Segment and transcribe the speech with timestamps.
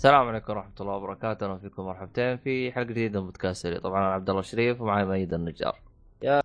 [0.00, 4.00] السلام عليكم ورحمة الله وبركاته، أهلا فيكم مرحبتين في حلقة جديدة من بودكاست سري، طبعا
[4.00, 5.78] أنا عبد الله الشريف ومعي ميد النجار.
[6.22, 6.42] يا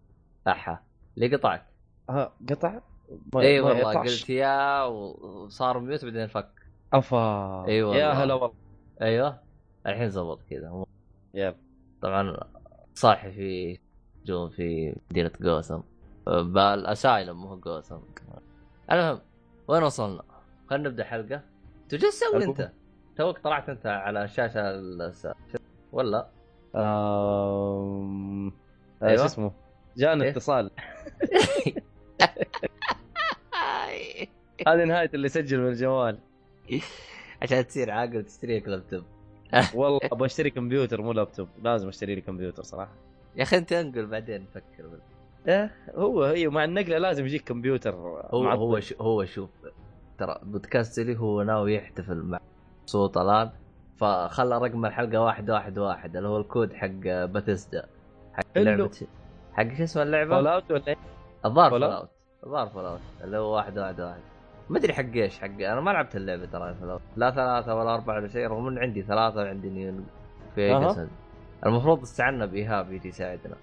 [0.48, 0.84] أحا
[1.18, 1.64] اللي قطعت.
[2.10, 2.80] ها قطع؟
[3.36, 6.50] إي والله قلت يا وصار mute بعدين فك.
[6.94, 8.56] أفا إي والله يا هلا والله
[9.02, 9.40] أيوه
[9.88, 10.86] الحين زبط كذا.
[11.34, 11.56] yep
[12.02, 12.38] طبعا
[12.94, 13.80] صاحي في
[14.26, 15.80] جون في مدينة جوثم
[16.26, 18.00] بال Asylum مو جوثم.
[18.92, 19.20] المهم
[19.68, 20.24] وين وصلنا؟
[20.70, 21.42] خلينا نبدأ حلقة.
[21.84, 22.72] انت جالس تسوي أنت؟
[23.18, 24.82] توك طلعت انت على الشاشه
[25.92, 26.28] ولا؟
[26.76, 28.52] أم...
[29.04, 29.18] أيوة.
[29.18, 29.52] شو اسمه؟
[29.98, 30.72] جانا إيه؟ اتصال
[34.68, 36.20] هذه نهاية اللي يسجل من الجوال
[37.42, 39.04] عشان تصير عاقل تشتري لك لابتوب
[39.76, 42.94] والله أبغى أشتري كمبيوتر مو لابتوب لازم أشتري لي كمبيوتر صراحة
[43.36, 45.00] يا أخي أنت أنقل بعدين نفكر
[45.48, 49.50] إيه هو أيوه مع النقلة لازم يجيك كمبيوتر هو هو هو شوف
[50.18, 52.40] ترى بودكاست اللي هو ناوي يحتفل مع
[52.86, 53.50] صوت الان
[53.98, 57.86] فخلى رقم الحلقة واحد واحد واحد اللي هو الكود حق باتيستا
[58.34, 58.92] حق لعبة
[59.54, 60.96] حق شو اسمه اللعبة؟ Fallout ولا
[61.46, 62.10] الظاهر Fallout
[62.44, 64.22] الظاهر Fallout اللي هو واحد واحد واحد.
[64.70, 68.16] ما أدري حق إيش حق أنا ما لعبت اللعبة ترى Fallout لا ثلاثة ولا أربعة
[68.16, 70.06] ولا شيء رغم إن عندي ثلاثة وعندي نيون
[70.56, 71.08] في أه.
[71.66, 73.56] المفروض استعنا بايهاب يجي يساعدنا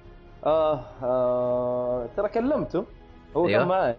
[0.47, 2.85] آه, آه ترى كلمته
[3.37, 3.97] هو أيوه؟ كان معي.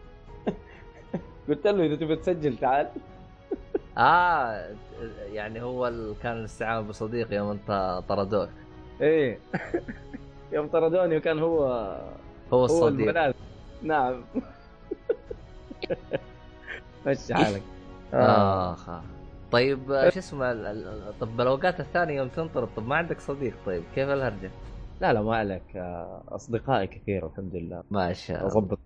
[1.49, 2.89] قلت له إذا تبي تسجل تعال.
[3.97, 4.75] آه
[5.31, 5.91] يعني هو
[6.23, 8.49] كان الاستعانة بصديق يوم انت طردوك
[9.01, 9.39] إيه.
[10.53, 11.63] يوم طردوني وكان هو
[12.53, 13.17] هو الصديق.
[13.17, 13.33] هو
[13.81, 14.23] نعم.
[17.07, 17.63] مشي حالك.
[18.13, 18.89] آخ.
[18.89, 19.03] آه.
[19.51, 20.53] طيب شو اسمه
[21.19, 24.51] طب الأوقات الثانية يوم تنطرد طب ما عندك صديق طيب كيف الهرجة؟
[25.01, 25.75] لا لا ما عليك.
[25.75, 27.83] آه، أصدقائي كثير الحمد لله.
[27.91, 28.57] ما شاء الله.
[28.57, 28.79] اضبط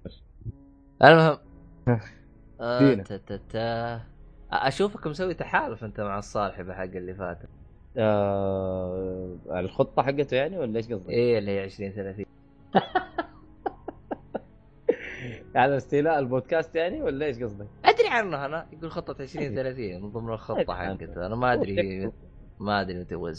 [1.03, 1.37] المهم.
[2.61, 3.03] آه
[4.51, 7.39] أشوفك مسوي تحالف أنت مع الصالحي حق اللي فات
[7.97, 12.25] آه الخطة حقته يعني ولا إيش قصدك؟ إيه اللي هي 20 30
[15.55, 20.11] يعني استيلاء البودكاست يعني ولا إيش قصدك؟ أدري عنه أنا يقول خطة 20 30 من
[20.11, 21.25] ضمن الخطة حقته.
[21.25, 22.11] أنا ما أدري
[22.59, 23.33] ما أدري متى هو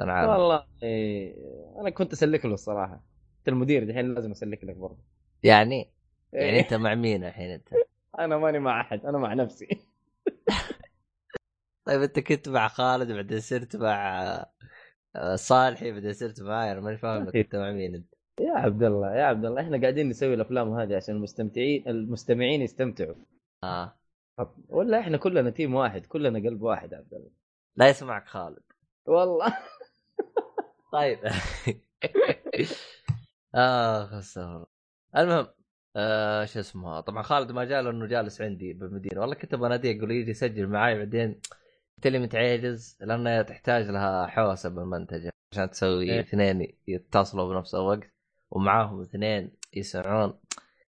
[0.00, 1.34] والله إيه
[1.80, 3.04] أنا كنت أسلك له الصراحة.
[3.38, 5.04] أنت المدير الحين لازم أسلك لك برضه.
[5.42, 5.92] يعني؟
[6.32, 6.60] يعني إيه.
[6.60, 7.68] أنت مع مين الحين أنت؟
[8.18, 9.89] أنا ماني مع أحد أنا مع نفسي.
[11.90, 14.22] طيب انت كنت مع خالد بعدين صرت مع
[15.16, 18.14] آه، صالحي بعدين صرت معاي أنا ماني فاهم أنت مع مين أنت.
[18.40, 23.14] يا عبد الله يا عبد الله إحنا قاعدين نسوي الأفلام هذه عشان المستمتعين المستمعين يستمتعوا.
[23.64, 23.98] آه.
[24.68, 27.30] ولا إحنا كلنا تيم واحد كلنا قلب واحد عبد الله.
[27.76, 28.62] لا يسمعك خالد.
[29.06, 29.58] والله.
[30.92, 31.18] طيب.
[33.54, 34.66] اخ استغفر
[35.16, 35.46] المهم
[35.96, 39.20] آه شو اسمه طبعا خالد ما جاء لأنه جالس عندي بالمدينة.
[39.20, 41.40] والله كنت بناديه أقول يجي يسجل معاي بعدين
[42.00, 48.10] قلت لي متعجز لانها تحتاج لها حوسة بالمنتجه عشان تسوي إيه؟ اثنين يتصلوا بنفس الوقت
[48.50, 50.38] ومعاهم اثنين يسمعون.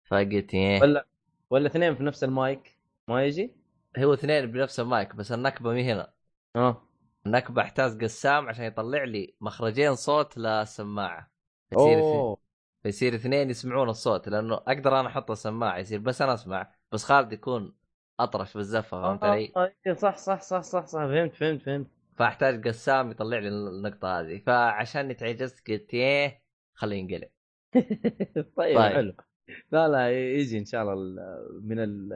[0.06, 0.82] فقلت إيه.
[0.82, 1.06] ولا
[1.50, 2.78] ولا اثنين في نفس المايك؟
[3.08, 3.56] ما يجي؟
[3.98, 6.14] هو اثنين بنفس المايك بس النكبة مي هنا.
[6.56, 6.88] آه.
[7.26, 11.32] النكبة أحتاج قسام عشان يطلع لي مخرجين صوت للسماعة.
[11.78, 12.38] أوه.
[12.84, 17.34] فيصير اثنين يسمعون الصوت لأنه أقدر أنا أحط السماعة يصير بس أنا أسمع بس خالد
[17.34, 17.74] يكون
[18.20, 21.88] أطرش بالزفة فهمت علي؟ آه آه صح صح صح صح صح فهمت فهمت فهمت.
[22.18, 24.42] فأحتاج قسام يطلع لي النقطة هذه.
[24.46, 26.44] فعشان تعجزت قلت إيه
[26.74, 27.30] خليه ينقلب
[28.58, 28.94] طيب, طيب.
[28.94, 29.14] حلو.
[29.72, 30.96] لا لا يجي إن شاء الله
[31.62, 32.10] من ال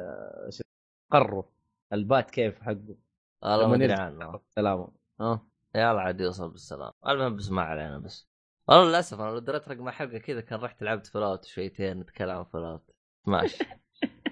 [1.12, 1.50] قره
[1.94, 2.96] البات كيف حقه.
[3.44, 4.40] والله ما أدري عنه.
[4.56, 4.92] سلامه
[5.22, 6.92] ها؟ يلا عاد يوصل بالسلام.
[7.08, 8.28] المهم بس ما علينا بس.
[8.68, 12.44] والله للأسف أنا لو دريت رقم حلقه كذا كان رحت لعبت فلوت شويتين نتكلم عن
[12.44, 12.92] فلوت
[13.26, 13.64] ماشي.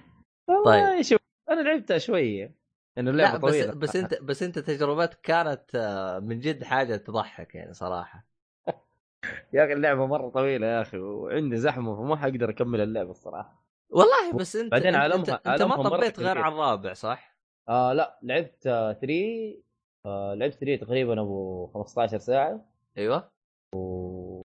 [0.65, 1.01] طيب.
[1.01, 1.19] شوف
[1.49, 2.55] أنا لعبتها شوية.
[2.97, 3.73] إنه اللعبة بس طويلة.
[3.73, 8.27] بس أنت بس أنت تجربتك كانت آه، من جد حاجة تضحك يعني صراحة.
[9.53, 13.65] يا أخي اللعبة مرة طويلة يا أخي وعندي زحمة فما حقدر أكمل اللعبة الصراحة.
[13.89, 17.35] والله بس أنت بعدين عالمها أنت, أنت ما طبيت غير على الرابع صح؟
[17.69, 19.63] آه لا لعبت 3
[20.05, 22.65] آه لعبت 3 تقريبا أبو 15 ساعة.
[22.97, 23.31] أيوه.
[23.75, 24.41] و...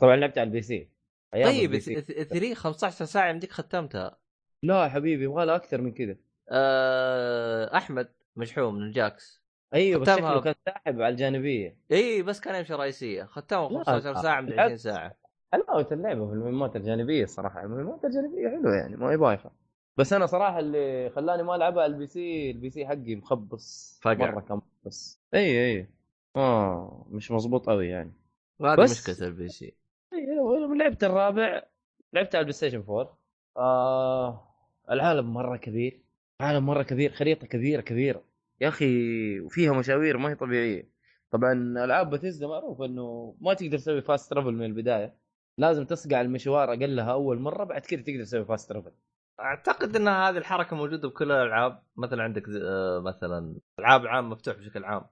[0.00, 0.90] طبعا لعبت على ال PC
[1.32, 4.18] طيب 3 15 ساعة يمديك ختمتها؟
[4.62, 6.16] لا يا حبيبي يبغى لها أكثر من كذا.
[6.48, 7.76] أه...
[7.76, 9.42] أحمد مشحوم من جاكس
[9.74, 11.76] أيوه بس شكله كان ساحب على الجانبية.
[11.92, 13.24] إي بس كان يمشي رئيسية.
[13.24, 15.14] ختمها 15 ساعة من 20 ساعة.
[15.52, 19.50] حلاوه اللعبة في المهمات الجانبية الصراحه المهمات الجانبية حلوة يعني ما هي بايخة.
[19.96, 24.14] بس أنا صراحة اللي خلاني ما ألعبها على ال PC ال PC حقي مخبص فقع
[24.14, 25.20] مرة كان مخبص.
[25.34, 25.88] إي إي.
[26.36, 28.12] آه مش مضبوط قوي يعني.
[28.60, 29.74] هذه مشكلة ال PC.
[30.78, 31.62] لعبت الرابع
[32.12, 33.18] لعبت على ال PlayStation 4
[33.56, 34.47] آه
[34.90, 36.00] العالم مرة كبير
[36.40, 38.22] عالم مرة كبير خريطة كبيرة كبيرة.
[38.60, 40.88] يا أخي وفيها مشاوير ما هي طبيعية.
[41.30, 41.52] طبعا
[41.84, 45.14] ألعاب باتيزدا معروف إنه ما تقدر تسوي fast travel من البداية.
[45.58, 48.90] لازم تصقع المشوار أقلها أول مرة بعد كذا تقدر تسوي fast travel
[49.40, 51.82] أعتقد إن هذه الحركة موجودة بكل الألعاب.
[51.96, 55.02] مثلا عندك آه، مثلا ألعاب عام مفتوح بشكل عام.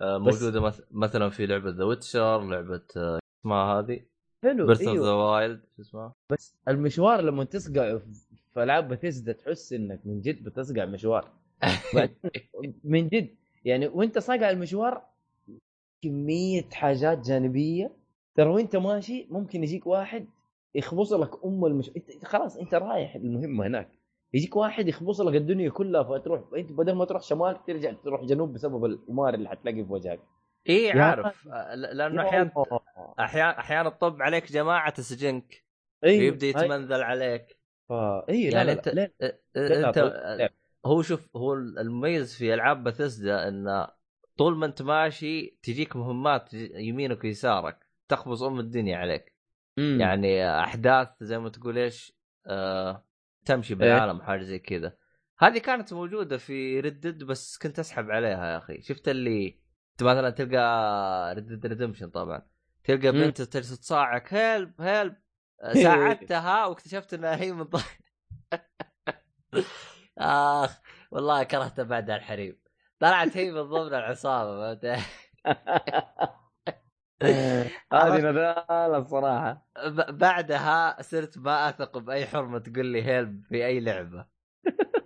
[0.00, 4.00] آه، موجودة مث- مثلا في لعبة The Witcher لعبة آه، اسمها هذه؟
[4.42, 7.98] حلو Breath of the أيوه Wild شو اسمها؟ بس المشوار لما تصقع
[8.54, 11.32] في العاب باتيزدا تحس إنك من جد بتصقع مشوار
[12.84, 13.34] من جد
[13.64, 15.02] يعني وأنت صاقع المشوار
[16.02, 17.92] كمية حاجات جانبية
[18.34, 20.26] ترى وأنت ماشي ممكن يجيك واحد
[20.74, 23.98] يخبص لك أم المش أنت خلاص أنت رايح المهمة هناك.
[24.34, 28.52] يجيك واحد يخبص لك الدنيا كلها فتروح أنت بدل ما تروح شمال ترجع تروح جنوب
[28.52, 30.20] بسبب الدمار اللي حتلاقي في وجهك.
[30.68, 31.48] إي إيه، عارف.
[31.48, 32.52] آه، لأنه يا أحيانا.
[33.20, 35.64] أحيانا أحيانا تطب عليك جماعة تسجنك
[36.04, 37.63] أيوه يبدا يتمنذل عليك.
[37.88, 39.38] فا اي لا يعني لا أنت لا, لا.
[39.54, 40.50] لا، أنت اللعب.
[40.86, 43.86] هو شوف هو المميز في ألعاب بثزدا إن
[44.36, 49.34] طول ما أنت ماشي تجيك مهمات يمينك ويسارك تخبص أم الدنيا عليك
[49.76, 50.00] مم.
[50.00, 52.12] يعني أحداث زي ما تقول إيش
[52.46, 53.04] آه
[53.44, 53.78] تمشي إيه.
[53.78, 54.96] بالعالم حاجة زي كذا
[55.38, 59.60] هذه كانت موجودة في ردد بس كنت أسحب عليها يا أخي شفت اللي
[59.92, 62.46] أنت مثلا تلقى Red Dead Redemption طبعا
[62.84, 63.12] تلقى.
[63.12, 65.23] بنت تجلس تصاعك help help إيه.
[65.72, 67.66] ساعدتها واكتشفت إنها هي من.
[70.18, 70.80] آخ
[71.10, 72.60] والله كرهت بعدها الحريم.
[73.00, 74.84] طلعت هي من ضمن العصابة فهمت
[77.92, 79.66] هذه نذالة الصراحة.
[79.86, 84.26] ب- بعدها صرت ما أثق بأي حرمة تقول لي help في أي لعبة.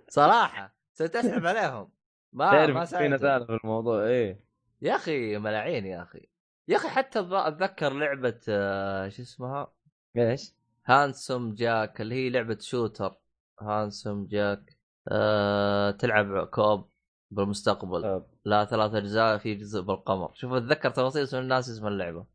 [0.09, 1.91] صراحة صرت أسحب عليهم.
[2.33, 3.13] ما ما تعرف في ساعدتهم.
[3.13, 4.43] نذالة في الموضوع إيه.
[4.81, 6.29] يا أخي ملاعين يا أخي.
[6.67, 9.73] يا أخي حتى أتذكر لعبة آه، شو اسمها؟
[10.17, 10.53] إيش؟
[10.85, 13.15] Handsome Jack اللي هي لعبة shooter.
[13.61, 14.77] Handsome Jack.
[15.11, 16.89] أه تلعب co-op
[17.31, 18.01] بالمستقبل.
[18.01, 18.25] طب.
[18.45, 20.31] لا ثلاث أجزاء في جزء بالقمر.
[20.33, 22.25] شوف أتذكر تفاصيل اسم الناس اسم اللعبة.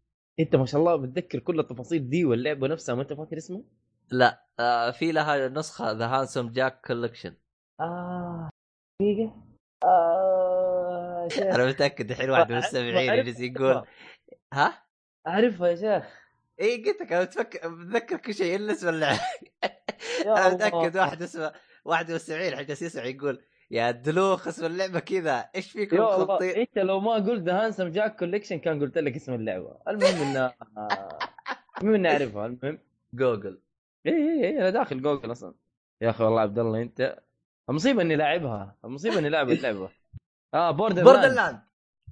[0.41, 3.63] أنت ما شاء الله متذكر كل التفاصيل دي واللعبة نفسها ما أنت فاكر اسمها؟
[4.11, 7.37] لا آه في لها نسخة The Handsome Jack Collection
[7.81, 8.51] آه
[9.01, 9.45] دقيقة.
[9.85, 13.85] آه أنا متأكد الحين واحد من المستمعين يجلس يقول.
[14.53, 14.83] ها؟
[15.27, 16.24] أعرفها يا شيخ.
[16.61, 19.21] اي قلت لك أنا متذكر كل شيء إلا اسم اللعبة.
[20.27, 20.55] أنا.
[20.55, 21.53] متاكد واحد اسمه
[21.85, 26.03] واحد من المستمعين الحين جالس يسمع يقول يا دلوخ اسم اللعبة كذا إيش فيكم يا
[26.03, 26.17] الله.
[26.19, 29.77] خبطين أنت لو ما قلت The Handsome Jack Collection كان قلت لك اسم اللعبة.
[29.89, 30.53] المهم انه
[31.79, 32.47] المهم اني أعرفها.
[32.47, 32.79] المهم
[33.15, 33.61] جوجل.
[34.07, 35.55] اي اي اي أنا داخل جوجل أصلا.
[36.01, 37.19] يا أخي والله عبد الله أنت
[37.71, 38.77] المصيبه إني لاعبها.
[38.85, 39.91] المصيبه إني لاعب اللعبة.
[40.55, 41.61] آه Border Borderlands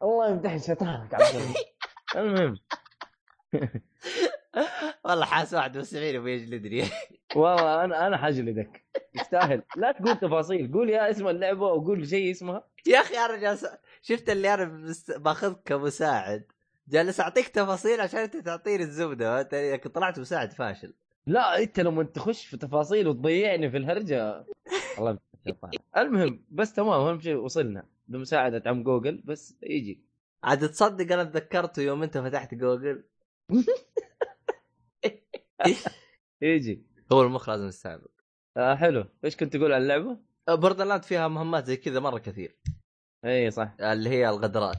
[0.03, 1.55] الله يمتحن شيطانك عبد الله.
[2.17, 2.59] المهم.
[5.05, 6.85] والله حاس واحد من المستمعين يبغى يجلدني
[7.37, 8.85] والله أنا أنا حجلدك
[9.15, 9.63] يستاهل.
[9.77, 10.73] لا تقول تفاصيل.
[10.73, 12.69] قول يا اسم اللعبة وقول شيء اسمها.
[12.87, 13.67] يا أخي أنا جالس
[14.03, 16.45] شفت اللي أنا مست- باخذك كمساعد.
[16.89, 20.95] جالس أعطيك تفاصيل عشان أنت تعطيني الزبدة؟ لكن طلعت مساعد فاشل.
[21.27, 24.45] لا أنت لما تخش في تفاصيل وتضيعني في الهرجة.
[24.99, 25.19] الله.
[25.97, 26.91] المهم بس تمام.
[26.91, 27.87] أهم شيء وصلنا.
[28.09, 30.05] بمساعدة عم جوجل بس يجي.
[30.45, 33.05] عاد تصدق أنا تذكرته يوم أنت فتحت جوجل؟
[36.43, 36.83] يجي.
[37.13, 38.09] هو المخ لازم يستعمل
[38.57, 39.05] آه حلو.
[39.25, 42.57] إيش كنت تقول عن اللعبة؟ Borderland فيها مهمات زي كذا مرة كثير.
[43.25, 43.75] إي صح.
[43.81, 44.77] اللي هي الغدرات.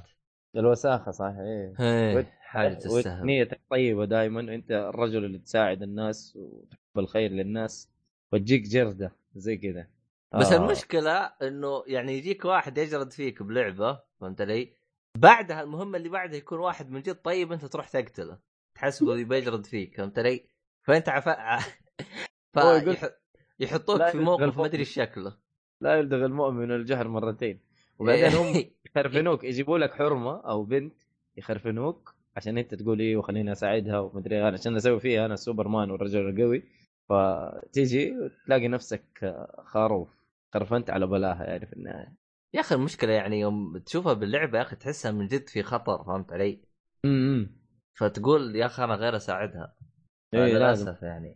[0.56, 2.26] الوساخة صح إي.
[2.40, 7.90] حاجة تستاهل نيتك طيبة دائما انت الرجل اللي تساعد الناس وتحب الخير للناس
[8.34, 9.88] وتجيك جردة زي كذا.
[10.40, 10.58] بس آه.
[10.58, 14.74] المشكلة إنه يعني يجيك واحد يجرد فيك بلعبة فهمت علي؟
[15.18, 18.40] بعدها المهمة اللي بعدها يكون واحد من جد طيب أنت تروح تقتله.
[18.76, 20.46] تحسبه يبي يجرد فيك فهمت علي؟
[20.84, 21.30] فأنت عف...
[22.54, 22.58] ف...
[22.88, 23.10] يح...
[23.60, 24.66] يحطوك في موقف ما.
[24.66, 25.38] أدري شكله.
[25.82, 27.60] لا يلدغ المؤمن الجهر مرتين.
[28.00, 30.94] وبعدين هم يخرفنوك يجيبوا لك حرمة أو بنت
[31.38, 35.92] يخرفنوك عشان أنت تقول إيه وخليني أساعدها ومدري أنا عشان أسوي فيها أنا السوبر مان
[35.92, 36.64] والرجل القوي.
[37.10, 39.36] فتيجي وتلاقي نفسك
[39.66, 40.10] خروف
[40.54, 42.14] خرفنت على بلاها يعني في النهاية.
[42.54, 46.34] يا أخي المشكلة يعني يوم تشوفها باللعبة يا أخي تحسها من جد في خطر فهمت
[46.34, 46.62] علي؟
[47.06, 47.56] امم
[47.94, 49.76] فتقول يا أخي أنا غير أساعدها.
[50.36, 51.36] اي للاسف يعني.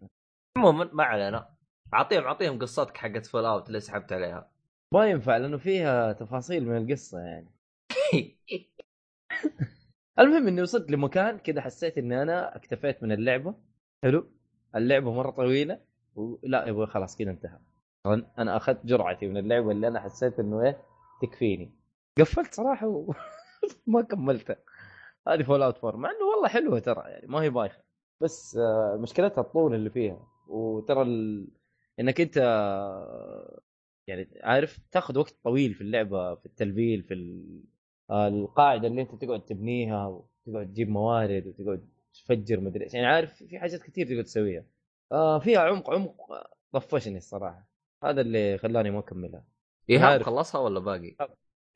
[0.58, 1.50] عموما ما علينا.
[1.94, 4.51] اعطيهم اعطيهم قصتك حقت Fallout اللي سحبت عليها.
[4.94, 7.51] ما ينفع لأنه فيها تفاصيل من القصة يعني.
[10.20, 13.56] المهم إني وصلت لمكان كذا حسيت إني أنا اكتفيت من اللعبة.
[14.04, 14.32] حلو.
[14.75, 15.80] اللعبة مرة طويلة.
[16.16, 17.60] ولا يبغى خلاص كذا انتهى.
[18.38, 20.77] أنا أخذت جرعتي من اللعبة اللي أنا حسيت إنه إيه
[21.22, 21.72] تكفيني.
[22.20, 22.88] قفلت صراحة
[23.88, 24.56] وما كملتها.
[25.27, 27.87] هذه Fallout 4 مع إنه والله حلوة ترى يعني ما هي بايخة.
[28.22, 30.28] بس آه، مشكلتها الطول اللي فيها.
[30.48, 31.48] وترى ال...
[32.00, 32.38] إنك أنت
[34.08, 37.64] يعني عارف تاخذ وقت طويل في اللعبة في التلفيل في ال-
[38.10, 42.94] آه، القاعدة اللي أنت تقعد تبنيها وتقعد تجيب موارد وتقعد تفجر مدري إيش.
[42.94, 44.66] يعني عارف في حاجات كثير تقعد تسويها.
[45.12, 46.16] آه فيها عمق عمق
[46.72, 47.68] طفشني الصراحة.
[48.04, 49.44] هذا اللي خلاني ما أكملها.
[49.90, 50.24] إيهاب.
[50.24, 51.16] خلصها ولا باقي؟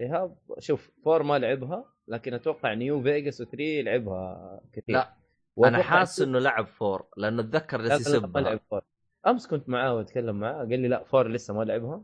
[0.01, 4.95] إيهاب شوف four ما لعبها لكن أتوقع New Vegas و3 لعبها كثير.
[4.95, 5.13] لا،
[5.57, 8.81] أنا حاسس إنه لعب four لأنه أتذكر جالس يسبها لعب four
[9.27, 12.01] أمس كنت معاه وأتكلم معاه قال لي لا four لسه ما لعبها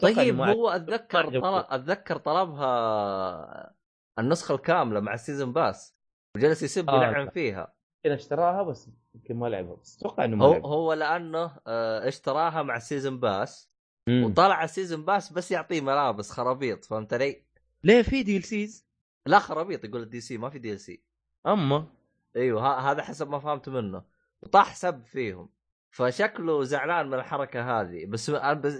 [0.00, 1.40] طيب هو أتذكر.
[1.40, 3.74] طلب أتذكر طلبها
[4.18, 5.96] النسخة الكاملة مع ال season pass
[6.36, 7.28] وجلس يسب آه، ويلعن.
[7.28, 7.72] فيها
[8.04, 12.08] يمكن اشتراها بس يمكن ما لعبها بس أتوقع إنه ما هو لعبها هو لأنه آه،
[12.08, 13.70] اشتراها مع ال season pass
[14.08, 14.24] مم.
[14.24, 17.42] وطلع ال season pass بس يعطيه ملابس خرابيط فهمت علي؟
[17.84, 18.86] ليه في DLCs
[19.26, 21.02] لا خرابيط يقول ال DLC ما في DLC
[21.46, 21.86] أما
[22.36, 24.04] إيوه هذا حسب ما فهمت منه.
[24.42, 25.48] وطاح سب فيهم.
[25.90, 28.06] فشكله زعلان من الحركة هذه.
[28.06, 28.26] بس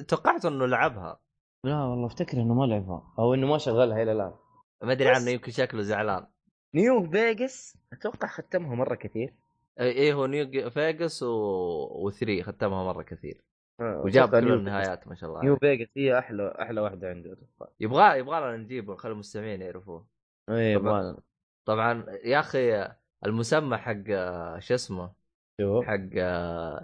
[0.09, 1.21] توقعت إنه لعبها.
[1.64, 3.14] لا والله أفتكر إنه ما لعبها.
[3.18, 4.32] أو إنه ما شغلها إلى الآن.
[4.82, 5.09] ما أدري.
[5.09, 6.26] عنه يمكن شكله زعلان.
[6.75, 9.35] New Vegas أتوقع ختمها مرة كثير.
[9.80, 12.11] إي إيه هو New Vegas و...
[12.11, 13.44] و3 ختمها مرة كثير.
[13.80, 15.56] آه، وجاب كل النهايات ما شاء الله New.
[15.56, 17.73] Vegas هي أحلى أحلى واحدة عنده أتوقع.
[17.80, 20.06] يبغى يبغى لنا نجيبه خلي المستمعين يعرفوه.
[20.50, 21.00] اي طبعاً.
[21.00, 21.16] يبغى
[21.64, 22.88] طبعا يا أخي
[23.26, 24.04] المسمى حق
[24.58, 25.12] شو اسمه
[25.82, 26.16] حق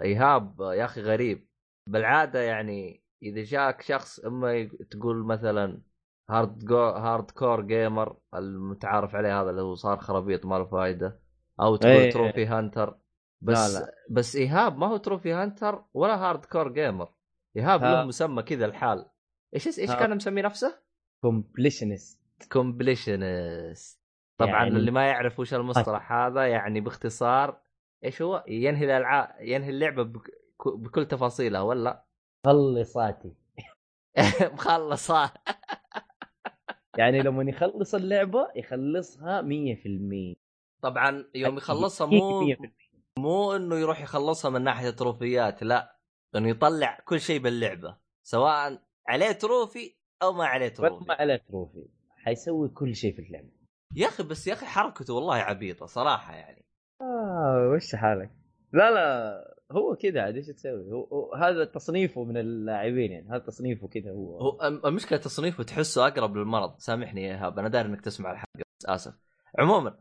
[0.01, 1.47] إيهاب يا أخي غريب
[1.87, 5.81] بالعادة يعني إذا جاك شخص أما تقول مثلا
[6.29, 11.19] hard hardcore gamer المتعارف عليه هذا اللي هو صار خرابيط ما له فايدة
[11.61, 12.11] أو تقول إيه.
[12.11, 12.99] trophy hunter
[13.41, 13.91] بس لا، لا.
[14.09, 17.13] بس إيهاب ما هو trophy hunter ولا hardcore gamer
[17.57, 17.91] ايهاب ها.
[17.91, 19.05] له مسمى كذا الحال
[19.55, 19.91] إيش إيش.
[19.91, 20.79] كان مسمي نفسه؟
[21.21, 23.98] completionist completionist
[24.39, 27.61] طبعا يعني- اللي ما يعرف وش المصطلح هذا يعني باختصار
[28.03, 30.31] إيش هو؟ ينهي الالعاب ينهي اللعبة بك...
[30.65, 32.05] بكل تفاصيلها ولا؟
[32.45, 33.33] خلصاتي.
[34.53, 35.31] مخلصة.
[36.97, 39.45] يعني لما يخلص اللعبة يخلصها 100%
[40.81, 42.69] طبعا يوم يخلصها مو 100%.
[43.17, 45.99] مو إنه يروح يخلصها من ناحية تروفيات لا.
[46.35, 51.87] إنه يطلع كل شيء باللعبة سواء عليه trophy أو ما عليه trophy ما عليه trophy
[52.17, 53.58] حيسوي كل شيء في اللعبة.
[53.95, 56.65] يا أخي بس يا أخي حركته والله عبيطة صراحة يعني.
[57.01, 58.31] آه وش حالك؟
[58.73, 63.39] لا لا هو كذا عاد إيش تسوي؟ هو, هو هذا تصنيفه من اللاعبين يعني هذا
[63.39, 64.39] تصنيفه كذا هو.
[64.39, 66.77] هو المشكلة تصنيفه تحسه أقرب للمرض.
[66.77, 69.13] سامحني يا إيهاب أنا داري إنك تسمع الحلقة بس آسف.
[69.59, 69.97] عموما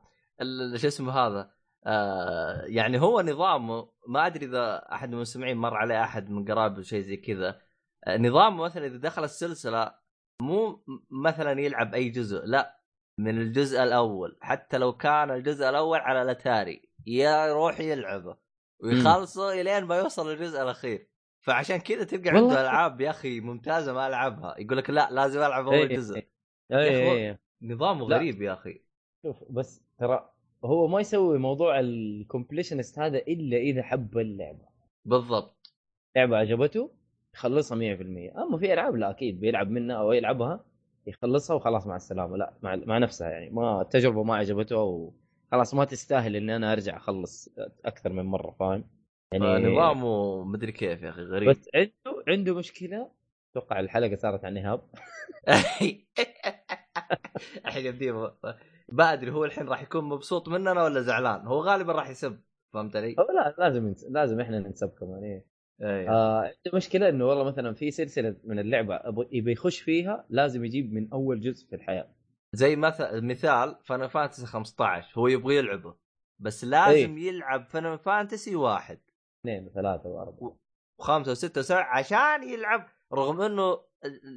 [0.77, 1.51] شو اسمه هذا؟
[1.87, 6.83] آه يعني هو نظامه ما أدري إذا أحد من المستمعين مر عليه أحد من قرابة
[6.83, 7.61] شيء زي كذا.
[8.07, 9.95] آه نظامه مثلا إذا دخل السلسلة
[10.43, 12.78] مو مثلا يلعب أي جزء لا.
[13.19, 18.37] من الجزء الأول حتى لو كان الجزء الأول على الأتاري يروح يلعبه
[18.81, 21.09] ويخلصه إلين ما يوصل للجزء الأخير
[21.41, 22.49] فعشان كذا تلقى والله.
[22.49, 26.17] عنده ألعاب يا أخي ممتازة ما ألعبها يقول لك لا لازم ألعب أول إيه، جزء
[26.17, 26.31] إيه.
[26.71, 27.39] يا اي أخي اي اي.
[27.63, 28.05] نظامه.
[28.07, 28.81] غريب يا أخي
[29.23, 30.31] شوف بس ترى
[30.65, 34.69] هو ما يسوي موضوع ال completionist هذا إلا إذا حب اللعبة
[35.05, 35.73] بالضبط
[36.17, 36.91] لعبة عجبته
[37.35, 40.65] يخلصها 100% أما في ألعاب لا أكيد بيلعب منها أو يلعبها
[41.09, 45.13] يخلصها وخلاص مع السلامة لا مع, مع نفسها يعني ما التجربه ما عجبته أو
[45.53, 47.49] خلاص ما تستاهل إني أنا أرجع أخلص
[47.85, 48.85] أكثر من مرة فاهم؟
[49.33, 53.11] يعني نظامه مدري كيف يا أخي غريب بس عنده عنده مشكلة
[53.51, 54.81] أتوقع الحلقة صارت عن إيهاب
[57.67, 58.13] الحين يبدي
[58.93, 62.41] ما أدري هو الحين راح يكون مبسوط مننا ولا زعلان هو غالبا راح يسب
[62.73, 63.95] فهمت علي؟ لا لازم.
[64.09, 65.58] لازم إحنا ننسب كمان إيه.
[65.83, 66.11] أيه.
[66.11, 70.65] آه عنده مشكلة إنه والله مثلا في سلسلة من اللعبة أبو- يبي يخش فيها لازم
[70.65, 72.09] يجيب من أول جزء في الحياة.
[72.53, 75.95] زي مثل مثال فانا فانتسي 15 هو يبغى يلعبه
[76.39, 77.29] بس لازم إيه.
[77.29, 78.99] يلعب فان فانتسي واحد.
[79.41, 80.57] اثنين وثلاثة وأربعة.
[81.01, 83.81] وخمسة وستة وسبعة عشان يلعب رغم إنه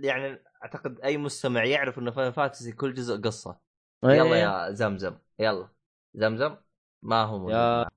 [0.04, 3.60] يعني أعتقد أي مستمع يعرف إنه فان فانتسي كل جزء قصة.
[4.04, 4.36] يلا إيه.
[4.42, 5.70] يا زمزم يلا.
[6.14, 6.56] زمزم
[7.04, 7.88] ما هو يا-.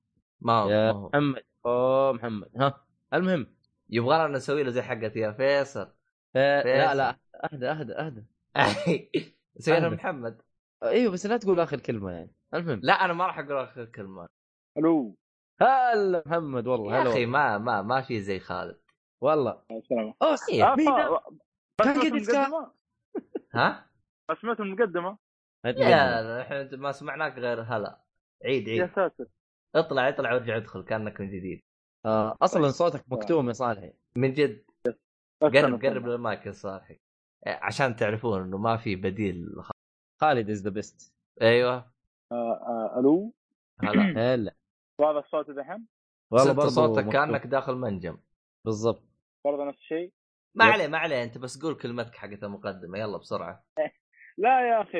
[0.40, 1.08] ما هو يا ما هو.
[1.08, 1.42] محمد.
[1.66, 2.50] أوه محمد.
[2.56, 2.83] ها.
[3.14, 3.54] المهم
[3.90, 5.94] يبغى لنا نسوي له زي حقتي يا فيصل.
[6.36, 6.96] آه لا فيصل.
[6.98, 7.16] لا
[7.52, 8.24] أهدى أهدى أهدى.
[9.58, 9.96] سوي لنا أهدى.
[9.96, 10.42] محمد.
[10.82, 12.32] أيوه بس لا تقول آخر كلمة يعني.
[12.54, 12.80] المهم.
[12.82, 14.26] لا أنا ما راح أقول آخر كلمة.
[14.78, 15.16] ألو.
[15.60, 17.26] هلا محمد والله يا هلا أخي.
[17.26, 18.80] ما ما ما في زي خالد.
[19.20, 19.62] والله.
[19.70, 20.14] السلام
[21.82, 22.36] سمعت قد يتكلم.
[22.36, 22.70] المقدمه
[23.54, 23.86] ها؟
[24.30, 25.18] بس سمعت المقدمه
[25.64, 28.00] يا إحنا ما سمعناك غير هلا.
[28.44, 29.26] عيد يا عيد ساتر.
[29.74, 31.62] اطلع اطلع وارجع ادخل كأنك من جديد.
[32.06, 33.92] آه أصلا صوتك مكتوم يا صالحي.
[34.16, 34.64] من جد.
[35.42, 35.84] قرب.
[35.84, 37.00] قرب للمايك يا صالحي.
[37.46, 39.46] عشان تعرفون إنه ما في بديل
[40.20, 41.74] خالد is the best أيوه.
[42.32, 43.34] آه، آه، ألو؟
[43.80, 43.92] هلا.
[44.34, 44.54] هلا.
[45.00, 45.86] وهذا الصوت دحين
[46.30, 47.08] والله برضو صوتك.
[47.08, 48.18] كأنك داخل منجم.
[48.64, 49.02] بالضبط.
[49.44, 50.12] برضه نفس الشيء؟
[50.54, 50.64] ما.
[50.64, 51.22] عليه ما عليه.
[51.22, 52.98] أنت بس قول كلمتك حقت المقدمة.
[52.98, 53.64] يلا بسرعة.
[54.38, 54.98] لا يا أخي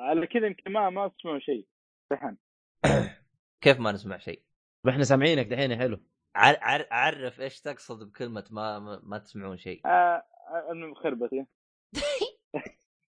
[0.00, 1.66] على كذا يمكن ما ما تسمعوا شيء.
[2.10, 2.38] دحين
[3.62, 4.42] كيف ما نسمع شيء؟
[4.88, 6.00] إحنا سامعينك دحين يا حلو.
[6.36, 6.56] عر...
[6.60, 6.86] عر...
[6.90, 9.80] عرف إيش تقصد بكلمة ما ما, ما تسمعون شيء.
[9.86, 11.46] آه، آه، انه خربتي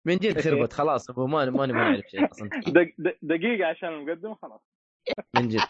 [0.06, 2.48] من جد خربت خلاص أبو ماني ماني ما نعرف شيء أصلا.
[2.48, 4.60] دق- دق- دقيقة عشان المقدمة خلاص.
[5.34, 5.60] من جد.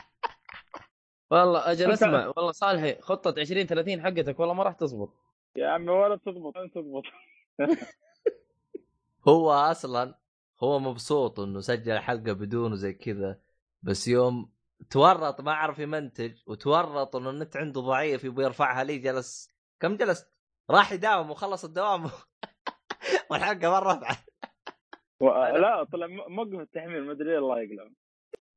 [1.30, 5.14] والله أجل اسمع والله صالحي خطة 20 30 حقتك والله ما راح تزبط.
[5.56, 7.02] يا عمي ولا تضبط ولا تضبط
[9.28, 10.14] هو أصلا
[10.62, 13.40] هو مبسوط إنه سجل حلقة بدونه زي كذا
[13.82, 14.50] بس يوم
[14.90, 19.50] تورط ما عرف يمنتج وتورط إنه النت عنده ضعيف يبغى يرفعها لي جلس.
[19.80, 20.26] كم جلس؟
[20.70, 22.04] راح يداوم وخلص الدوام.
[23.30, 24.16] والحلقة ما رفعت
[25.20, 27.90] و- لا طلع م- موقف التحميل ما أدري الله يقلع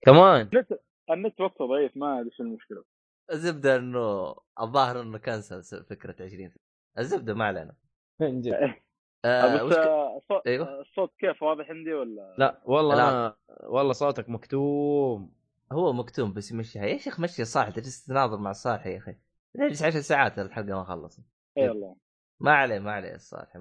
[0.01, 0.49] كمان.
[0.53, 0.79] النت
[1.11, 2.83] النت وقته ضعيف ما أدري شو المشكلة.
[3.31, 6.53] الزبدة إنه الظاهر إنه كنسل فكرة 20
[6.99, 7.75] الزبدة ما علينا.
[9.25, 10.81] آه بس الصوت أيوه.
[10.81, 13.09] الصوت كيف؟ واضح عندي ولا؟ لا والله لا.
[13.09, 15.33] أنا والله صوتك مكتوم.
[15.73, 19.15] هو مكتوم بس يمشيها يا شيخ مشي صالح تجلس تناظر مع الصالح يا أخي.
[19.55, 21.23] نجلس 10 ساعات الحلقة ما خلصت؟
[21.57, 21.95] اي والله.
[22.39, 23.57] ما عليه ما عليه الصالح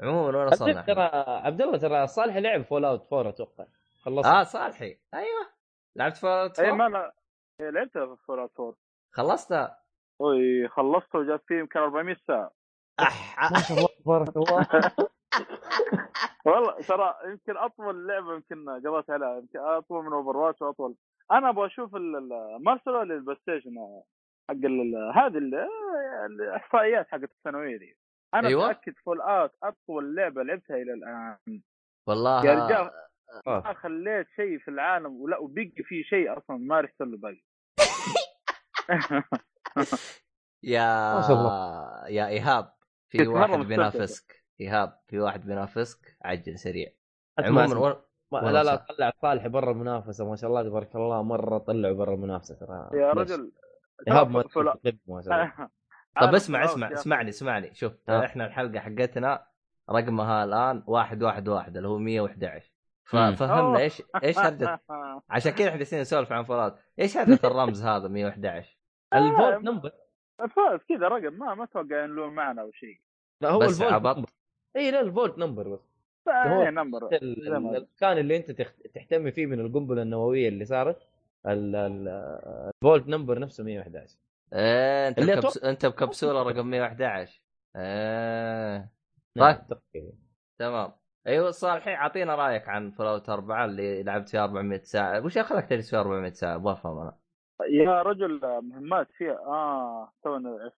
[0.00, 3.66] عموما وين عبد- وصلنا ترى؟ عبد الله ترى صالح لعب Fallout 4 أتوقع.
[4.02, 4.98] خلص آه صالحي.
[5.14, 5.50] أيوه.
[5.96, 7.12] لعبت Fallout اي ما أنا
[7.60, 8.74] إيه، لعبتها في Fallout 4
[9.12, 9.82] خلصتها
[10.20, 12.50] أوي خلصته وجات فيه يمكن 400 ساعة.
[13.00, 13.50] أح...
[13.52, 14.68] ما شاء الله تبارك الله.
[16.46, 19.38] والله ترى يمكن أطول لعبة يمكن قضيت عليها.
[19.38, 20.94] يمكن أطول من Overwatch وأطول.
[21.32, 23.74] أنا أبغى أشوف ال- ال- ما ارسلوا لي ال PlayStation
[24.48, 25.68] حق ال- ال- هذه ال-
[26.26, 27.96] الإحصائيات حقت السنويه دي
[28.34, 28.68] أنا أيوة.
[28.68, 31.62] متأكد Fallout أطول لعبة لعبتها إلى الآن
[32.08, 32.90] والله يا رجال
[33.46, 33.62] آه.
[33.64, 37.42] ما خليت شيء في العالم ولا وبقي في شيء أصلا ما رحت له باقي
[40.62, 42.08] يا ما شاء الله.
[42.08, 42.72] يا إيهاب
[43.08, 43.58] في واحد.
[43.58, 46.88] بينافسك إيهاب في واحد بينافسك عجل سريع
[47.38, 48.02] عموما.
[48.32, 48.76] ما- لا لا.
[48.76, 53.14] طلع صالح برا المنافسة ما شاء الله تبارك الله مرة طلعوا برا المنافسة ترى يا
[53.14, 53.52] ليش؟ رجل
[54.08, 54.74] ايهاب ما شاء الله
[56.20, 56.92] طب اسمع اسمع.
[56.92, 58.24] اسمعني اسمعني شوف آه.
[58.24, 59.46] إحنا الحلقة حقتنا
[59.90, 62.70] رقمها الآن واحد واحد واحد اللي هو 111
[63.14, 63.34] مم.
[63.34, 63.78] ففهمنا.
[63.78, 64.80] إيش إيش هرجه
[65.30, 68.76] عشان كذا إحنا جالسين نسولف عن Fallout إيش هرجه الرمز هذا 111
[69.14, 69.90] ال vault number
[70.38, 73.00] فاز كذا رقم ما ما أتوقع انه له معنى أو شيء
[73.40, 74.28] لا هو بس ال vault عبط.
[74.76, 75.89] اي لا ال vault number بس
[76.28, 78.50] هو إيه number ما- المكان اللي انت
[78.94, 81.08] تحتمي فيه من القنبلة النووية اللي صارت؟
[81.46, 82.08] ال- ال-
[82.74, 84.16] ال vault number نفسه 111
[84.52, 85.58] إيه انت اللي بكبس...
[85.64, 87.42] انت بكبسولة رقم 111
[87.76, 88.90] إيه.
[89.36, 89.54] نعم،
[89.94, 90.12] طيب.
[90.58, 90.92] تمام.
[91.26, 95.24] أيوه صالحي اعطينا رأيك عن Fallout 4 اللي لعبت فيها 400 ساعة.
[95.24, 97.16] وش خلاك تجلس فيها 400 ساعة؟ أبغى أفهم أنا.
[97.70, 99.38] يا رجل مهمات فيها.
[99.46, 100.76] آه تونا عرفت.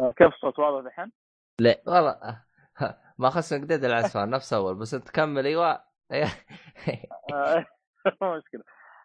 [0.00, 1.12] آه، كيف الصوت واضح الحين؟
[1.86, 2.42] والله.
[3.18, 6.28] ما خصنا قديد العزفان نفس أول بس أنت كمل أيوه.
[8.38, 8.62] مشكلة.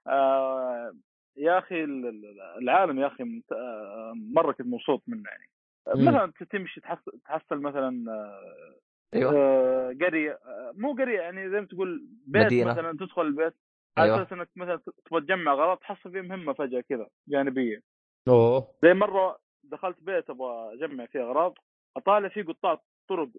[0.07, 0.93] آه،
[1.37, 5.49] يا أخي ال- ال- العالم يا أخي آه، مرة كنت مبسوط منه يعني.
[5.87, 8.75] مثلا تمشي تحصل تحصل مثلا آه،
[9.13, 9.33] أيوه.
[9.37, 10.39] آه، قرية
[10.73, 12.71] مو قرية يعني زي ما تقول بيت مدينة.
[12.71, 13.53] مثلا تدخل البيت
[13.97, 14.21] على أيوه.
[14.21, 17.81] أساس إنك مثلا تبغى تجمع اغراض تحصل فيه مهمة فجأة كذا جانبية.
[18.27, 18.67] أوه.
[18.83, 21.53] زي مرة دخلت بيت أبغى أجمع فيه أغراض
[21.97, 23.29] أطالع فيه قطاع طرق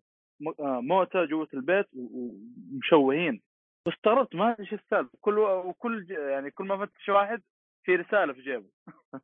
[0.60, 3.42] موتى جوة البيت ومشوهين.
[3.86, 5.18] واستغربت ما أدري إيش السالفة.
[5.20, 7.42] كل وكل يعني كل ما فتش واحد
[7.86, 8.68] في رسالة في جيبه.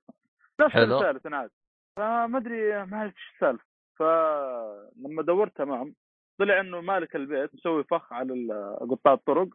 [0.61, 0.77] نفس.
[0.77, 1.51] الرسالة تنعاد.
[1.97, 3.65] فما أدري ما اعرف إيش السالفة.
[3.99, 5.95] فلما دورت تمام
[6.39, 8.49] طلع إنه مالك البيت مسوي فخ على
[8.81, 9.49] قطاع الطرق.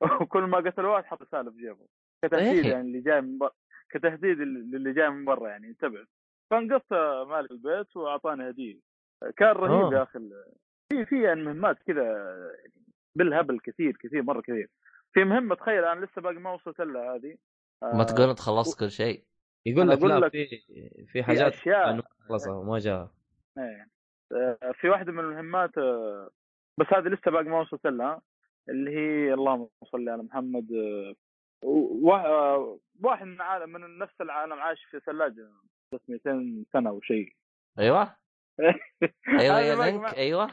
[0.20, 1.86] وكل ما قتل واحد حط رسالة في جيبه.
[2.24, 2.72] كتهديد إيه.
[2.72, 3.52] يعني اللي جاي من برا
[3.90, 6.06] كتهديد للي جاي من برا يعني انتبه.
[6.50, 6.92] فانقذت
[7.28, 8.80] مالك البيت وأعطاني هدية.
[9.36, 9.98] كان رهيب آه.
[9.98, 10.18] يا أخي
[10.88, 12.34] في في يعني مهمات كذا
[13.14, 14.70] بالهبل كثير كثير مرة كثير.
[15.12, 17.36] في مهمة تخيل أنا لسه باقي ما وصلت لها هذه.
[17.82, 19.24] ما آه، تقول انت خلصت كل شيء.
[19.66, 20.46] يقول لك لا في
[21.12, 21.90] في حاجات أشياء.
[21.90, 23.10] إنه خلصها وما جاء
[23.58, 23.88] إيه.
[24.32, 26.30] آه، في واحدة من المهمات آه،
[26.78, 28.22] بس هذه لسه باقي ما وصلت لها
[28.68, 31.14] اللي هي اللهم صل على محمد آه،
[31.66, 35.48] وا- آه، واحد من عالم من نفس العالم عايش في ثلاجة
[35.92, 37.32] بس 200 سنة أو شيء.
[37.78, 38.16] أيوه.
[39.40, 40.50] أيوه يا لينك ما- أيوه.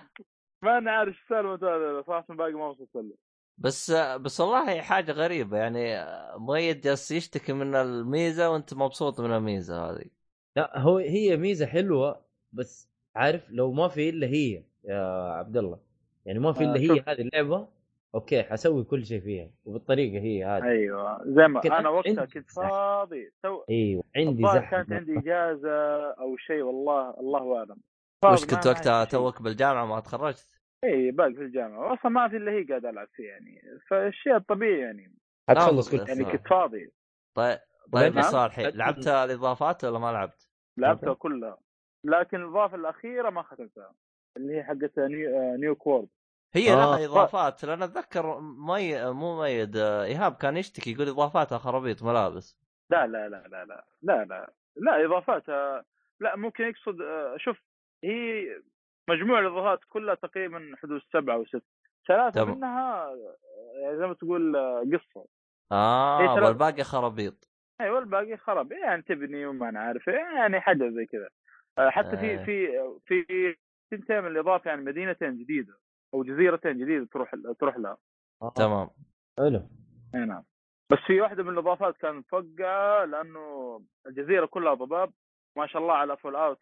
[0.61, 3.13] ما أنا عارف إيش سالفه هذا صراحة باقي ما وصلت له.
[3.57, 6.05] بس بس والله حاجة غريبة يعني
[6.39, 10.05] مؤيد جالس يشتكي من الميزة وأنت مبسوط من الميزة هذه.
[10.55, 12.21] لا هو هي ميزة حلوة
[12.53, 15.79] بس عارف لو ما في إلا هي يا عبد الله.
[16.25, 17.03] يعني ما في آه، إلا هي.
[17.07, 17.67] هذه اللعبة
[18.15, 20.63] أوكي حسوي كل شيء فيها وبالطريقة هي هذه.
[20.63, 22.51] أيوه زي ما أنا أنا وقتها كنت.
[22.51, 23.31] فاضي.
[23.43, 24.69] تو أيوه عندي زحمة.
[24.71, 27.77] كانت عندي إجازة أو شيء والله الله أعلم.
[28.33, 29.05] وش كنت وقتها.
[29.05, 30.47] توك بالجامعة ما تخرجت؟
[30.83, 34.79] إي باقي في الجامعة أصلا ما في إلا هي قاعد العب فيه يعني فالشيء الطبيعي
[34.79, 35.15] يعني
[35.49, 36.31] حتخلص لا، كل يعني آه.
[36.31, 36.91] كنت فاضي
[37.33, 37.59] طيب
[37.91, 38.23] طيب نعم.
[38.23, 41.13] صالحي لعبت الإضافات ولا ما لعبت؟ لعبتها.
[41.13, 41.57] كلها
[42.03, 43.93] لكن الإضافة الأخيرة ما ختمتها
[44.37, 46.07] اللي هي حقت Nuka, آه، World
[46.53, 46.75] هي آه.
[46.75, 52.57] لها إضافات لأن أتذكر مي مو ميد آه، إيهاب كان يشتكي يقول اضافاتها خرابيط ملابس
[52.89, 55.85] لا لا لا لا لا لا لا لا اضافاتها
[56.19, 57.57] لا ممكن يقصد آه، شوف
[58.05, 58.47] هي
[59.09, 61.63] مجموع الإضافات كلها تقريبا حدود سبعة أو ست
[62.07, 62.57] ثلاثة تمام.
[62.57, 63.15] منها
[63.81, 64.55] يعني زي ما تقول
[64.93, 65.25] قصة.
[65.71, 67.49] آه إيه، والباقي خرابيط.
[67.81, 71.29] اي والباقي خرب يعني تبني وما أنا عارف إيه، يعني حاجة زي كذا.
[71.77, 72.43] آه، حتى في آه.
[72.45, 72.65] في
[73.05, 73.55] في
[73.91, 75.73] تنتهي من الإضافة يعني مدينتين جديدة
[76.13, 77.97] أو جزيرتين جديدة تروح تروح لها.
[78.41, 78.53] آه.
[78.55, 78.89] تمام.
[79.37, 79.61] حلو.
[80.15, 80.43] إي نعم.
[80.91, 85.13] بس في واحدة من الإضافات كانت مفقعه لأنه الجزيرة كلها ضباب.
[85.57, 86.59] ما شاء الله على فول آوت.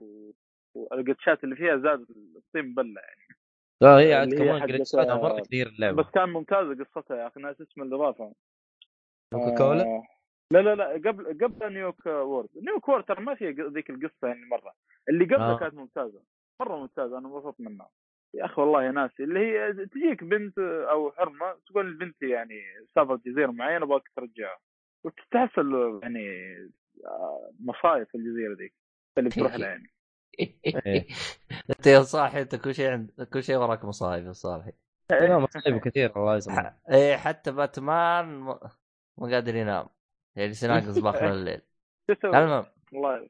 [0.76, 3.38] والقتشات اللي فيها زادت الطين بلة يعني.
[3.82, 7.62] لا هي عاد كمان جريتشاتها مرة كثير اللعبه بس كان ممتازه قصتها يا أخي ناس
[7.62, 8.34] اسم الاضافه
[9.34, 10.04] كوكا كولا آه،
[10.52, 12.50] لا لا لا قبل قبل Nuka World.
[12.56, 14.74] Nuka World ترى ما فيها ذيك القصة يعني مرة.
[15.10, 15.60] اللي قبلها آه.
[15.60, 16.24] كانت ممتازة
[16.60, 17.90] مرة ممتازة أنا انبسطت منها.
[18.34, 22.62] يا أخي والله يا ناسي اللي هي تجيك بنت أو حرمة تقول البنت يعني
[22.96, 24.58] سافرت جزيرة معينة ابغاك ترجعها.
[25.04, 26.30] وتتحصل يعني
[27.06, 28.74] آه، مصايب في الجزيرة ذيك
[29.18, 29.93] اللي بتروح لها يعني.
[31.70, 33.12] أنت يا صالحي أنت كل شيء عند...
[33.34, 34.72] كل شيء وراك مصايب يا صالحي.
[35.12, 36.76] لا مصايب كثير الله يسلمك.
[36.92, 38.60] إيه حتى باتمان م...
[39.18, 39.88] مو قادر ينام.
[40.36, 41.62] يجلس يناقص باخر الليل
[42.08, 42.66] شو تسوي؟ المهم.
[42.94, 43.30] الله.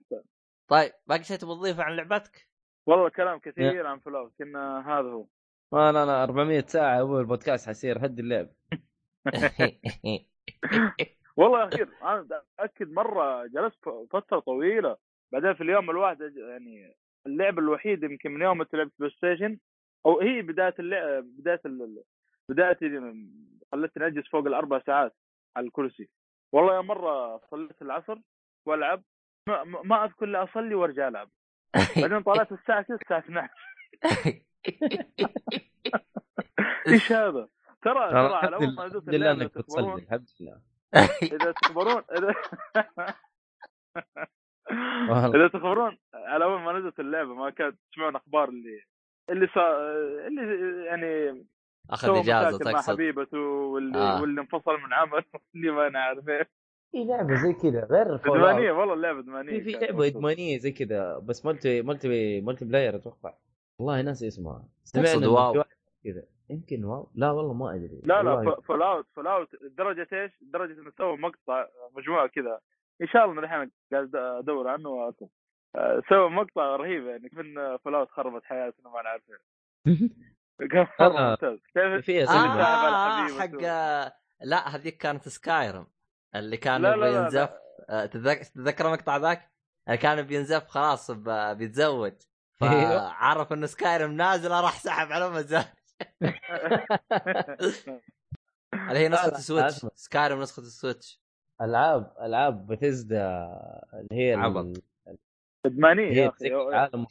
[0.68, 2.48] طيب باقي شيء تبغى تضيفه عن لعبتك؟
[2.86, 5.26] والله كلام كثير عن فلوس كنا هذا هو.
[5.72, 8.50] ما أنا أنا 400 ساعة ابو البودكاست حيصير هدي اللعب.
[11.38, 12.28] والله يا أخي أنا
[12.60, 14.98] اتاكد مرة جلست فترة طويلة.
[15.34, 16.96] بعدين في اليوم الواحد يعني
[17.28, 19.58] اللعبه الوحيده يمكن من يوم ما لعبت PlayStation
[20.06, 22.04] أو هي بداية اللعبه بداية ال-
[22.50, 23.30] بداية اللي
[23.72, 25.16] خلتني أجلس فوق الأربع ساعات
[25.58, 26.10] على الكرسي
[26.52, 28.18] والله يا مرة صليت العصر
[28.66, 29.04] وألعب
[29.50, 31.30] ما, ما- أذكر إلا أصلي وأرجع ألعب
[31.98, 33.50] بعدين طلعت الساعة 6 الساعة 12
[36.88, 37.48] إيش هذا؟
[37.82, 40.62] ترى ترى على اول ما الحمد لله إنك تكبرون بتصلي الحمد لله
[41.24, 42.34] إذا تخبرون اذا.
[45.36, 48.82] إذا تخبرون على أول ما نزلت اللعبة ما كانت تسمعون أخبار اللي
[49.30, 49.76] اللي صار
[50.28, 51.46] اللي يعني
[51.90, 54.22] أخذ إجازة مشاكل مع تقصد حبيبته واللي آه.
[54.22, 55.24] واللي انفصل من عمل
[55.54, 56.50] واللي ما أنا عارف إيه
[56.92, 58.16] في لعبة زي كذا غير.
[58.36, 60.08] إدمانية والله اللعبة إدمانية في لعبة.
[60.08, 63.34] إدمانية زي كذا بس multi multi multiplayer أتوقع
[63.80, 65.64] والله ناسي اسمها تقصد WoW.
[66.04, 68.62] كذا يمكن WoW لا والله ما أدري لا لا.
[68.62, 69.48] Fall out Fallout
[69.78, 72.60] درجة إيش؟ درجة إنه سووا مقطع مجموعة كذا
[73.02, 75.30] إن شاء الله من الحين قاعد أدور عنه واكون
[75.76, 79.22] آه، سووا مقطع رهيب يعني من Fallout خربت حياتنا ما نعرف
[80.72, 81.60] كان مره ممتاز
[82.30, 82.34] آه.
[82.34, 83.40] آه.
[83.40, 85.88] حق لا هذيك كانت Skyrim
[86.36, 87.24] اللي كان لا، لا، يبغى لا، لا.
[87.24, 87.50] ينزف
[87.90, 89.52] آه، تتذك- تتذكر المقطع ذاك؟
[89.88, 92.14] اللي كان بينزف خلاص بيتزوج
[92.64, 93.10] أيوه.
[93.10, 95.66] فعرف إنه Skyrim نازله راح سحب على مزاج
[98.74, 99.86] اللي هي نسخة ال Switch.
[99.96, 101.23] Skyrim نسخة ال Switch
[101.64, 103.50] ألعاب ألعاب بثيزدا
[103.94, 104.84] اللي هي عبط.
[105.66, 106.50] ادمانيه يا أخي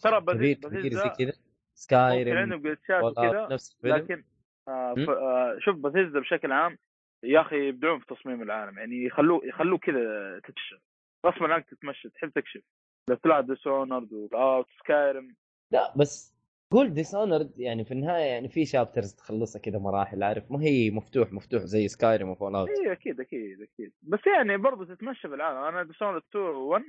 [0.02, 1.26] ترى كبير كبير زي كذا.
[1.26, 1.32] ممكن
[1.74, 3.96] Skyrim عندهم glitch ات وكذا نفس الفيلم.
[3.96, 4.24] لكن
[4.68, 4.94] آه.
[5.08, 6.78] آه شوف بثيزدا بشكل عام
[7.24, 8.78] يا أخي يبدعون في تصميم العالم.
[8.78, 10.80] يعني يخلوه يخلوه كذا تكتشف.
[11.26, 12.62] غصبا عنك تتمشى تحب تكشف.
[13.08, 15.34] لو تلعب Dishonored واوت Skyrim
[15.72, 16.31] لا بس
[16.72, 21.32] قول Dishonored يعني في النهاية يعني في chapters تخلصها كذا مراحل عارف؟ ما هي مفتوح
[21.32, 23.92] مفتوح زي Skyrim و Fallout اي أكيد أكيد أكيد.
[24.02, 26.82] بس يعني برضه تتمشى في العالم أنا Dishonored 2 1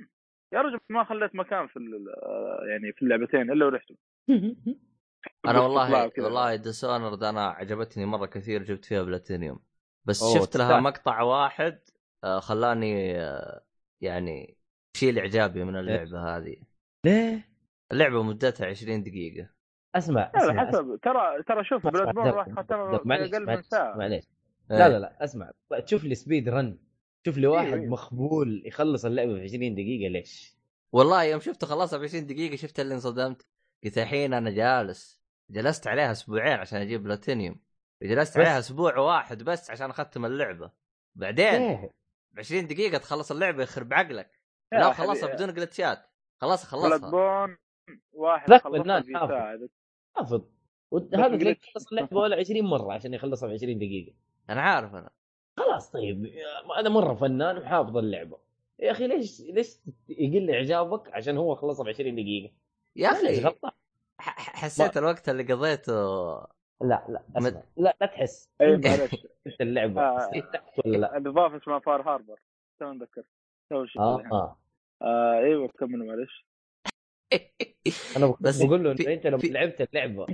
[0.52, 3.94] يا رجل ما خليت مكان في ال- آه، يعني في اللعبتين إلا ورحته
[5.46, 6.12] أنا والله.
[6.18, 9.58] والله Dishonored أنا عجبتني مرة كثير جبت فيها بلاتينيوم
[10.04, 10.80] بس أوه، شفت لها.
[10.80, 11.80] مقطع واحد
[12.24, 13.64] آه، خلاني آه،
[14.00, 14.56] يعني
[14.96, 16.56] شيل إعجابي من اللعبة هذه.
[17.04, 17.48] ليه؟
[17.92, 19.48] اللعبة مدتها 20 دقيقة.
[19.94, 24.24] أسمع حسب ترى ترى شوف Bloodborne معليش أقل من معليش ساعه معليش
[24.70, 24.78] إيه.
[24.78, 25.50] لا لا لا أسمع
[25.84, 26.78] تشوف لي speedrun
[27.26, 27.86] شوف لي واحد إيه.
[27.88, 30.56] مخبول يخلص اللعبة في 20 دقيقة ليش؟
[30.92, 33.46] والله يوم شفته خلصها ب 20 دقيقة شفت اللي انصدمت
[33.84, 37.60] قلت الحين أنا جالس جلست عليها أسبوعين عشان أجيب بلاتينيوم
[38.02, 38.38] جلست.
[38.38, 40.70] عليها أسبوع واحد بس عشان أختم اللعبة
[41.14, 41.90] بعدين؟
[42.32, 44.40] ب 20 دقيقة تخلص اللعبة يخرب عقلك
[44.72, 44.92] لا.
[44.92, 46.06] خلصها بدون جلتشات
[46.40, 47.56] خلاص بلاد خلصها بورن
[48.12, 49.12] واحد خلصها في.
[49.12, 49.58] ساعة
[50.16, 50.42] حافظ
[50.90, 51.56] وهذا بس تلاقيه.
[51.74, 54.14] خلص اللعبة ولا 20 مرة عشان يخلصها في 20 دقيقة.
[54.50, 55.10] أنا عارف أنا.
[55.56, 56.26] خلاص طيب.
[56.78, 58.38] هذا مرة فنان وحافظ اللعبة.
[58.78, 59.76] يا أخي ليش ليش
[60.08, 62.52] يقل إعجابك عشان هو خلصها ب 20 دقيقة؟
[62.96, 63.50] يا أخي
[64.18, 65.92] حسيت الوقت اللي قضيته
[66.80, 67.62] لا لا مد- أسمع.
[67.76, 68.50] لا لا تحس.
[68.60, 69.14] اي إنت معلش
[69.60, 70.02] اللعبة.
[70.02, 70.30] آه.
[70.86, 72.40] ولا لا؟ الاضافه اسمها Far Harbor.
[72.80, 73.22] تو نذكر
[73.70, 74.22] تو آه.
[74.32, 74.58] آه.
[75.02, 76.46] آه أيوه كمل معلش
[78.16, 80.26] أنا بس بقول له في- أنت لما في- لعبت اللعبة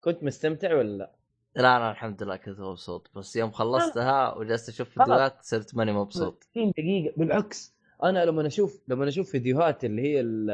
[0.00, 1.12] كنت مستمتع ولا لا؟
[1.56, 3.10] لا أنا الحمد لله كنت مبسوط.
[3.14, 4.88] بس يوم خلصتها وجلست أشوف.
[4.88, 6.44] فيديوهات صرت ماني مبسوط.
[6.50, 7.14] 60 دقيقة.
[7.16, 10.50] بالعكس أنا لما أشوف لما أشوف فيديوهات اللي هي ال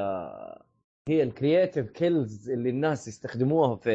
[1.09, 3.91] هي ال creative kills اللي الناس يستخدموها في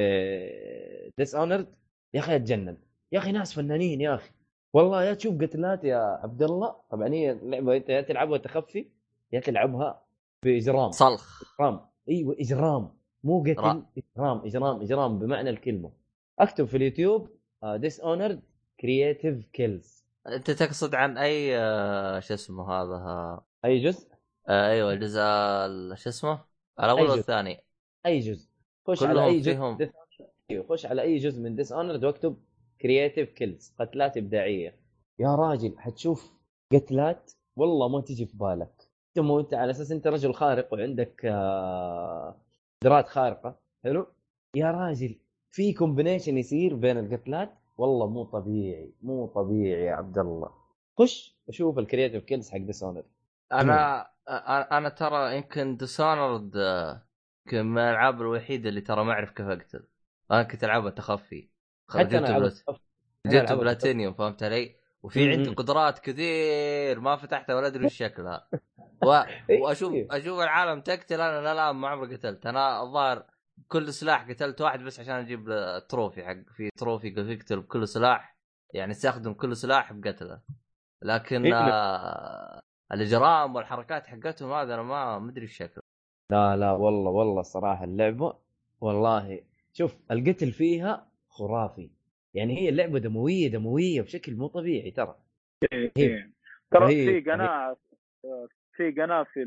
[1.17, 1.67] Dishonored
[2.13, 2.77] يا أخي أتجنن.
[3.11, 4.29] يا أخي ناس فنانين يا أخي.
[4.73, 8.89] والله يا تشوف قتلات يا عبد الله طبعا هي اللعبة انت يا تلعبها تخفي
[9.31, 10.03] يا تلعبها
[10.45, 10.91] بإجرام.
[10.91, 11.43] صلخ.
[11.59, 11.88] إجرام.
[12.09, 12.89] إيوه إجرام.
[13.23, 15.91] مو قتل را- إجرام إجرام إجرام بمعنى الكلمة.
[16.39, 17.29] أكتب في اليوتيوب
[17.63, 18.41] Dishonored
[18.79, 24.07] creative kills أنت تقصد عن أي آه، شو اسمه هذا؟ أي جزء؟
[24.47, 26.39] آه، أيوه الجزء ال- شو اسمه؟
[26.79, 27.63] الأول؟ والثاني.
[28.05, 28.49] أي جزء.
[28.87, 29.77] خش على أي جزء فيهم.
[30.51, 32.37] أيوه خش على أي جزء من Dishonored واكتب
[32.81, 34.75] creative kills قتلات إبداعية.
[35.19, 36.31] يا راجل حتشوف
[36.73, 38.78] قتلات؟ والله ما تجي في بالك.
[39.09, 42.35] أنت مو أنت على أساس أنت رجل خارق وعندك آه،
[42.81, 43.59] قدرات خارقة.
[43.83, 44.07] حلو؟
[44.55, 45.15] يا راجل
[45.51, 50.51] في combination يصير بين القتلات؟ والله مو طبيعي مو طبيعي يا عبد الله.
[50.99, 53.05] خش وشوف ال creative kills حق Dishonored
[53.51, 56.55] أنا أنا أنا ترى يمكن Dishonored
[57.45, 59.87] يمكن من الألعاب الوحيدة اللي ترى ما أعرف كيف أقتل.
[60.31, 61.49] أنا كنت ألعبها تخفي.
[61.89, 62.51] حتى جبت أنا
[63.27, 65.49] جبت بلاتينيوم فهمت علي؟ وفي عندي.
[65.49, 68.47] قدرات كثير ما فتحتها ولا أدري وش شكلها
[69.07, 69.21] و...
[69.61, 70.07] واشوف إيه.
[70.11, 73.25] أشوف العالم تقتل أنا لا لا ما عمري قتلت أنا الظاهر
[73.67, 78.35] كل سلاح قتلت واحد بس عشان أجيب ال trophy حق في trophy تقتل بكل سلاح
[78.73, 80.41] يعني استخدم كل سلاح بقتله
[81.01, 81.55] لكن إيه.
[81.55, 82.59] آه
[82.91, 85.83] الإجرام والحركات حقتهم هذا أنا ما مدري إيش شكله
[86.31, 88.33] لا لا والله والله الصراحه اللعبة
[88.81, 89.41] والله
[89.73, 91.89] شوف القتل فيها خرافي
[92.33, 95.15] يعني هي اللعبة دموية دموية بشكل مو طبيعي ترى
[95.73, 95.91] إيه.
[95.97, 96.31] إيه.
[96.71, 97.77] ترى في قناة
[98.75, 99.43] في قناة في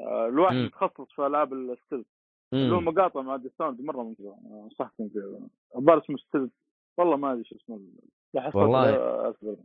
[0.00, 0.56] آه، الواحد.
[0.56, 2.04] متخصص في ألعاب ال stealth
[2.52, 2.80] له.
[2.80, 4.36] مقاطع مع Dishonored مرة ممتازة
[4.78, 4.92] صح
[5.76, 6.50] الظاهر اسمه stealth
[6.98, 7.80] والله ما أدري شو اسمه
[8.54, 9.30] والله.
[9.30, 9.56] أصبر.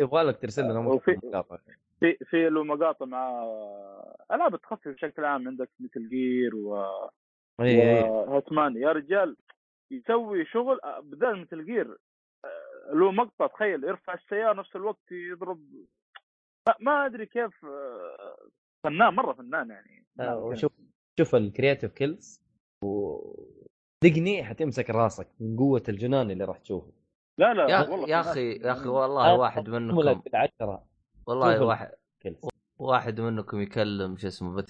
[0.00, 1.58] يبغى لك ترسل لنا مقاطع.
[2.00, 3.44] في في له مقاطع مع
[4.32, 6.84] ألعاب التخفي بشكل عام عندك Metal Gear و
[7.60, 9.36] اي و Hitman يا رجال
[9.90, 11.96] يسوي شغل آه، بدال Metal Gear
[12.92, 15.60] له مقطع تخيل يرفع السيارة نفس الوقت يضرب
[16.68, 18.36] ما, ما أدري كيف آه،
[18.84, 20.72] فنان مرة فنان يعني آه، وشوف
[21.18, 22.40] شوف الكرياتيف كيلز
[22.84, 23.18] و
[24.04, 26.92] دقني حتمسك راسك من قوة الجنان اللي راح تشوفه.
[27.38, 28.20] لا لا يا, والله يا.
[28.20, 29.96] أخي يا أخي والله واحد منكم
[31.26, 31.90] والله شوف ال- واحد
[32.22, 34.64] كيلز واحد منكم يكلم شو اسمه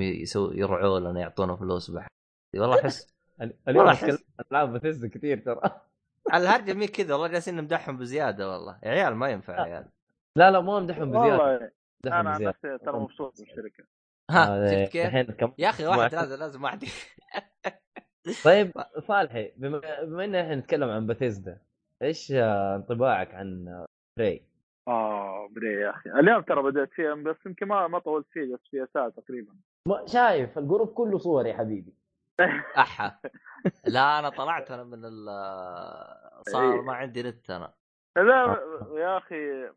[0.00, 2.06] يسوي يرعوا لنا يعطونا فلوس بح
[2.54, 5.60] والله أحس اليوم أتكلم عن ألعاب بثز كثير ترى.
[6.34, 8.78] الهرجه مي كذا والله جالسين نمدحهم بزيادة والله.
[8.82, 9.88] يا عيال ما ينفع يا عيال.
[10.36, 11.42] لا لا ما امدحهم بزيادة.
[11.42, 11.70] والله
[12.06, 13.84] أنا عن نفسي ترى مبسوط بالشركة.
[14.30, 16.14] ها آه، شفت كيف؟ يا أخي واحد.
[16.14, 16.84] لازم لازم واحد
[18.44, 18.72] طيب
[19.08, 21.58] صالحي بما, بما إن إحنا نتكلم عن بثيزدا
[22.02, 23.86] إيش آه، انطباعك عن آه،
[24.18, 24.42] Prey؟
[24.88, 26.10] آه بدي يا أخي.
[26.10, 29.52] اليوم ترى بدأت فيها بس يمكن ما ما طولت فيه جلست فيها ساعة تقريبا.
[30.06, 31.94] شايف ال group كله صور يا حبيبي.
[32.78, 33.20] احا
[33.94, 35.26] لا أنا طلعت أنا من ال
[36.48, 36.82] صار إيه.
[36.82, 37.72] ما عندي نت أنا.
[38.16, 38.60] لا
[38.96, 39.70] يا أخي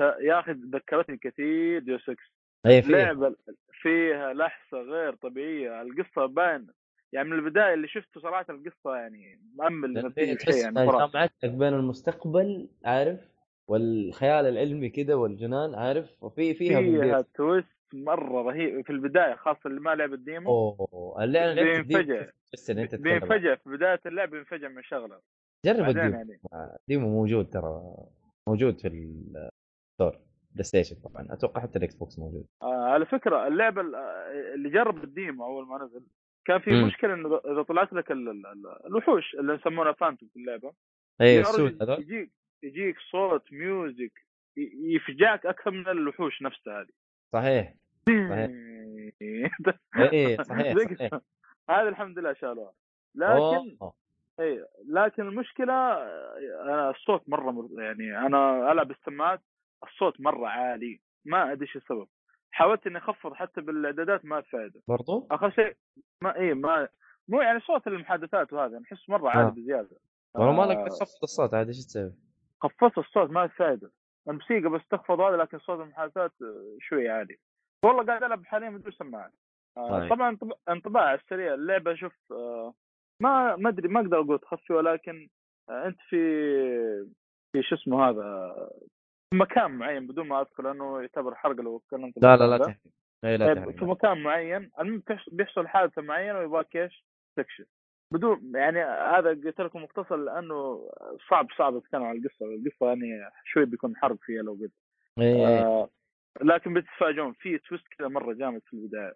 [0.00, 2.16] يا أخي ذكرتني كثير Deus Ex
[2.66, 3.34] هي فيها لعبه
[3.72, 6.66] فيها لحسه غير طبيعية القصة باين
[7.12, 11.74] يعني من البداية اللي شفته صراحة القصة يعني مأمل شيء تحس يعني جامعة لك بين
[11.74, 13.20] المستقبل عارف؟
[13.68, 19.80] والخيال العلمي كده والجنان عارف؟ وفي فيها فيها twist مرة رهيب في البداية خاصة اللي
[19.80, 20.50] ما لعب ال demo.
[20.50, 22.30] أوه اللي أنا لعبت ال demo بينفجع.
[22.52, 22.94] بس ان أنت.
[22.94, 25.20] بينفجع في بداية اللعب بينفجع من شغلة.
[25.66, 26.14] جرب ال demo.
[26.14, 26.40] يعني.
[26.80, 27.82] ال demo موجود ترى
[28.48, 30.18] موجود في ال
[30.52, 31.26] store PlayStation طبعا.
[31.30, 32.46] أتوقع حتى ال Xbox موجود.
[32.62, 36.06] آه على فكرة اللعبة ال- آه، اللي جرب الديمو أول ما نزل
[36.46, 36.84] كان في.
[36.84, 40.72] مشكلة انه إذا طلعت لك ال- ال- ال- الوحوش اللي يسمونها Phantom في اللعبة
[41.20, 42.30] اي هذول؟ يجيك
[42.62, 44.12] يجيك صوت music
[44.82, 46.88] يفجعك أكثر من الوحوش نفسها هذه.
[47.34, 47.74] صحيح
[48.08, 48.50] صحيح.
[50.12, 51.20] اي صحيح ذيك- صحيح.
[51.70, 52.72] هذا الحمد لله شالوها.
[53.14, 53.92] لكن أوه.
[54.40, 57.82] اي لكن المشكلة آه، أنا الصوت مرة مر...
[57.82, 59.40] يعني أنا ألعب بالسماعات
[59.84, 61.00] الصوت مرة عالي.
[61.24, 62.06] ما أدري إيش السبب.
[62.52, 65.74] حاولت إني أخفض حتى بالإعدادات ما فائده برضو؟ آخر شيء
[66.22, 66.88] ما اي ما
[67.28, 69.50] مو يعني صوت المحادثات وهذا نحس مرة عالي آه.
[69.50, 69.96] بزيادة.
[70.34, 72.12] والله ما لك آه، بس خفض الصوت عاد إيش تسوي؟
[72.62, 73.90] خفضت الصوت ما في فائده
[74.28, 77.36] الموسيقى بس تخفض هذا لكن صوت المحادثات آه، شوي عالي
[77.84, 79.32] والله قاعد ألعب حاليا بدون سماعات
[79.76, 80.10] آه، طيب.
[80.10, 82.74] طبعا انطب- انطباع السريع اللعبة شوف آه،
[83.22, 85.28] ما ما أدري ما أقدر أقول تخفي ولكن
[85.70, 86.18] أنت في
[87.52, 88.54] في شو اسمه هذا
[89.30, 92.58] في مكان معين بدون ما اذكر لأنه يعتبر حرق لو تكلمت لا لا لا.
[92.58, 92.76] تحرق
[93.24, 97.04] اي لا طيب، في تحرق مكان معين المهم بيحص- بيحصل حادثة معينة ويبغاك إيش؟
[97.36, 97.66] تكشف
[98.10, 100.90] بدون يعني هذا قلت لكم مختصر لأنه
[101.30, 102.46] صعب صعب أتكلم عن القصة.
[102.46, 104.72] القصة يعني شوي بيكون حرق فيها لو قلت.
[105.18, 105.90] اي اي آه
[106.42, 109.14] لكن بتتفاجئون في twist كذا مرة جامد في البداية.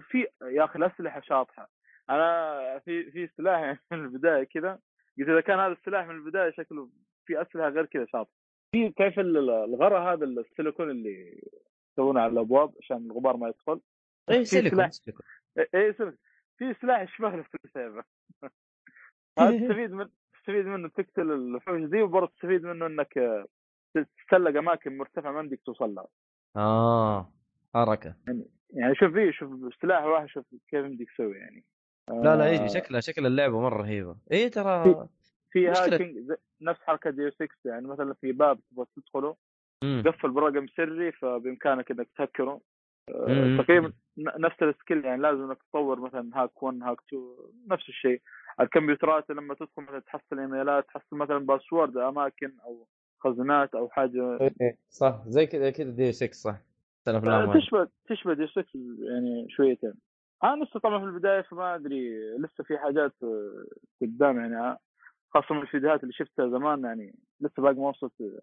[0.00, 1.70] في يا أخي الأسلحة شاطحة.
[2.10, 4.78] أنا في في سلاح يعني من البداية كذا
[5.18, 6.88] قلت إذا كان هذا السلاح من البداية شكله
[7.26, 8.34] في أسلحة غير كذا شاطحة.
[8.72, 11.42] في كيف ال- الغراء هذا السيليكون اللي
[11.92, 13.80] يسوونه على الأبواب عشان الغبار ما يدخل؟
[14.30, 14.90] اي سيليكون سلاح.
[14.92, 15.26] سيليكون.
[15.58, 16.18] اي إيه سيليكون.
[16.58, 17.58] في سلاح يشبه له في
[19.38, 23.46] هذا تستفيد من تستفيد منه تقتل الوحوش ذي وبرضه تستفيد منه إنك آه،
[23.94, 26.06] تتسلق أماكن مرتفعة ما يمديك توصل لها.
[26.56, 27.32] آه
[27.74, 28.14] حركة.
[28.70, 31.64] يعني شوف فيه شوف سلاح واحد شوف كيف يمديك تسوي يعني.
[32.10, 34.16] لا لا آه، يجي شكلها شكل اللعبة مرة رهيبة.
[34.32, 35.08] اي ترى
[35.50, 39.36] في hacking نفس حركة Deus Ex يعني مثلا في باب تبغى تدخله
[39.84, 40.02] مم.
[40.06, 42.50] قفل برقم سري فبإمكانك إنك تهكره.
[42.50, 42.60] آه،.
[43.58, 47.22] تقريبا نفس ال skill يعني لازم انك تطور مثلا hack 1 hack 2
[47.68, 48.20] نفس الشيء.
[48.60, 52.86] الكمبيوترات لما تدخل مثلا تحصل إيميلات تحصل مثلا باسورد أماكن أو
[53.18, 54.38] خزانات أو حاجة.
[54.40, 56.56] إيه، صح زي كذا كذا دي 6 صح.
[57.60, 58.64] تشبه تشبه دي 6
[58.98, 59.94] يعني شويتين
[60.44, 63.64] أنا لسه طبعا في البداية فما أدري لسه في حاجات آه،
[64.02, 64.78] قدام يعني.
[65.34, 68.40] خاصة من الفيديوهات اللي شفتها زمان يعني لسه باقي ما وصلت آه،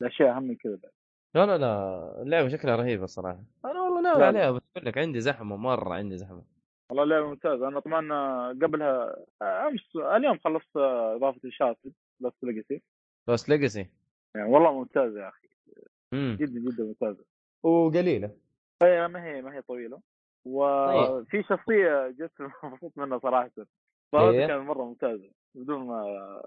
[0.00, 0.76] لأشياء أهم من كذا.
[0.76, 0.92] بعد
[1.34, 4.26] لا لا لا اللعبة شكلها رهيبة الصراحه أنا والله ناوي لا.
[4.26, 6.42] عليها بس أقول لك عندي زحمة مرة عندي زحمة.
[6.90, 7.68] والله لعبه ممتازة.
[7.68, 8.08] أنا طبعا
[8.48, 12.82] قبلها أمس اليوم خلصت إضافة Uncharted Lost Legacy
[13.28, 13.86] Lost Legacy
[14.34, 15.48] يعني والله ممتازة يا أخي.
[16.14, 17.24] جدا جدا ممتازة.
[17.62, 18.30] وقليلة.
[18.82, 20.00] هي ما هي ما هي طويلة.
[20.44, 22.32] وفي شخصية جت
[22.64, 23.50] مبسوط منها صراحة.
[23.58, 23.64] إيه؟
[24.12, 26.42] فهذه كانت مرة ممتازة بدون ما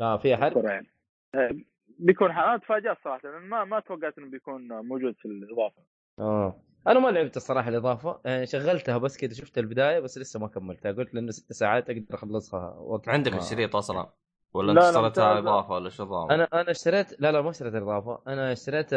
[0.00, 0.64] آه فيها حرق.
[0.64, 1.66] يعني.
[1.98, 5.82] بيكون ح- أنا تفاجأت صراحة لأن ما ما توقعت إنه بيكون موجود في الإضافة
[6.18, 10.48] آه أنا ما لعبت الصراحه الإضافة يعني شغلتها بس كذا شفت البداية بس لسه ما
[10.48, 14.10] كملتها قلت لأنه ست ساعات أقدر أخلصها وقت عندك الشريط أصلا
[14.54, 15.38] ولا لا، انت اشتريتها.
[15.38, 18.92] إضافة ولا شو نظام؟ أنا أنا اشتريت لا لا ما اشتريت الاضافه أنا اشتريت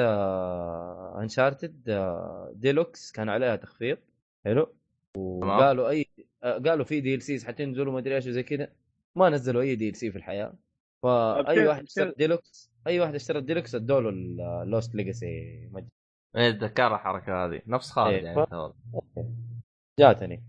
[1.19, 1.83] Uncharted
[2.53, 3.97] deluxe كان عليها تخفيض
[4.45, 4.75] حلو
[5.15, 5.49] تمام.
[5.49, 6.05] وقالوا أي
[6.43, 8.67] آه، قالوا في DLCs حتنزلوا ما أدري إيش وزي كذا
[9.15, 10.53] ما نزلوا أي DLC في الحياة
[11.03, 14.09] فأي واحد اشترى؟ ديلوكس أي واحد اشترى الديلوكس ادوا له
[14.63, 15.89] ال Lost Legacy مجد
[16.35, 17.61] إيه اتذكر الحركة هذه.
[17.67, 18.75] نفس خالد إيه، يعني ف-.
[19.99, 20.43] جاتني.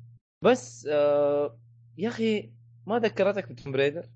[0.45, 1.59] بس آه
[1.99, 2.53] يا أخي
[2.87, 4.07] ما ذكرتك ب Tomb Raider؟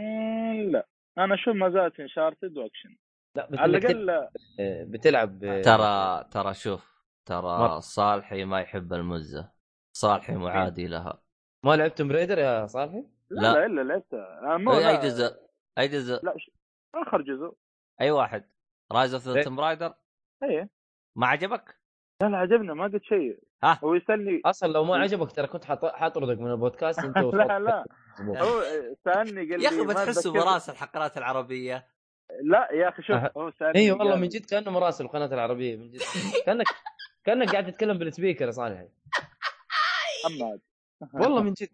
[0.00, 0.86] مم، لا.
[1.18, 2.96] أنا أشوف ما زالت Uncharted و action
[3.36, 4.28] لا بس على الأقل
[4.90, 7.80] بتلعب آه، ترى ترى شوف ترى.
[7.80, 9.52] صالحي ما يحب المزة.
[9.96, 11.22] صالحي معادي لها.
[11.66, 13.52] ما لعبت Tomb Raider يا صالحي؟ لا لا.
[13.52, 14.56] لا إلا لعبتها
[14.90, 15.36] اي جزء؟
[15.78, 16.50] أي جزء؟ لا ش-
[16.94, 17.52] آخر جزء.
[18.00, 18.44] أي واحد.
[18.92, 19.34] Rise of إيه.
[19.34, 19.94] the Tomb Raider
[20.42, 20.68] إيه.
[21.16, 21.80] ما عجبك؟
[22.22, 23.38] لا لا عجبنا ما قلت شيء.
[23.64, 23.80] ها.
[23.84, 27.84] هو يسألني أصلا لو ما عجبك ترى كنت حط- حاطردك من البودكاست أنت لا لا.
[28.20, 28.62] هو
[29.04, 31.86] سألني قال لي يا أخي ما بتحسه براس الحلقات العربية.
[32.42, 33.16] لا يا أخي شوف.
[33.36, 36.00] هو سألني اي والله من جد كأنه مراسل القناة العربية من جد.
[36.46, 36.66] كأنك
[37.24, 38.84] كأنك قاعد تتكلم بالسبيكر يا صالح.
[40.24, 40.60] محمد.
[41.14, 41.68] والله من جد.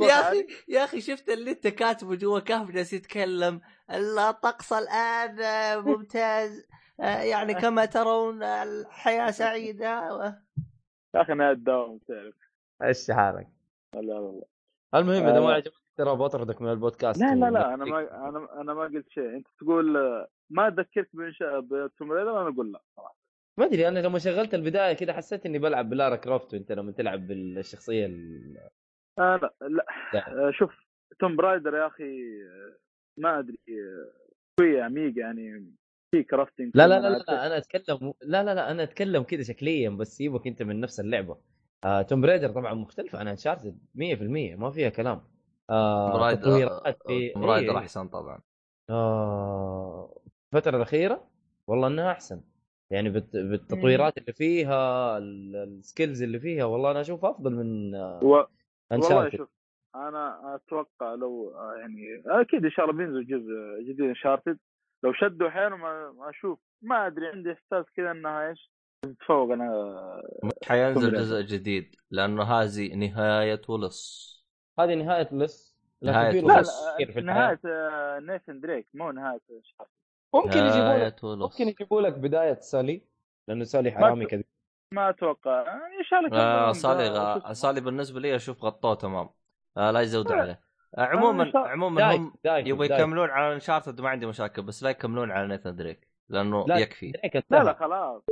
[0.00, 0.20] يا.
[0.20, 3.60] أخي يا أخي شفت اللي أنت كاتبه جوا كهف جالس يتكلم؟
[3.90, 6.66] الطقس الآن آه، ممتاز.
[7.00, 9.86] آه، يعني كما ترون الحياة سعيدة.
[11.14, 12.34] يا أخي أنا الدوام تعرف.
[12.82, 13.48] إيش حالك.
[13.94, 14.42] لا لا
[14.94, 15.54] المهم إذا ما آه.
[15.54, 19.36] عجبك ترى بطردك من البودكاست لا لا لا أنا ما أنا أنا ما قلت شيء.
[19.36, 19.92] أنت تقول
[20.50, 23.16] ما ذكرت بإنشاء ب Tomb Raider أنا أقول لا صراحة
[23.58, 26.92] ما أدري أنا لما شغلت البداية كذا حسيت إني بلعب ب Lara Croft وأنت لما
[26.92, 28.56] تلعب بالشخصية ال...
[29.18, 29.84] آه لا لا.
[30.14, 30.50] لا.
[30.52, 30.70] شوف
[31.18, 32.38] Tomb Raider يا أخي
[33.20, 34.12] ما أدري آه،
[34.60, 35.72] شوية عميق يعني
[36.14, 39.42] في crafting لا لا لا, لا, لا أنا أتكلم لا لا لا أنا أتكلم كذا
[39.42, 41.36] شكليا بس سيبك أنت من نفس اللعبة.
[41.84, 45.22] آه Tomb Raider طبعا مختلف عن Uncharted 100% ما فيها كلام.
[45.70, 47.78] آه Raider تطويرات في Raider إيه.
[47.78, 48.40] أحسن طبعا.
[48.90, 50.20] آه
[50.54, 51.28] الفترة الأخيرة
[51.66, 52.40] والله إنها أحسن.
[52.90, 57.94] يعني بالت- بالتطويرات اللي فيها ال- ال skills اللي فيها والله أنا أشوفها أفضل من
[57.94, 58.44] آه، و...
[59.36, 59.48] شوف
[59.94, 64.58] أنا أتوقع لو آه، يعني أكيد إن شاء الله بينزل جزء جديد Uncharted
[65.02, 65.84] لو شدوا حيلهم
[66.22, 66.58] أشوف.
[66.82, 68.70] ما أدري عندي إحساس كذا انها إيش؟
[69.02, 70.22] تتفوق أنا.
[70.64, 74.30] حينزل جزء جديد لأنه هذه نهاية لص
[74.78, 76.62] هذه نهاية لس لكن نهاية لا،
[76.98, 79.90] لا نهاية آه، نيثن دريك مو نهاية انشارتد
[80.34, 83.02] ممكن يجيبوا لك نهاية لص ممكن يجيبوا لك بداية سالي
[83.48, 84.42] لأنه سالي حرامي كذا
[84.94, 85.76] ما أتوقع.
[86.00, 87.52] إن شاء الله آه صالي ذا- غ...
[87.52, 89.28] صالي بالنسبة لي أشوف غطوه تمام.
[89.76, 90.40] آه لا يزودوا آه.
[90.40, 90.60] عليه
[90.98, 92.84] آه عموما شاء- عموما هم يبغوا.
[92.84, 97.12] يكملون على انشارتد ما عندي مشاكل بس لا يكملون على نيثان دريك لأنه لا، يكفي
[97.50, 97.62] لا.
[97.64, 98.22] لا خلاص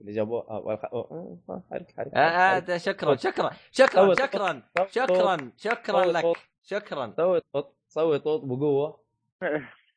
[0.00, 2.64] اللي جابوه آه، والخ- آه، آه، حرك حرك آه آه حرك.
[2.64, 6.36] ده شكرا شكرا شكرا صوت- شكرا صوت- شكرا شكرا صوت- لك.
[6.62, 9.02] شكرا سوي طوط سوي طوط بقوة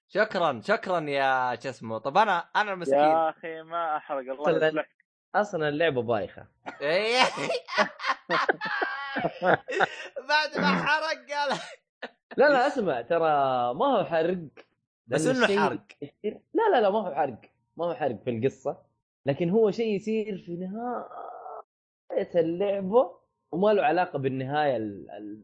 [0.08, 4.90] شكرا شكرا يا شو اسمه طب أنا أنا المسكين يا أخي ما أحرق الله يصلحك
[5.36, 6.48] أصلا اللعبة بايخة.
[10.30, 11.60] بعد ما حرق قال
[12.38, 13.30] لا لا اسمع ترى
[13.74, 14.38] ما هو حرق
[15.08, 15.82] بس الشيء حرق.
[16.24, 17.42] لا لا لا ما هو حرق
[17.78, 18.78] ما هو حرق في القصة
[19.26, 23.18] لكن هو شيء يصير في نهاية اللعبة
[23.52, 25.12] وما له علاقة بالنهاية ال...
[25.12, 25.44] ال...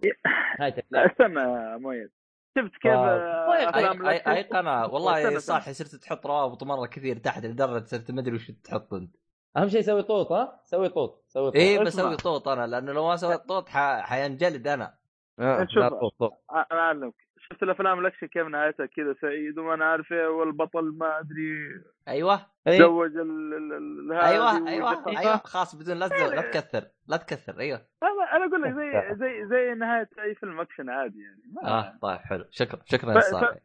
[0.59, 2.11] نهاية اللعبة استنى يا مؤيد
[2.57, 3.47] شفت كيف آه.
[3.47, 5.37] آه، أي- اي؟ أي قناة والله.
[5.39, 9.15] صح صرت تحط روابط مرة كثير تحت لدرجة صرت ما أدري وش تحط أنت
[9.57, 11.55] أهم شيء سوي طوط ها؟ سوي طوط سوي طوط.
[11.55, 12.03] إيه أسمع.
[12.03, 13.99] بسوي طوط أنا لأنه لو ما سويت طوط ح...
[14.01, 14.93] حينجلد أنا.
[15.39, 15.83] آه، شوف.
[15.83, 16.33] طوط طوط.
[16.51, 17.13] أنا أعلمك.
[17.39, 21.81] شفت الأفلام الأكشن كيف نهايتها كذا سعيد وما أنا عارف إيه والبطل ما أدري.
[22.07, 22.45] أيوه.
[22.67, 22.77] إيه.
[22.77, 27.17] تزوج ال ال- ال- هذه أيوه أيوه ودخل- أيوه خلاص بدون لا لا تكثر لا
[27.17, 27.85] تكثر أيوه.
[28.03, 31.97] أنا أنا أقول لك زي زي زي نهاية أي فيلم أكشن عادي يعني ما آه
[32.01, 32.45] طيب حلو.
[32.51, 33.57] شكرا شكرا يا صالح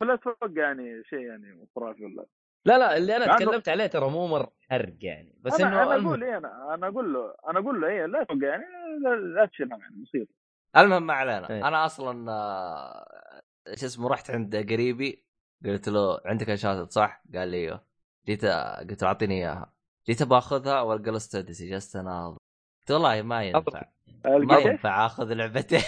[0.00, 2.26] فلا تتوقع يعني شيء يعني خرافي ولا.
[2.64, 5.94] لا لا اللي أنا تكلمت عليه ترى مو مره حرق يعني بس إنه أنا.
[5.94, 8.64] أقول إيه أنا أنا أقول له أنا أقول له إيه لا توقع يعني
[9.04, 10.28] لا, لا تشيلها يعني بسيط
[10.76, 11.68] المهم ما علينا إيه.
[11.68, 13.42] أنا أصلا آه،
[13.74, 15.24] شو اسمه رحت عند قريبي
[15.64, 17.84] قلت له عندك انشاتد صح؟ قال لي أيوه
[18.26, 18.44] جيت
[18.90, 19.74] قلت له أعطيني إياها
[20.06, 22.38] جيت باخذها والقى له ستوديسي جلست أناظر
[22.80, 23.82] قلت والله ما ينفع
[24.24, 25.80] ما؟ ينفع أخذ لعبتين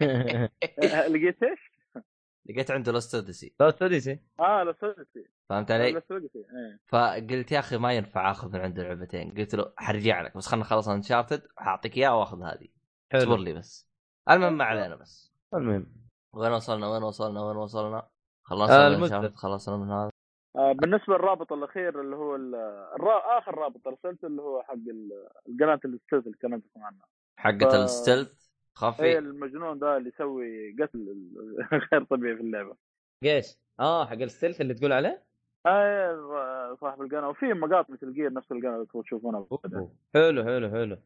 [1.12, 1.75] لقيت إيش؟
[2.48, 6.80] لقيت عنده لوست اوديسي لا سدسي آه لا سويتي فهمت علي؟ سويتي إيه.
[6.88, 9.34] فقلت يا أخي ما ينفع آخذ من عنده لعبتين.
[9.38, 12.68] قلت له حرجع لك بس خلنا نخلص Uncharted حاعطيك اياها وآخذ هذه.
[13.14, 13.88] اصبر لي بس.
[14.30, 15.32] المهم ما علينا بس.
[15.54, 15.86] المهم.
[16.32, 18.10] وين وصلنا؟ وين وصلنا؟ وين وصلنا؟ آه،
[18.42, 19.32] خلصنا من المدة.
[19.36, 20.10] خلصنا من هذا.
[20.56, 22.54] آه بالنسبة للرابط الأخير اللي هو ال-
[22.94, 23.38] الرا...
[23.38, 27.74] آخر رابط ارسلته اللي هو حق ال- القناه ال stealth اللي كلمتكم عنها حقة ف-
[27.74, 28.45] ال stealth؟
[28.82, 31.28] إيه خفي المجنون ده اللي يسوي قتل
[31.92, 32.76] غير طبيعي في اللعبة.
[33.24, 33.46] إيش؟
[33.80, 35.24] آه حق ال stealth اللي تقول عليه؟
[35.66, 37.28] إيه صاحب القناة.
[37.28, 39.46] وفي مقاطع مثل جير نفس القناة اللي تشوفونها.
[40.14, 40.96] حلو حلو حلو.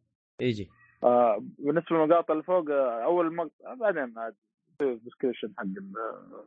[0.41, 0.71] يجي
[1.05, 4.35] آه بالنسبة للمقاطع اللي فوق آه، أول مقطع بعدين عاد
[4.79, 5.93] في description حق ال-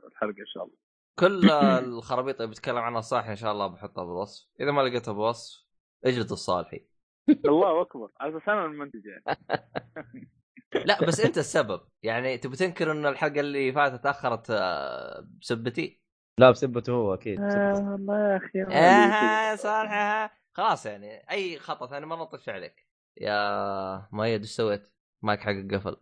[0.07, 0.75] الحلقة إن شاء الله.
[1.19, 1.49] كل
[1.85, 4.49] الخرابيط اللي بتكلم عنها صالح إن شاء الله بحطها بالوصف.
[4.59, 5.65] إذا ما لقيتها بالوصف
[6.05, 6.85] اجلد الصالحي
[7.45, 8.09] الله أكبر.
[8.19, 9.23] على أساس أنا المنتج يعني.
[10.85, 11.81] لا بس انت السبب.
[12.03, 16.01] يعني تبي تنكر إن الحلقة اللي فاتت تأخرت آه، بسبتي؟
[16.39, 17.41] لا بسبته هو أكيد.
[17.41, 17.91] بسبته.
[17.91, 20.29] والله يا أخي آه يا صالح آه.
[20.53, 22.87] خلاص يعني أي خطأ ثاني مره نطش عليك.
[23.17, 25.97] يا مؤيد إيش سويت؟ مايك حقك قفل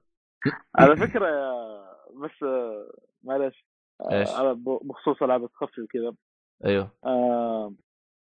[0.75, 1.81] على فكرة يا
[2.23, 2.91] بس آه،
[3.23, 3.65] معلش
[4.01, 6.15] آه، ب- بخصوص ألعاب تخفف كذا.
[6.65, 6.91] أيوه.
[7.05, 7.73] آه،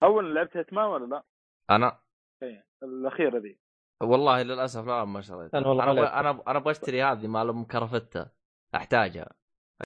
[0.03, 1.23] أول لعبت هيتمان ولا لا؟
[1.71, 2.01] أنا.
[2.43, 3.59] إيه الأخيرة ذي
[4.03, 7.65] والله للأسف لا ما شريت أنا والله أنا أنا أنا أبغى أشتري هذه مال أم
[7.65, 8.27] كرفتة.
[8.75, 9.29] أحتاجها.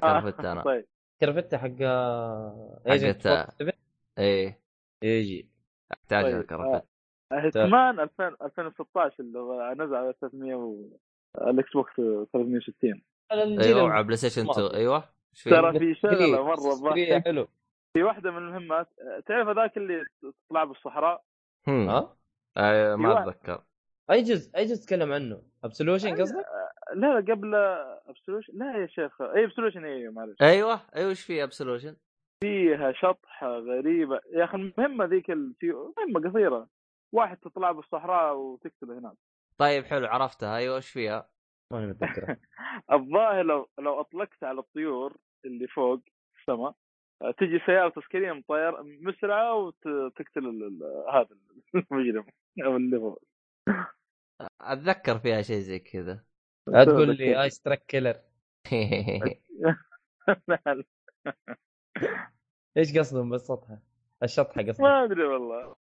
[0.00, 0.62] كرفتة أنا.
[0.62, 0.86] طيب.
[1.20, 1.68] كرفتة حق
[2.90, 3.74] ايجنت حقت-
[4.18, 4.60] إيه.
[5.02, 5.48] يجي
[5.92, 6.42] أحتاجها طيب.
[6.42, 6.82] كرفتة.
[7.32, 10.76] هيتمان 2000 2016 اللي هو نزل على 300 و
[11.38, 11.92] الاكس بوكس
[12.32, 13.02] 360
[13.32, 15.04] أيوه على بلاي ستيشن 2 أيوه؟
[15.44, 16.42] ترى في شغله
[16.82, 17.48] مرة حلو.
[17.94, 20.04] في واحدة من المهمات آه، تعرف هذاك اللي
[20.48, 21.24] تطلع بالصحراء.
[21.68, 22.16] ها؟
[22.56, 23.22] آه ما أيوة.
[23.30, 23.62] أتذكر.
[24.10, 26.44] أي جزء أي جزء تتكلم عنه؟ Absolution قصدك؟
[26.94, 27.54] لا لا قبل
[28.08, 30.42] Absolution لا يا شيخ أي Absolution اي معلش.
[30.42, 31.96] أيوه أيوه إيش فيه Absolution؟
[32.44, 34.20] فيها شطحه غريبة.
[34.32, 36.68] يا أخي المهمة ذيك التي- مهمة قصيرة.
[37.12, 39.16] واحد تطلع بالصحراء وتقتله هناك.
[39.58, 40.56] طيب حلو عرفتها.
[40.56, 41.28] أيوه إيش فيها؟
[41.72, 42.36] ماني متذكره
[42.92, 46.00] الظاهر لو لو أطلقت على الطيور اللي فوق
[46.40, 46.74] السماء
[47.38, 50.70] تجي سيارة تذكاريه مطير مسرعة وتقتل
[51.12, 51.28] هذا
[51.74, 52.24] المجرم
[52.64, 53.18] أو اللي هو
[54.60, 56.24] أتذكر فيها شيء زي كذا.
[56.66, 58.20] لا تقول لي آيس تراك كيلر.
[62.76, 63.78] إيش قصدهم بالسطحه؟
[64.22, 64.80] الشطحة قصدك.
[64.80, 65.74] ما أدري والله.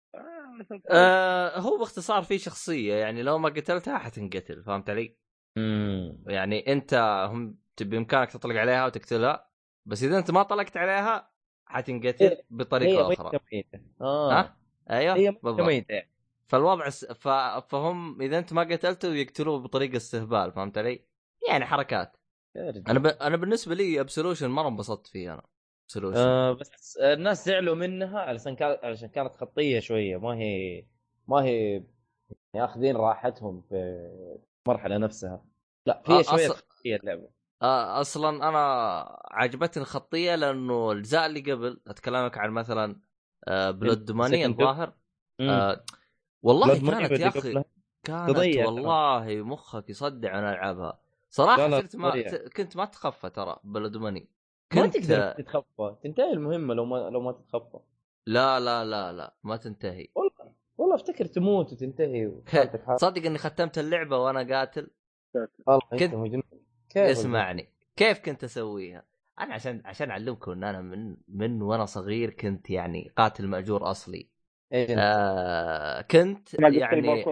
[0.89, 5.17] آه هو باختصار في شخصية يعني لو ما قتلتها حتنقتل فهمت علي؟
[5.57, 6.93] امم يعني أنت
[7.31, 9.49] هم بامكانك تطلق عليها وتقتلها
[9.85, 11.31] بس إذا أنت ما طلقت عليها
[11.65, 13.29] حتنقتل هي- بطريقة هي أخرى.
[13.31, 13.79] ميتة ميتة.
[14.01, 14.33] آه.
[14.33, 14.57] ها؟
[14.89, 15.67] أيوه هي ميتة بالضبط.
[15.67, 16.01] ميتة
[16.47, 17.05] فالوضع س...
[17.05, 17.27] ف...
[17.67, 21.05] فهم إذا أنت ما قتلته يقتلوه بطريقة استهبال فهمت علي؟
[21.49, 22.17] يعني حركات.
[22.87, 23.05] أنا ب...
[23.05, 25.43] أنا بالنسبة لي Absolution مرة انبسطت فيه أنا.
[25.87, 30.17] Absolution آه بس الناس زعلوا منها علشان كانت علشان كانت خطية شوية.
[30.17, 30.85] ما هي
[31.27, 31.83] ما هي
[32.55, 33.75] ياخذين راحتهم في
[34.67, 35.45] المرحلة نفسها.
[35.85, 37.29] لا آه، فيها شوية أص- خطية اللعبة.
[37.61, 38.59] آه أصلا أنا
[39.31, 42.99] عجبتني الخطية لأنه الاجزاء اللي قبل أتكلمك عن مثلا
[43.47, 44.93] آه بلود ماني الظاهر.
[45.39, 45.83] آه
[46.43, 47.63] والله كانت يا أخي.
[48.03, 48.65] كانت تضيع.
[48.65, 53.97] والله مخك يصدع وأنا ألعبها صراحة لا لا، صرت ما كنت ما اتخفى ترى بلود
[53.97, 54.27] ماني
[54.75, 57.77] ما كنت تقدر تتخفى تنتهي المهمة لو ما لو ما تتخفى
[58.27, 62.31] لا لا لا لا ما تنتهي والله والله أفتكر تموت وتنتهي.
[63.01, 64.89] صدق إني ختمت اللعبة وأنا قاتل
[65.99, 66.13] كنت-
[66.97, 69.03] اسمعني كيف كنت أسويها؟
[69.39, 74.27] أنا عشان عشان أعلمكم إن أنا من من وأنا صغير كنت يعني قاتل مأجور أصلي؟
[74.73, 77.25] آه كنت يعني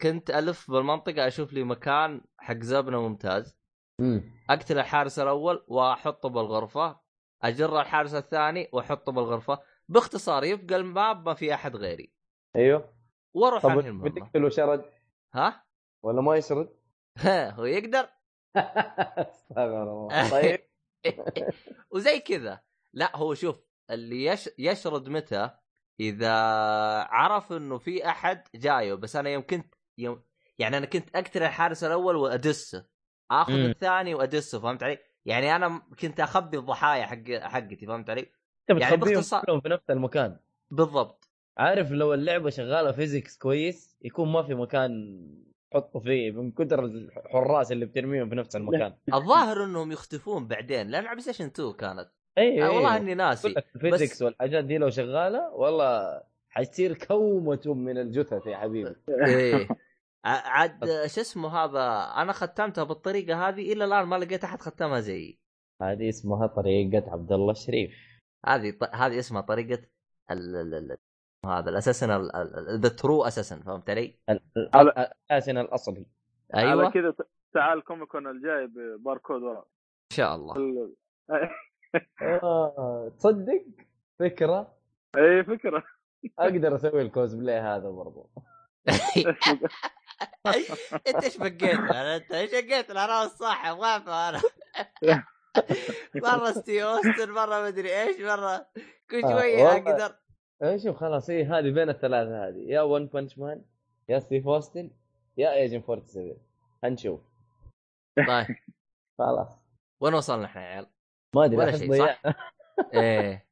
[0.00, 3.56] كنت ألف بالمنطقة أشوف لي مكان حق زبنة ممتاز.
[4.00, 4.22] مم.
[4.50, 7.00] أقتل الحارس الأول وأحطه بالغرفة
[7.42, 9.58] أجر الحارس الثاني وأحطه بالغرفة.
[9.88, 12.12] باختصار يبقى الماب ما في أحد غيري.
[12.56, 12.94] أيوه.
[13.34, 14.84] وأروح طب انهي المهمه بتقتله شرد؟
[15.34, 15.64] ها؟
[16.02, 16.68] ولا ما يشرد؟
[17.18, 18.08] ها هو يقدر.
[19.30, 20.30] استغفر الله.
[20.30, 20.60] طيب.
[21.94, 22.60] وزي كذا.
[22.92, 24.50] لا هو شوف اللي يش...
[24.58, 25.50] يشرد متى؟
[26.00, 26.32] إذا
[27.10, 30.22] عرف إنه في أحد جاية بس أنا يوم كنت يوم
[30.58, 32.86] يعني أنا كنت اقتل الحارس الأول وأدسه
[33.30, 33.64] آخذ مم.
[33.70, 38.20] الثاني وأدسه فهمت علي؟ يعني أنا كنت أخبي الضحايا حق حقتي فهمت علي؟
[38.70, 40.38] انت يعني باختصار- كلهم في نفس المكان
[40.70, 41.28] بالضبط
[41.58, 45.20] عارف لو اللعبة شغالة physics كويس يكون ما في مكان
[45.70, 51.06] تحطه فيه من كثر الحراس اللي بترميهم في نفس المكان الظاهر إنهم يختفون بعدين لأن
[51.06, 53.48] على Station 2 كانت اي آه والله اي إني ناسي.
[53.48, 58.96] إيه، لك ال physics والحاجات دي لو شغالة والله حتصير كومة من الجثث يا حبيبي.
[59.26, 59.68] إيه.
[60.24, 65.38] عاد شو اسمه هذا؟ أنا ختمتها بالطريقة هذه إلى الآن ما لقيت أحد ختمها زيي.
[65.82, 67.90] هذه اسمها طريقة عبد الله الشريف
[68.46, 68.84] هذه ط...
[68.94, 69.82] هذه اسمها طريقة
[70.30, 70.56] ال...
[70.56, 70.74] ال...
[70.74, 70.96] ال...
[71.46, 72.28] هذا ال assassin
[72.80, 74.18] the true assassin فهمت علي؟
[75.30, 76.06] ال assassin الأصلي.
[76.54, 76.70] أيوه.
[76.70, 77.14] على ان كذا
[77.54, 79.64] تعال Comic Con الجاي بباركود ورا.
[80.12, 80.56] شاء الله.
[80.56, 80.94] ال-
[83.18, 83.64] تصدق؟
[84.18, 84.74] فكرة؟
[85.16, 85.84] اي فكرة.
[86.38, 88.30] أقدر أسوي الكوزبلاي هذا برضو.
[91.06, 94.40] أنت إيش بقيت؟ أنا أنت إيش بقيت؟ أنا والصاحب واقف أنا.
[96.14, 98.66] مرة Steve Austin مرة مدري إيش مرة
[99.10, 99.72] كل آه، شوية.
[99.72, 100.16] أقدر.
[100.62, 102.58] إيه، شوف خلاص هي هذه بين الثلاثة هذه.
[102.66, 103.64] يا One Punch Man
[104.08, 104.90] يا Steve Austin
[105.36, 106.36] يا ايجن 47
[106.84, 107.20] هنشوف.
[108.16, 108.46] طيب.
[109.18, 109.58] خلاص.
[110.00, 110.86] وين وصلنا إحنا يا عيال؟
[111.34, 111.98] ما أدري ولا شيء،.
[111.98, 112.22] صح؟
[112.94, 113.46] إيه.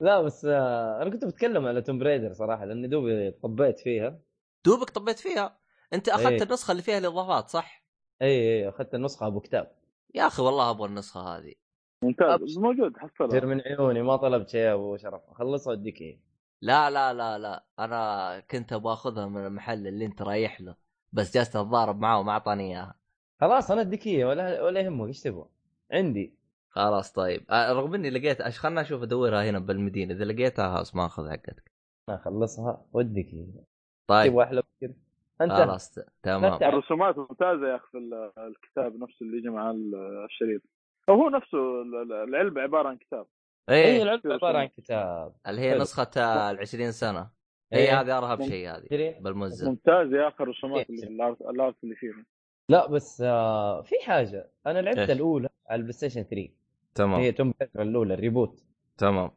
[0.00, 4.18] لا بس آه أنا كنت بتكلم على Tomb Raider صراحة لاني دوبي طبيت فيها.
[4.64, 5.58] دوبك طبيت فيها؟
[5.92, 6.42] أنت أخذت إيه.
[6.42, 7.84] النسخة اللي فيها الاضافات صح؟
[8.22, 9.72] اي اي أخذت النسخة أبو كتاب.
[10.14, 11.54] يا أخي والله أبغى النسخة هذه.
[12.02, 13.28] ممتاز موجود حصلها.
[13.28, 15.22] تصير من عيوني ما طلبت شيء يا أبو شرف.
[15.28, 16.18] اخلصها واديك اياه
[16.62, 17.64] لا لا لا لا.
[17.78, 20.74] أنا كنت أبغى أخذها من المحل اللي أنت رايح له
[21.12, 22.94] بس جالس أتضارب معاه وما أعطاني إياها.
[23.40, 25.48] خلاص أنا أديك اياه ولا ولا يهمك إيش تبغى؟
[25.92, 26.35] عندي.
[26.76, 27.44] خلاص طيب.
[27.50, 30.14] آه، رغم إني لقيت أش- خلنا أشوف أدورها هنا بالمدينة.
[30.14, 31.70] إذا لقيتها خلاص ما أخذ حقتك
[32.08, 33.64] اخلصها اياه
[34.06, 34.32] طيب.
[34.32, 34.94] تبغى أحلى من كذا
[35.40, 35.52] أنت.
[35.52, 36.62] خلاص تمام.
[36.62, 40.62] الرسومات ممتازة يا أخي في ال- الكتاب نفسه اللي يجي مع ال- الشريط.
[41.10, 43.26] هو نفسه ال- ال- العلبة عبارة عن كتاب.
[43.68, 45.32] اي إيه العلبة عبارة عن كتاب.
[45.46, 45.78] اللي هي.
[45.78, 46.10] نسخة
[46.50, 47.30] ال 20 سنة.
[47.72, 47.78] إيه.
[47.78, 50.96] هي هذه أرهب شيء هذه؟ بالمزه ممتاز يا أخي الرسومات إيه.
[50.96, 52.24] اللي ال art ال art اللي فيها.
[52.68, 54.50] لا بس آه في حاجة.
[54.66, 56.50] أنا لعبت إيش؟ الأولى على ال PlayStation 3
[56.96, 57.20] تمام.
[57.20, 58.64] هي Tomb الأولى ال reboot.
[58.98, 59.30] تمام.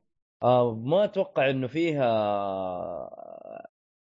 [0.43, 2.09] آه ما أتوقع إنه فيها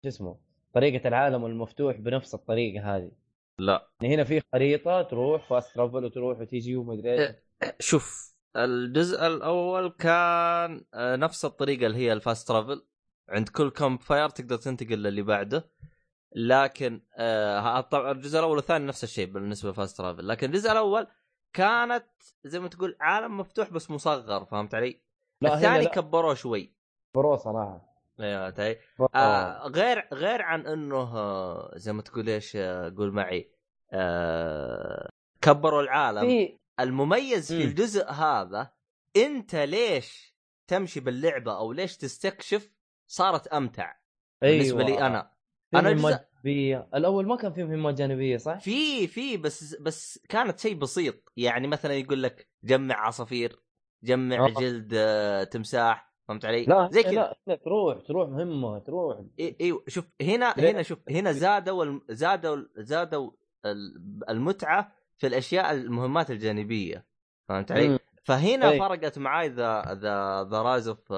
[0.03, 0.37] شو اسمه
[0.75, 3.11] طريقة العالم المفتوح بنفس الطريقة هذه.
[3.59, 3.89] لا.
[4.01, 7.21] يعني هنا في خريطة تروح fast travel وتروح وتيجي ومدري إيش.
[7.21, 7.77] إيه.
[7.81, 12.85] شوف الجزء الأول كان آه، نفس الطريقة اللي هي ال fast travel
[13.29, 15.71] عند كل campfire تقدر تنتقل للي بعده.
[16.37, 21.07] لكن آه طبعا الجزء الأول والثاني نفس الشيء بالنسبة لل fast travel لكن الجزء الأول
[21.53, 22.07] كانت
[22.45, 25.01] زي ما تقول عالم مفتوح بس مصغر فهمت علي؟
[25.41, 26.73] لا الثاني كبروه شوي
[27.15, 28.77] برو صراحة أيوه.
[29.15, 33.51] آه غير غير عن إنه آه، زي ما تقول إيش آه، قول معي
[33.93, 35.09] آه
[35.43, 37.69] كبروا العالم في المميز في مم.
[37.69, 38.73] الجزء هذا
[39.17, 40.35] أنت ليش
[40.67, 42.71] تمشي باللعبة أو ليش تستكشف
[43.07, 43.97] صارت أمتع
[44.43, 44.91] بالنسبة أيوة.
[44.91, 45.31] لي أنا
[45.71, 45.91] في أنا
[46.47, 51.67] الأول ما كان في مهمات جانبية صح؟ في في بس بس كانت شيء بسيط يعني
[51.69, 53.57] مثلا يقول لك جمع عصافير
[54.05, 54.49] جمع آه.
[54.49, 59.57] جلد آه، تمساح فهمت علي؟ لا زي كذا لا هنا تروح تروح مهمة تروح إي
[59.61, 63.31] إيوه شوف هنا؟ هنا شوف هنا زادوا زادوا زادوا
[63.67, 67.07] ال- المتعة في الأشياء المهمات الجانبية
[67.49, 68.79] فهمت علي؟ فهنا إيه.
[68.79, 71.13] فرقت معاي the the the Rise of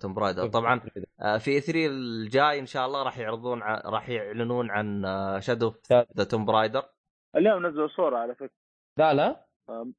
[0.00, 0.48] Tomb Raider.
[0.48, 0.80] طبعا
[1.20, 3.74] آه، في E 3 الجاي إن شاء الله راح يعرضون ع...
[3.84, 5.02] راح يعلنون عن
[5.40, 5.74] Shadow.
[6.16, 6.82] the Tomb Raider
[7.36, 8.50] اليوم نزلوا صورة على فكرة.
[8.98, 9.46] لا لا.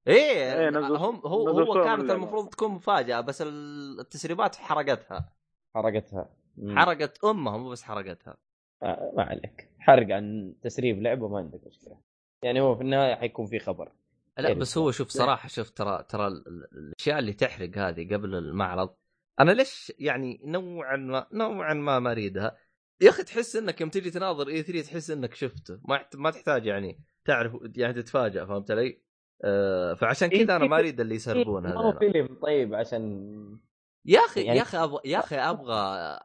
[0.08, 2.12] إيه إيه، نزلوا- هم هو نزلوا هو كانت.
[2.12, 5.34] المفروض تكون مفاجأة بس ال- التسريبات حرقتها.
[5.76, 6.30] حرقتها.
[6.58, 6.80] مم.
[6.80, 8.38] حرقت أمها مو بس حرقتها.
[8.84, 9.70] آه، ما عليك.
[9.80, 11.97] حرق عن تسريب لعبة ما عندك مشكلة.
[12.43, 13.91] يعني هو في النهاية حيكون في خبر.
[14.38, 18.13] لا خير بس هو شوف صراحة شوف ترى ترى ال- ال- الأشياء اللي تحرق هذه
[18.13, 18.95] قبل المعرض
[19.39, 22.57] أنا ليش يعني نوعا ما نوعا ما ما اريدها
[23.01, 26.65] يا أخي تحس إنك يوم تجي تناظر إي 3 تحس إنك شفته ما ما تحتاج
[26.65, 29.01] يعني تعرف يعني تتفاجئ فهمت علي؟
[29.43, 33.59] آه فعشان كذا أنا ما اريد اللي يسربون ما هو هذا فيلم طيب عشان
[34.05, 35.75] يا أخي يعني- يا أخي أبغى يا أخي أبغى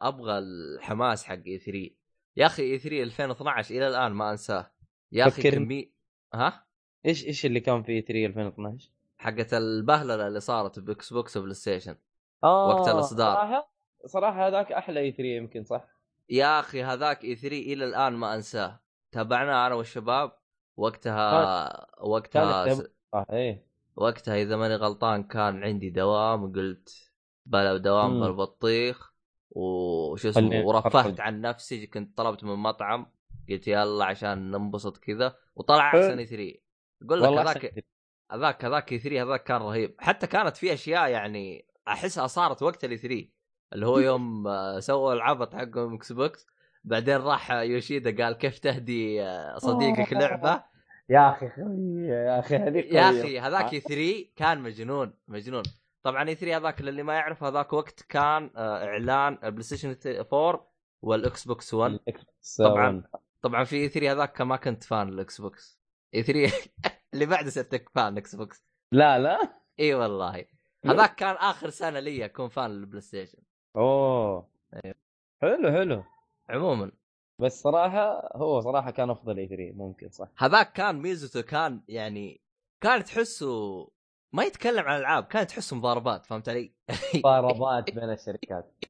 [0.03, 1.91] أبغى الحماس حق E 3
[2.37, 4.73] يا أخي E 3 2012 إلى الآن ما أنساه.
[5.13, 5.51] يا أخي.
[5.51, 5.93] كمية
[6.35, 6.67] ها؟
[7.07, 11.97] إيش إيش اللي كان في 3 2012 حقت البهللة اللي صارت ب Xbox و PlayStation
[12.45, 13.35] آه وقت الإصدار.
[13.37, 13.73] صراحة
[14.07, 15.85] صراحة هذاك أحلى E 3 يمكن صح؟
[16.31, 18.81] يا أخي هذاك E 3 إلى الآن ما أنساه.
[19.13, 20.33] تابعناه أنا والشباب.
[20.77, 23.67] وقتها وقتها كانت آه إيه.
[23.97, 27.13] وقتها إذا ماني غلطان كان عندي دوام قلت
[27.47, 28.21] بلا دوام.
[28.21, 29.13] بالبطيخ.
[29.51, 31.21] وش اسمه ورفهت.
[31.21, 33.07] عن نفسي كنت طلبت من مطعم.
[33.49, 35.37] قلت يلا عشان ننبسط كذا.
[35.57, 35.89] وطلع.
[35.89, 36.63] أحسن E 3
[37.03, 37.85] أقول لك هذاك.
[38.33, 42.85] هذاك هذاك E 3 هذاك كان رهيب حتى كانت في أشياء يعني أحسها صارت وقت
[42.85, 43.29] ال E 3
[43.73, 46.47] اللي هو يوم آه، سووا العبط حقهم Xbox
[46.85, 50.65] بعدين راح يوشيدا قال كيف تهدي آه، صديقك لعبه
[51.09, 51.47] يا أخي
[52.07, 53.11] يا أخي هذيك يا.
[53.11, 55.63] أخي هذاك اي 3 كان مجنون مجنون
[56.03, 60.73] طبعا E 3 هذاك للي ما يعرف هذاك وقت كان آه، إعلان ال PlayStation 4
[61.03, 62.97] وال Xbox 1 ال Xbox طبعاً.
[63.13, 63.23] 1.
[63.43, 65.82] طبعا في E 3 هذاك ما كنت fan ال Xbox
[66.15, 66.71] E 3
[67.15, 68.65] اللي بعده صرت fan Xbox.
[68.93, 69.63] لا لا.
[69.81, 70.45] إي والله.
[70.85, 73.39] هذاك كان آخر سنة لي أكون fan لل PlayStation.
[73.77, 74.49] أوه.
[74.85, 74.95] أيوه.
[75.43, 76.05] حلو حلو.
[76.51, 76.93] عموما.
[77.39, 80.29] بس صراحة هو صراحة كان أفضل E 3 ممكن صح.
[80.39, 82.41] هذاك كان ميزته كان يعني
[82.81, 83.89] كان تحسه
[84.33, 86.73] ما يتكلم عن العاب كان تحسه مضاربات فهمت علي؟
[87.25, 88.85] ضربات بين الشركات.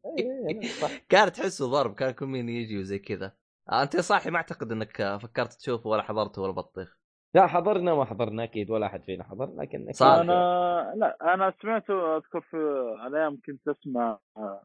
[1.10, 3.32] كان تحسه ضرب كان كل مين يجي وزي كذا.
[3.72, 7.01] أنت صاحي ما أعتقد إنك فكرت تشوفه ولا حضرته ولا بطيخ.
[7.34, 10.20] لا حضرنا ما حضرنا أكيد ولا أحد فينا حضر لكن صار.
[10.20, 12.56] أنا لا أنا سمعته أذكر في
[12.98, 14.62] على أيام كنت أسمع آه،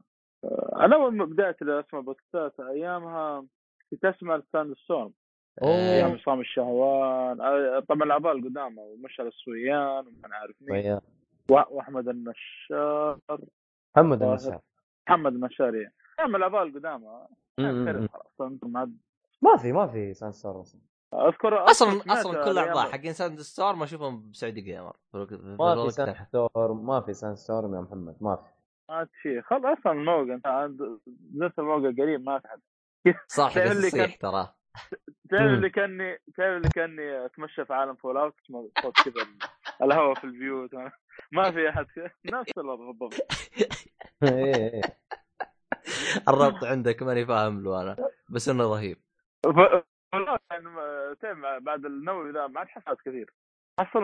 [0.76, 3.46] أنا أول ما بدأت أسمع بودكاستات أيامها
[3.92, 5.14] كنت أسمع ال Sandstorm
[5.64, 6.12] أيام.
[6.12, 11.00] عصام الشهوان آه، طبعا الاباء القدامى ومشعل السويان ومن عارف مين
[11.52, 13.20] وأحمد النشار
[13.98, 14.24] محمد.
[14.24, 14.60] النشار
[15.10, 15.90] محمد النشاري
[16.20, 17.28] أيام الاباء القدامى
[19.42, 20.82] ما في ما في سان ستور أصلا
[21.14, 25.86] اذكر أصلا أصلا كل الأيام- أعضاء حقين ساند ستور ما أشوفهم ب Saudi Gamer ما
[25.86, 28.44] في سان ستور ما في سان ستور يا محمد ما في.
[28.90, 29.42] ما في شيء.
[29.42, 30.66] خلاص أصلا الموقع
[31.36, 32.62] نزلت الموقع قريب ما في حد.
[33.28, 34.54] صح يصيح ترى.
[35.30, 35.42] تعرف.
[35.42, 38.34] اللي كاني تعرف اللي كاني أتمشى في عالم Fallout
[38.82, 39.38] صوت كذا ال-
[39.84, 40.70] الهواء في البيوت.
[41.32, 41.86] ما في أحد.
[41.86, 42.12] كذا.
[42.26, 43.14] نفس الوضع بالضبط
[44.24, 44.82] إيه، إيه.
[46.28, 47.96] الربط عندك ماني فاهم له أنا
[48.30, 48.98] بس إنه رهيب.
[51.22, 53.34] تعرف بعد النووي ذا ما عاد حصلت كثير.
[53.80, 54.02] حصل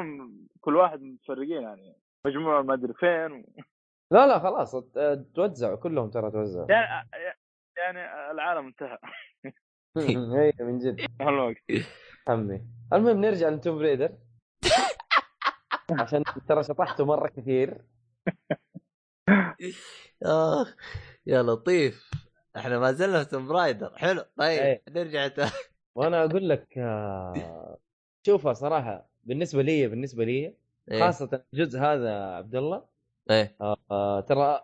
[0.62, 1.96] كل واحد متفرقين يعني.
[2.26, 3.46] مجموعة ما أدري فين
[4.12, 4.76] لا لا خلاص.
[5.36, 6.72] توزعوا كلهم ترى توزعوا.
[6.72, 7.06] يعني
[7.78, 8.98] يعني العالم انتهى.
[9.98, 11.08] اي من جد.
[11.22, 11.58] هالوقت
[12.28, 12.62] عمي.
[12.94, 14.18] المهم نرجع ل Tomb Raider.
[15.92, 17.82] عشان ترى شطحته مرة كثير.
[20.24, 20.76] آخ
[21.26, 22.12] يا لطيف.
[22.58, 24.84] إحنا ما زلنا في Tomb Raider حلو طيب إيه.
[24.90, 25.30] نرجع.
[25.96, 27.78] وأنا أقول لك آه،
[28.26, 30.56] شوفها صراحة بالنسبة لي بالنسبة لي
[30.92, 31.00] إيه.
[31.00, 32.86] خاصة الجزء هذا عبد الله
[33.30, 33.56] إيه.
[33.62, 34.62] آه، آه، ترى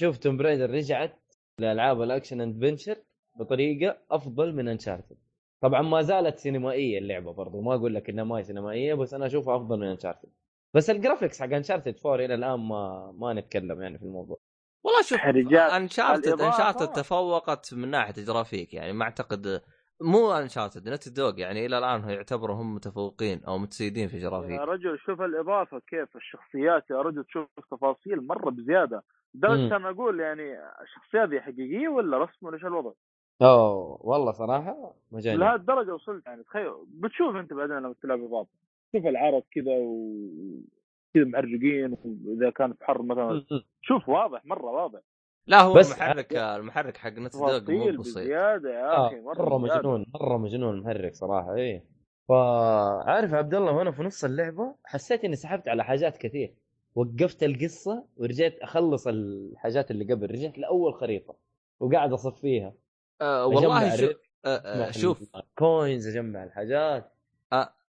[0.00, 1.18] شوف Tomb Raider رجعت
[1.58, 2.96] لألعاب ال action adventure
[3.36, 5.16] بطريقة أفضل من Uncharted
[5.60, 9.26] طبعا ما زالت سينمائية اللعبة برضو ما أقول لك إنها ما هي سينمائية بس أنا
[9.26, 10.28] أشوفها أفضل من Uncharted
[10.74, 14.38] بس ال graphics حق Uncharted 4 إلى الآن ما ما نتكلم يعني في الموضوع.
[14.84, 19.62] والله شوف رجال، Uncharted Uncharted تفوقت من ناحية جرافيك يعني ما أعتقد
[20.02, 24.60] مو Uncharted Naughty Dog يعني إلى الآن يعتبروا هم متفوقين أو متسيدين في يا جرافيك
[24.60, 29.02] رجل شوف الإضافة كيف الشخصيات يا رجل تشوف تفاصيل مرة بزيادة.
[29.34, 29.72] لدرجه مم.
[29.72, 32.92] أنا أقول يعني الشخصيات دي حقيقية ولا رسم ولا إيش الوضع؟
[33.42, 36.72] أوه والله صراحة مجاني لهذه الدرجة وصلت يعني تخيل.
[36.86, 38.50] بتشوف أنت بعدين لما تلعب اضافه
[38.96, 40.16] شوف العرض كذا و
[41.14, 43.44] كذا معرقين وإذا كانت حر مثلا.
[43.82, 45.00] شوف واضح مرة واضح.
[45.46, 47.98] لا هو بس- المحرك المحرك حق نت دوغ مو بسيط.
[48.18, 49.78] بزيادة يا آه أخي مرة, مرة بزيادة.
[49.80, 51.84] مجنون مرة مجنون المحرك صراحة إيه
[52.28, 56.54] فعارف عبد الله وأنا في نص اللعبة حسيت إني سحبت على حاجات كثير.
[56.94, 61.36] وقفت القصة ورجعت أخلص الحاجات اللي قبل رجعت لأول خريطة
[61.80, 62.74] وقاعد اصفيها
[63.20, 65.30] آه والله أجمع شو ريت، آه آه أجمع شوف.
[65.58, 67.12] coins أجمع الحاجات.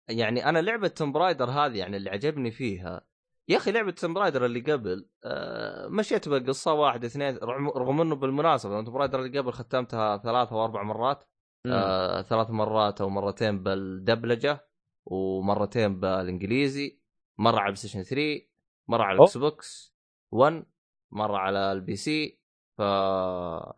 [0.09, 3.01] يعني أنا لعبة Tomb Raider هذه يعني اللي عجبني فيها
[3.49, 8.83] يا أخي لعبة Tomb Raider اللي قبل آه مشيت بقصة واحد اثنين رغم, إنه بالمناسبة
[8.83, 11.25] Tomb Raider اللي قبل ختمتها ثلاث أو أربع مرات
[11.67, 14.67] آه ثلاث مرات أو مرتين بالدبلجة
[15.05, 16.99] ومرتين بالإنجليزي
[17.39, 18.41] مرة على البلاي ستيشن 3
[18.89, 19.17] مرة على.
[19.19, 19.95] ال Xbox
[20.31, 20.65] 1
[21.11, 22.39] مرة على ال PC
[22.79, 22.81] ف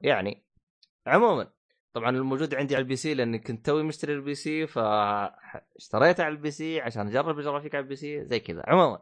[0.00, 0.44] يعني
[1.06, 1.50] عموما
[1.92, 6.50] طبعا الموجود عندي على ال PC لأني كنت توي مشتري ال PC فاشتريته على ال
[6.50, 8.98] PC عشان أجرب الجرافيك على ال PC زي كذا عموما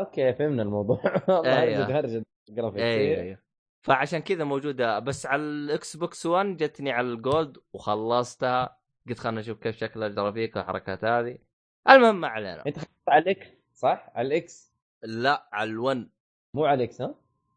[0.00, 1.00] أوكي فهمنا الموضوع.
[1.28, 3.38] هرجة هرجة جرافيك أيوه أيوه
[3.82, 8.80] فعشان كذا موجودة بس على ال Xbox 1 جتني على ال Gold وخلصتها.
[9.08, 11.38] قلت خلنا نشوف كيف شكل الجرافيك والحركات هذه.
[11.90, 12.66] المهم ما علينا.
[12.66, 14.72] أنت خلصت على ال X صح؟ على ال X؟
[15.02, 16.08] لا على ال1
[16.54, 17.14] مو على ال X ها؟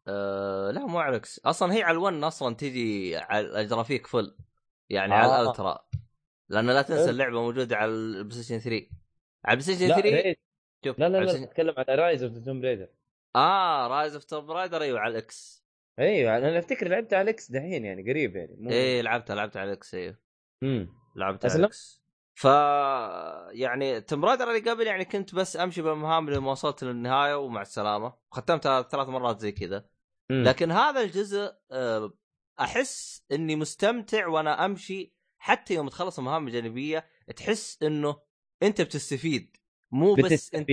[0.08, 1.40] أه لا مو على ال X.
[1.44, 4.36] أصلا هي على ال1 أصلا تجي على ال graphic full
[4.90, 5.16] يعني آه.
[5.16, 5.84] على ال ultra.
[6.48, 7.10] لأن لا تنسى.
[7.10, 8.86] اللعبة موجودة على ال PlayStation 3
[9.44, 10.36] على ال PlayStation لا 3 ريد.
[10.84, 12.88] شوف لا لا لا اتكلم على Rise of Tomb Raider
[13.36, 15.64] آه Rise of Tomb Raider أيوه على ال X.
[15.98, 19.60] أيوه أنا أفتكر لعبت على ال X دحين يعني قريب يعني مو إيه لعبتها لعبتها
[19.60, 20.18] على ال X أيوه.
[20.62, 22.04] امم لعبتها؟ على ال X.
[22.34, 22.44] ف
[23.52, 28.14] يعني توم رايدر اللي قبل يعني كنت بس أمشي بالمهام لما وصلت للنهاية ومع السلامة.
[28.30, 29.86] ختمتها ثلاث مرات زي كذا.
[30.30, 32.12] لكن هذا الجزء آه،
[32.60, 37.06] أحس إني مستمتع وأنا أمشي حتى يوم تخلص المهام الجانبيه
[37.36, 38.20] تحس إنه
[38.62, 39.56] أنت بتستفيد.
[39.94, 40.68] مو بس انت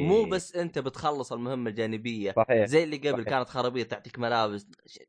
[0.00, 2.32] مو بس أنت بتخلص المهمة الجانبية.
[2.36, 2.64] صحيح.
[2.66, 3.28] زي اللي قبل صحيح.
[3.28, 4.66] كانت خرابيط تعطيك ملابس.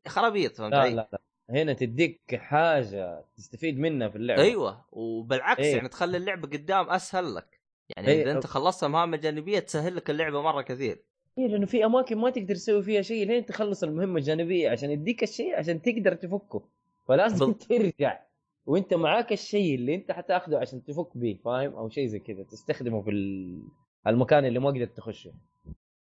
[0.08, 1.20] خرابيط فهمت لا؟ لا لا.
[1.50, 4.42] هنا تديك حاجة تستفيد منها في اللعبة.
[4.42, 4.84] أيوه.
[4.92, 5.76] وبالعكس إيه.
[5.76, 7.60] يعني تخلي اللعبة قدام أسهل لك.
[7.96, 8.22] يعني إيه.
[8.22, 11.02] إذا أنت خلصت المهام الجانبيه تسهل لك اللعبة مرة كثير.
[11.38, 15.22] إيه لأنه في أماكن ما تقدر تسوي فيها شيء لين تخلص المهمة الجانبية عشان يديك
[15.22, 16.62] الشيء عشان تقدر تفكه.
[17.08, 18.20] فلازم بال- ترجع.
[18.66, 23.02] وانت معاك الشيء اللي انت حتاخذه عشان تفك به فاهم؟ أو شيء زي كذا تستخدمه
[23.02, 23.62] في ال-
[24.06, 25.32] المكان اللي ما قدرت تخشه.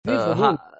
[0.05, 0.43] في آه، فضول.
[0.45, 0.79] ها-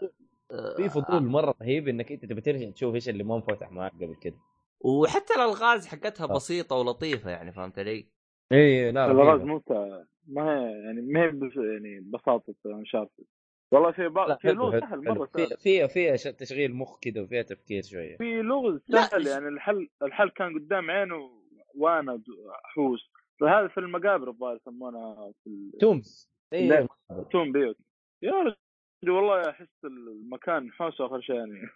[0.52, 3.92] آه، في فضول مرة رهيب إنك أنت تبي ترجع تشوف إيش اللي ما انفتح معك
[3.92, 4.36] قبل كده.
[4.82, 6.36] وحتى الألغاز حقتها آه.
[6.36, 8.06] بسيطة ولطيفة يعني فهمت علي؟
[8.52, 9.46] اي لا الغاز رهيبة.
[9.46, 13.24] ممتع ما هي يعني ما هي بس يعني بساطة Uncharted
[13.72, 15.04] والله في بعض لا في لغز سهل.
[15.04, 15.58] مرة فيها سهل.
[15.58, 18.18] فيها فيها تشغيل مخ كذا وفيها تفكير شوية.
[18.18, 21.41] في لغز لا، سهل يعني الحل الحل كان قدام عينه
[21.76, 22.22] وأنا
[22.66, 26.80] احوس فهذا في المقابر الظاهر يسمونها في ال- tombs لا.
[26.80, 26.88] اي
[27.32, 27.78] توم بيوت.
[28.22, 31.70] يا رجل والله أحس المكان حوسه آخر شيء يعني.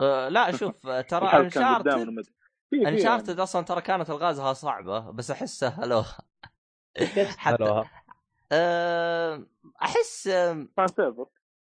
[0.00, 2.24] آه، لا شوف آه، ترى Uncharted
[2.72, 6.18] انشارتد أصلا ترى كانت ألغازها صعبة بس احس سهلوها
[7.38, 7.84] حتى-؟
[8.52, 9.46] آه،
[9.82, 10.66] أحس آه،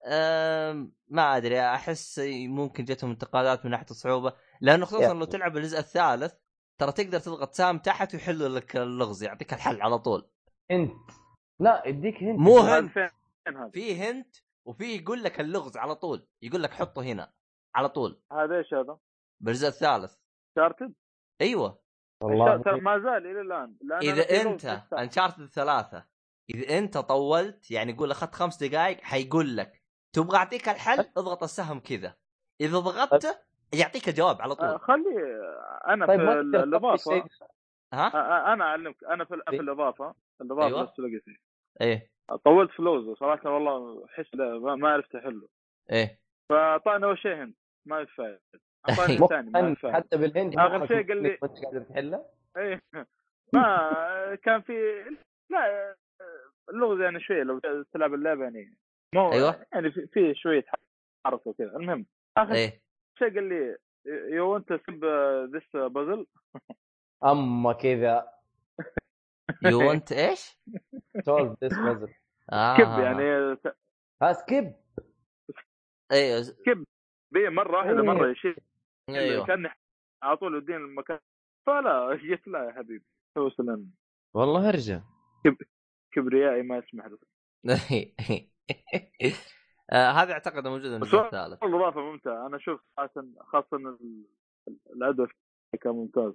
[0.07, 5.79] آه، ما أدري أحس ممكن جتهم انتقادات من ناحية الصعوبة لأنه خصوصا لو تلعب الجزء
[5.79, 6.35] الثالث
[6.83, 10.31] ترى تقدر تضغط سهم تحت ويحل لك اللغز يعطيك الحل على طول.
[10.71, 10.93] انت
[11.61, 12.39] لا يديك هنت.
[12.39, 13.11] مو هنت.
[13.73, 16.27] في هنت وفي يقول لك اللغز على طول.
[16.43, 17.33] يقول لك حطه هنا
[17.75, 18.23] على طول.
[18.33, 18.99] هذا إيش هذا؟
[19.41, 20.15] بالجزء الثالث.
[20.59, 20.95] شارتد؟
[21.41, 21.83] أيوه.
[22.23, 24.83] والله ترى ما زال إلى الآن إذا أنت.
[24.93, 26.07] انشارتد ثلاثة
[26.51, 31.81] إذا أنت طولت يعني قول أخذت خمس دقائق حيقول لك تبغى أعطيك الحل؟ اضغط السهم
[31.81, 32.17] كذا.
[32.61, 33.39] إذا ضغطته
[33.75, 35.05] يعطيك الجواب على آه، طول خلي
[35.89, 36.27] أنا طيب في
[36.63, 37.25] الإضافة.
[37.95, 39.61] ها؟ آه، أنا أعلمك أنا في, في إيه.
[39.61, 40.83] الإضافة الإضافة أيوة.
[40.83, 41.41] بس لقيتني
[41.81, 42.11] إيه.
[42.45, 45.49] طولت في لوزه صراحة والله احس لا ما- ما عرفت أحله.
[45.93, 46.19] إيه.
[46.51, 47.55] فأعطاني أول شيء hint
[47.87, 48.41] ما في فايدة.
[48.89, 49.97] أعطاني مو الثاني ما فايدة.
[49.97, 52.25] حتى بال hint آخر مخك شيء قال لي- ما انت قادر تحله.
[52.57, 52.83] إيه.
[53.55, 55.05] ما كان في
[55.51, 55.95] لا
[56.71, 57.59] اللغز يعني شوية لو
[57.93, 58.77] تلعب اللعبة يعني
[59.15, 59.67] مو أيوة.
[59.73, 60.65] يعني في, في شوية
[61.27, 61.77] حركة وكذا.
[61.77, 62.07] المهم
[62.37, 62.83] آخر إيه.
[63.23, 63.77] شيء قال لي
[64.37, 65.05] you want solve
[65.55, 66.27] this puzzle
[67.25, 68.33] أما كذا.
[69.71, 70.59] you want إيش؟
[71.25, 72.15] solve this puzzle
[72.53, 72.77] آه.
[72.77, 73.57] كب يعني
[74.23, 74.75] ها skip
[76.13, 76.57] أيوه.
[77.33, 78.07] بي مرة واحدة إيه.
[78.07, 78.57] مرة يشيل
[79.09, 79.47] أيوه.
[79.47, 79.71] كان
[80.23, 81.19] على طول يوديني المكان.
[81.67, 83.05] فلا جيت لا يا حبيبي.
[83.39, 83.91] هو سلام
[84.35, 85.03] والله هرجه
[86.15, 87.19] كبريائي ما يسمح له.
[89.93, 94.25] آه، هذا أعتقد موجود بس الجزء الثالث والله اضافه ممتعة أنا أشوف خاصه خاصة ال-
[94.97, 95.27] العدو
[95.81, 96.33] كان ممتاز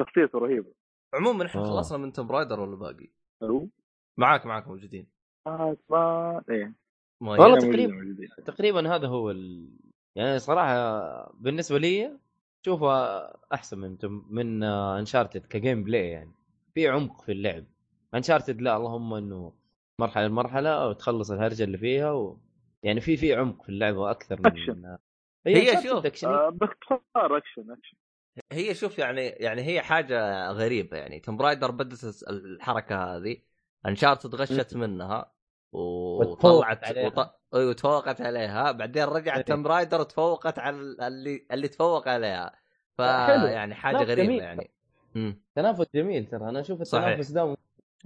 [0.00, 0.72] شخصيته رهيبة
[1.14, 1.64] عموما إحنا آه.
[1.64, 3.08] خلصنا من Tomb Raider ولا باقي؟
[3.42, 3.68] ألو؟
[4.16, 5.06] معاك معاك موجودين
[5.46, 6.74] آه، ما إيه
[7.20, 7.58] والله.
[7.58, 7.92] تقريبا.
[7.92, 8.28] موجودين.
[8.46, 9.68] تقريبا هذا هو ال...
[10.16, 12.18] يعني صراحة بالنسبة لي
[12.66, 13.96] شوفها أحسن من
[14.30, 16.32] من Uncharted ك gameplay يعني
[16.74, 17.64] في عمق في اللعب
[18.14, 19.52] Uncharted لا اللهم إنه
[20.00, 22.36] مرحلة لمرحلة وتخلص الهرجة اللي فيها و...
[22.82, 24.96] يعني في في عمق في اللعبة أكثر من أكشن.
[25.46, 26.28] هي شوف، أكشن.
[26.28, 27.96] آه، باختصار أكشن أكشن
[28.52, 33.36] هي شوف يعني يعني هي حاجة غريبة يعني Tomb Raider بدت الحركة هذه
[33.86, 35.32] Uncharted غشت منها
[35.72, 37.06] وطلعت وتفوقت عليها.
[37.06, 37.76] وط...
[37.76, 39.48] تفوقت عليها بعدين رجعت.
[39.48, 42.50] Tomb Raider وتفوقت على اللي اللي تفوق عليها
[42.98, 43.46] حلو.
[43.46, 44.40] فيعني حاجة غريبة جميل.
[44.40, 44.70] يعني
[45.54, 47.04] تنافس جميل ترى أنا أشوف صحيح.
[47.04, 47.56] التنافس ده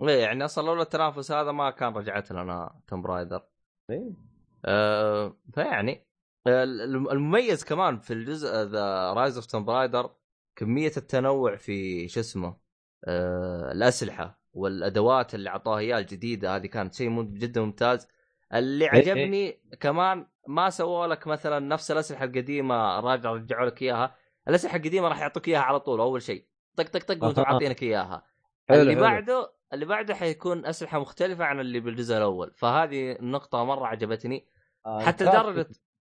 [0.03, 3.43] إيه، يعني أصلا لولا التنافس هذا ما كان رجعت لنا Tomb Raider
[3.91, 4.34] إيه.
[4.65, 6.07] آه فيعني
[6.47, 10.11] آه، الم- المميز كمان في الجزء The Rise of Tomb Raider
[10.57, 12.57] كمية التنوع في شو اسمه
[13.05, 18.09] آه الأسلحة والأدوات اللي اعطوها إياها الجديدة هذه كانت شيء جدا ممتاز
[18.55, 18.91] اللي إيه.
[18.91, 24.15] عجبني كمان ما سووا لك مثلا نفس الأسلحة القديمة راجع رجعوا لك إياها
[24.49, 26.47] الأسلحة القديمة راح يعطوك إياها على طول أول شيء
[26.77, 27.43] طق طق طق وأنتم.
[27.43, 28.25] عاطينك إياها
[28.69, 29.01] حلو، اللي حلو.
[29.03, 34.47] بعده اللي بعده حيكون أسلحة مختلفة عن اللي بالجزء الأول فهذه النقطه مرة عجبتني
[34.87, 35.69] آه، حتى لدرجة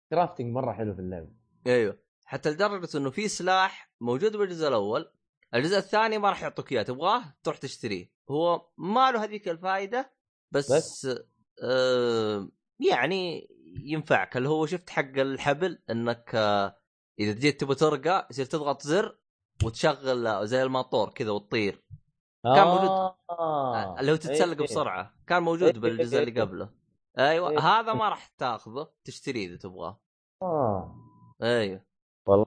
[0.10, 1.30] كرافتنج مرة حلو في اللعبه
[1.68, 5.12] أيوه حتى لدرجة إنه في سلاح موجود بالجزء الأول
[5.54, 10.14] الجزء الثاني ما راح يعطوك إياه تبغاه تروح تشتريه هو ما له هذيك الفائده
[10.52, 11.18] بس, بس؟
[11.64, 12.50] آه
[12.92, 13.48] يعني
[13.84, 16.78] ينفعك اللي هو شفت حق الحبل إنك آه
[17.20, 19.18] إذا جيت تبغى ترقى يصير تضغط زر
[19.64, 21.84] وتشغل زي الماطور كذا وتطير
[22.44, 22.90] كان موجود.
[23.30, 24.00] آه.
[24.00, 24.68] اللي هو تتسلق إيه.
[24.68, 26.42] بسرعة كان موجود إيه، بالجزء إيه، اللي إيه.
[26.42, 26.70] قبله
[27.20, 27.60] أيوه إيه.
[27.60, 30.00] هذا ما راح تاخذه تشتريه إذا تبغاه.
[30.42, 30.96] آه.
[31.44, 31.86] أيوه.
[32.26, 32.46] والله.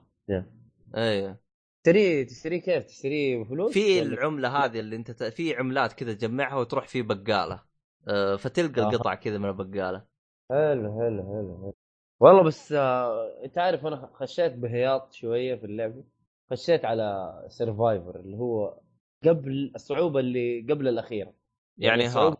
[0.97, 1.37] أيوه.
[1.83, 5.23] تشتريه تشتريه كيف؟ تشتريه بفلوس؟ في العملة هذه اللي أنت ت...
[5.23, 7.63] في عملات كذا تجمعها وتروح في بقالة.
[8.07, 8.89] آه، فتلقى آه.
[8.89, 10.05] القطع كذا من البقالة.
[10.49, 11.73] حلو حلو حلو
[12.19, 16.03] والله بس آه، أنت عارف أنا خشيت بهياط شوية في اللعبه
[16.51, 18.79] خشيت على سرفايفر اللي هو
[19.25, 21.33] قبل الصعوبة اللي قبل الأخيرة.
[21.77, 22.36] يعني الصعوبة- hard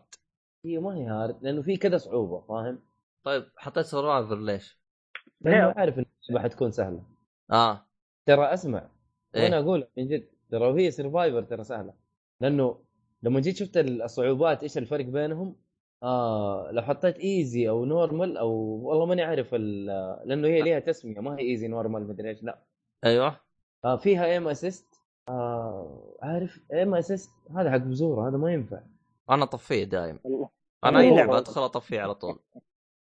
[0.64, 2.78] هي ما هي hard لأنه في كذا صعوبة فاهم؟
[3.24, 4.78] طيب حطيت Survivor ليش؟
[5.40, 7.02] لأنه عارف إن اللعبه حتكون سهلة.
[7.52, 7.86] آه.
[8.26, 8.88] ترى أسمع
[9.34, 11.92] إيه؟ وأنا أقول من جد ترى وهي Survivor ترى سهلة.
[12.40, 12.80] لأنه
[13.22, 15.56] لما جيت شفت الصعوبات إيش الفرق بينهم؟
[16.02, 18.50] آه لو حطيت easy أو normal أو
[18.82, 19.86] والله ماني عارف ال-
[20.24, 22.58] لأنه هي ليها تسمية ما هي easy normal مدري إيش لا.
[23.04, 23.40] أيوه.
[23.84, 24.86] آه فيها aim assist
[25.28, 28.80] آه عارف aim assist هذا حق بزورة هذا ما ينفع.
[29.30, 30.18] أنا اطفيه دايم.
[30.84, 31.10] أنا أي.
[31.16, 32.38] لعبة ادخل اطفيه على طول.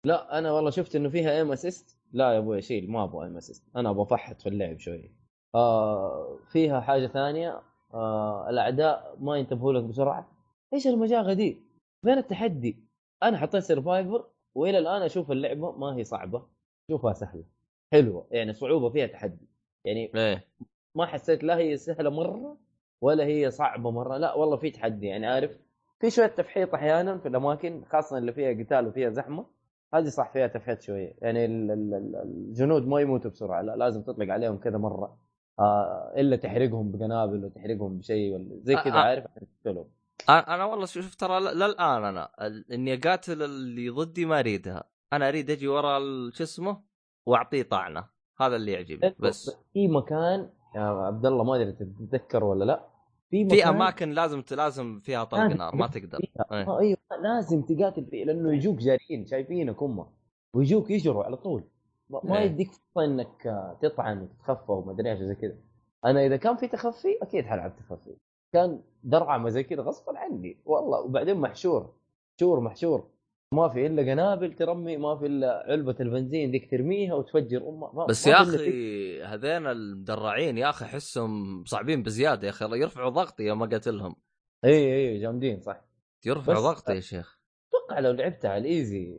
[0.06, 3.36] لا أنا والله شفت إنه فيها aim assist لا يا أبوي شيل ما أبغى aim
[3.36, 5.12] assist أنا أبغى أفحط في اللعب شوية
[5.54, 7.62] آه فيها حاجة ثانية.
[7.94, 10.28] آه الأعداء ما ينتبهوا لك بسرعة.
[10.74, 11.58] إيش المجاغه دي
[12.02, 12.76] فين التحدي؟
[13.22, 16.46] أنا حطيت Survivor وإلى الآن أشوف اللعبة ما هي صعبة.
[16.90, 17.44] أشوفها سهلة.
[17.92, 18.26] حلوة.
[18.30, 19.48] يعني صعوبة فيها تحدي.
[19.84, 20.48] يعني إيه.
[20.96, 22.56] ما حسيت لا هي سهلة مرة
[23.02, 24.16] ولا هي صعبة مرة.
[24.16, 25.06] لا والله في تحدي.
[25.06, 25.58] يعني عارف؟
[26.04, 29.46] في شوية تفحيط أحيانا في الأماكن خاصة اللي فيها قتال وفيها زحمة.
[29.94, 31.14] هذه صح فيها تفحيط شوية.
[31.22, 35.18] يعني ال- ال- ال- الجنود ما يموتوا بسرعة لا لازم تطلق عليهم كذا مرة.
[35.60, 39.00] آه إلا تحرقهم بقنابل ولا تحرقهم بشيء ولا زي كذا آه، آه.
[39.00, 39.86] عارف تقتلهم
[40.28, 42.28] أنا والله شوف ترى للآن أنا
[42.72, 44.84] إني أقاتل اللي ضدي ما أريدها.
[45.12, 45.98] أنا أريد أجي ورا
[46.32, 46.80] شو اسمه؟
[47.26, 48.04] وأعطيه طعنة.
[48.40, 49.56] هذا اللي يعجبني بس.
[49.72, 52.93] في مكان يا عبد الله ما أدري تتذكر ولا لا.
[53.34, 56.18] في في أماكن لازم لازم فيها طلق نار ما تقدر.
[56.18, 56.66] إيه.
[56.66, 60.06] آه أيوه لازم تقاتل فيه لأنه يجوك جاريين شايفينك هم.
[60.54, 61.64] ويجوك يجروا على طول.
[62.10, 62.44] ما, ما إيه.
[62.44, 65.56] يديك فرصة إنك آه، تطعن وتتخفى وما أدري إيش زي كذا.
[66.04, 68.16] أنا إذا كان في تخفي أكيد حلعب تخفي.
[68.52, 71.00] كان درعمه زي كذا غصبا عني والله.
[71.00, 71.92] وبعدين محشور
[72.34, 73.06] محشور محشور.
[73.54, 77.68] ما في إلا قنابل ترمي ما في إلا علبة البنزين ديك ترميها وتفجر.
[77.68, 82.64] امها ما بس ما يا أخي هذين المدرعين يا أخي أحسهم صعبين بزيادة يا أخي.
[82.64, 84.16] يرفعوا ضغطي يوم اقاتلهم
[84.64, 85.84] إي إي جامدين صح.
[86.26, 87.38] يرفعوا ضغطي يا شيخ.
[87.68, 89.14] أتوقع لو لعبتها على الإيزي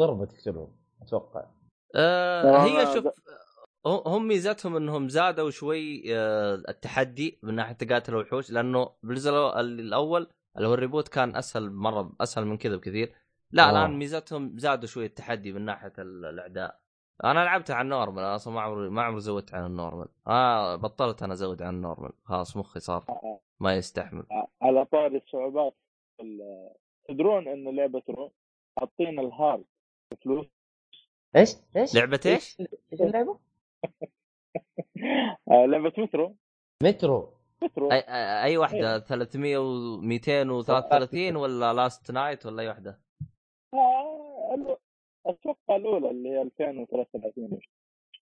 [0.00, 1.50] ضربة تقتلهم أتوقع.
[1.96, 3.04] آه هي شوف
[3.86, 9.30] هم ميزتهم إنهم زادوا شوي آه التحدي من ناحية تقاتل الوحوش لأنه بالجزء
[9.60, 13.12] الأول اللي هو ال reboot كان أسهل مرة أسهل من كذا بكثير.
[13.52, 13.70] لا آه.
[13.70, 16.80] الان ميزتهم زادوا شوي التحدي من ناحية ال- الأعداء.
[17.24, 20.08] أنا لعبتها على ال normal أنا أصلا ما عمري ما عمري زودت عن ال normal.
[20.26, 22.12] آه بطلت أنا أزود عن ال normal.
[22.24, 23.04] خلاص مخي صار
[23.60, 24.26] ما يستحمل.
[24.62, 25.74] على طاري الصعوبات
[26.20, 26.70] ال-
[27.08, 28.32] تدرون إن لعبة رو
[28.78, 29.64] حاطين ال hard
[30.12, 30.46] بفلوس؟
[31.36, 32.60] إيش؟ إيش؟ لعبة إيش؟
[32.92, 33.38] إيش؟ اللعبة؟
[35.50, 36.36] آه، لعبة مترو.
[36.82, 37.32] مترو.
[37.62, 37.92] مترو.
[37.92, 37.98] أي,
[38.44, 43.05] أي واحدة؟ 300 و 233 ولا لاست نايت ولا أي واحدة؟ آه،
[45.26, 47.48] أتوقع الأولى اللي هي 2033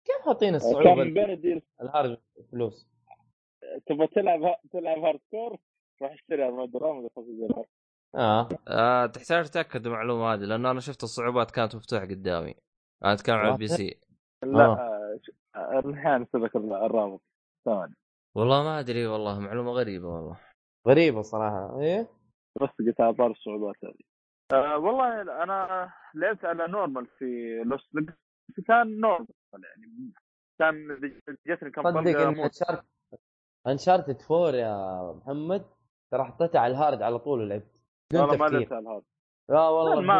[0.05, 2.17] كيف حاطين كان الصعوبة من بين الديل الهارد
[2.51, 2.87] فلوس؟
[3.85, 5.57] تبغى تلعب تلعب هارد كور
[6.01, 7.63] روح اشتري ارماد رام اذا.
[8.15, 8.49] آه.
[8.67, 12.55] آه تحتاج تتأكد المعلومة هذه لأنه أنا شفت الصعوبات كانت مفتوحة قدامي.
[13.03, 13.99] أنا أتكلم عن ال PC
[14.43, 15.19] لا آه.
[15.55, 17.21] آه، آه، الحين ارسل لك الرابط.
[17.65, 17.95] ثواني.
[18.35, 20.39] والله ما أدري والله معلومة غريبة والله.
[20.87, 21.81] غريبة صراحة.
[21.81, 22.07] إيه؟
[22.61, 24.14] بس قلت على طار الصعوبات هذه.
[24.53, 27.25] آه والله أنا لعبت على normal في
[27.65, 27.89] Lost
[28.67, 30.13] كان normal يعني.
[30.59, 30.87] كان
[31.47, 32.45] جتني كم صدق طلقه ان موت.
[32.45, 32.85] Uncharted
[33.67, 35.65] Uncharted 4 يا محمد.
[36.11, 37.71] ترى حطيتها على ال hard على طول ولعبت.
[38.13, 39.01] والله ما لعبت على هذا
[39.49, 40.13] لا والله ما-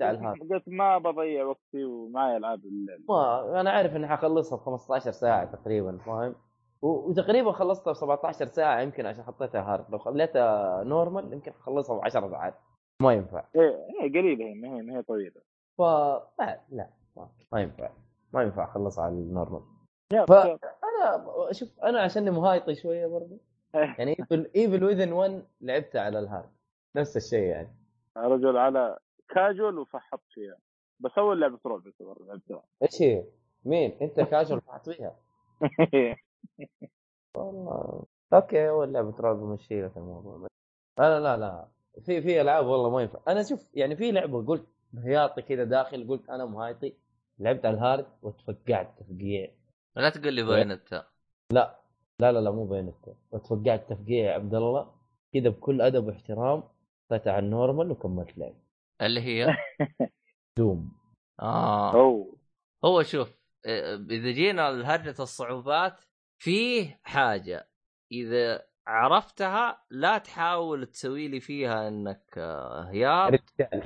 [0.00, 4.58] على ال hard قلت ما بضيع وقتي ومعي ألعاب اللعب ما أنا عارف إني حخلصها
[4.58, 6.34] في 15 ساعة تقريبا فاهم؟
[6.82, 12.04] وتقريبا خلصتها في 17 ساعة يمكن عشان حطيتها hard لو خليتها normal يمكن اخلصها في
[12.04, 12.54] 10 ساعات.
[13.02, 13.44] ما ينفع.
[13.56, 15.40] إيه قليله هي ما هي ما هي طويلة.
[15.78, 17.90] ف لا لا ما, ما ينفع.
[18.32, 19.62] ما ينفع اخلصها على ال normal.
[20.28, 23.38] ف- أنا شوف أنا عشان مهايطي شوية برضه
[23.74, 26.50] إيه، يعني Evil Evil Within 1 لعبتها على ال hard.
[26.96, 27.74] نفس الشيء يعني.
[28.16, 30.56] رجل على كاجوال وفحطت فيها.
[31.00, 31.82] بس أول لعبة رعب
[32.20, 33.24] لعبتها إيش هي؟
[33.64, 35.16] مين؟ أنت كاجوال فحط فيها.
[37.36, 38.04] والله.
[38.32, 40.36] أوكي أول لعبة رعب مشي لك الموضوع.
[40.36, 40.48] بس.
[40.98, 41.68] أنا لا لا.
[42.06, 43.18] في في ألعاب والله ما ينفع.
[43.28, 44.66] أنا شوف يعني في لعبة قلت
[44.98, 46.92] هياطي كذا داخل قلت أنا مهايطي
[47.38, 49.50] لعبت على ال hard وتفقعت تفقيع.
[49.96, 51.06] لا تقول لي Bayonetta
[51.52, 51.80] لا
[52.20, 52.94] لا لا لا مو Bayonetta
[53.30, 54.94] وتفقعت تفقيع يا عبد الله.
[55.34, 56.62] كذا بكل أدب واحترام
[57.08, 58.54] طلعت على ال normal وكملت لعب.
[59.02, 59.56] اللي هي؟
[60.58, 60.92] Doom.
[61.40, 61.94] آه.
[61.94, 62.36] اوه
[62.84, 66.00] هو شوف آه، إذا جينا لهرجة الصعوبات
[66.42, 67.68] فيه حاجة.
[68.12, 73.82] إذا عرفتها لا تحاول تسوي لي فيها إنك آه، هياط رجال.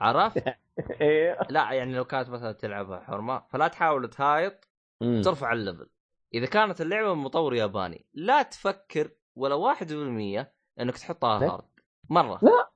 [0.00, 0.44] عرفت؟
[1.00, 1.38] إيه.
[1.50, 4.68] لا يعني لو كانت مثلا تلعبها حرمة فلا تحاول تهايط.
[5.24, 5.90] ترفع ال level.
[6.34, 9.82] إذا كانت اللعبة من مطور ياباني لا تفكر ولا 1%
[10.80, 11.64] إنك تحطها؟ hard.
[12.10, 12.38] مرة.
[12.42, 12.70] لا.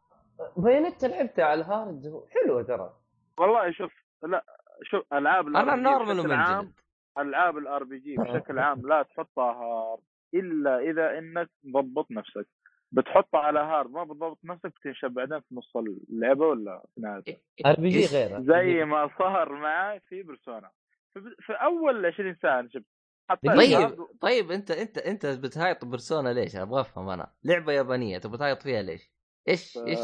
[0.56, 2.96] Bayonetta لعبتها على ال hard حلوة ترى.
[3.38, 4.44] والله شوف لا
[4.82, 6.74] شوف ألعاب ال أنا normal بشكل عام ومنجلد
[7.18, 10.02] العاب ال RPG بشكل عام لا تحطها hard.
[10.34, 12.46] إلا إذا إنك مضبط نفسك.
[12.92, 18.14] بتحطها على hard ما بتضبط نفسك بتنشب بعدين في نص اللعبة ولا في RPG إيش؟
[18.14, 20.70] غير زي ما صار معي في Persona
[21.14, 22.84] في, في أول 20 ساعه نشبت
[23.30, 27.32] حتى طيب طيب أنت أنت أنت بتهايط Persona ليش؟ أبغى أفهم أنا.
[27.44, 29.10] لعبة يابانية تبغى تهايط فيها ليش؟
[29.48, 29.98] إيش؟ إيش؟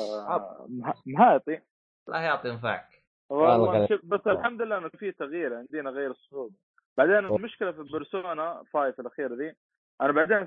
[0.68, 1.60] مه- مهايطي
[2.08, 2.88] لا هياط ينفعك
[3.30, 6.54] والله بس الحمد لله إنه في تغيير عندنا غير الصعوبة.
[6.98, 9.52] بعدين المشكلة في Persona 5 الأخيرة دي
[10.00, 10.38] أنا بعدين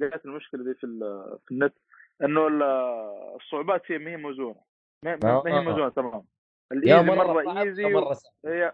[0.00, 0.86] لقيت المشكلة دي في
[1.46, 1.74] في النت
[2.24, 2.62] إنه ال-
[3.36, 4.60] الصعوبات فيها ما هي موزونة.
[5.04, 5.60] ما ما- ما هي آه.
[5.60, 6.22] موزونة تمام.
[6.72, 8.72] يا ال easy مرة صعب، easy يا مرة سهل هي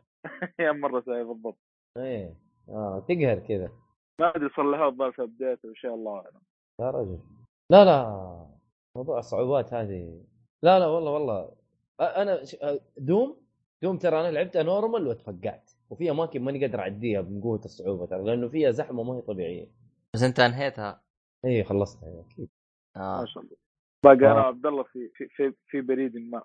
[0.60, 1.58] هي مرة سهل بالضبط.
[1.98, 2.34] إيه
[2.68, 3.70] آه تقهر كذا.
[4.20, 6.16] ما أدري صلحوها الظاهر في update إن شاء الله.
[6.16, 6.40] اعلم
[6.80, 7.18] يا رجل.
[7.70, 8.46] لا لا
[8.96, 10.20] موضوع الصعوبات هذه.
[10.62, 11.50] لا لا والله والله.
[12.00, 12.40] أنا
[12.96, 13.36] Doom
[13.82, 18.24] Doom ترى أنا لعبتها normal وتفقعت وفي أماكن ماني قادر أعديها من قوه الصعوبة ترى
[18.24, 19.66] لأنه فيها زحمة ما هي طبيعية.
[20.14, 21.02] بس أنت انهيتها.
[21.44, 22.48] اي خلصتها إيه، أكيد.
[22.96, 23.20] آه.
[23.20, 23.56] ما شاء الله.
[24.04, 24.44] باقي أنا آه.
[24.44, 26.42] وعبد الله في في في, في بريد ما.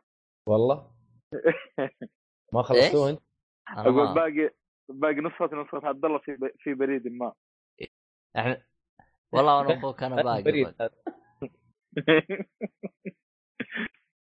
[0.48, 0.92] والله؟
[2.54, 3.20] ما خلصتوه أنت؟
[3.68, 4.50] أقول باقي
[4.90, 7.34] باقي نسخه نسخه عبد الله في ب- في بريد ما.
[8.38, 8.64] إحنا
[9.32, 10.74] والله أنا أخوك أنا باقي.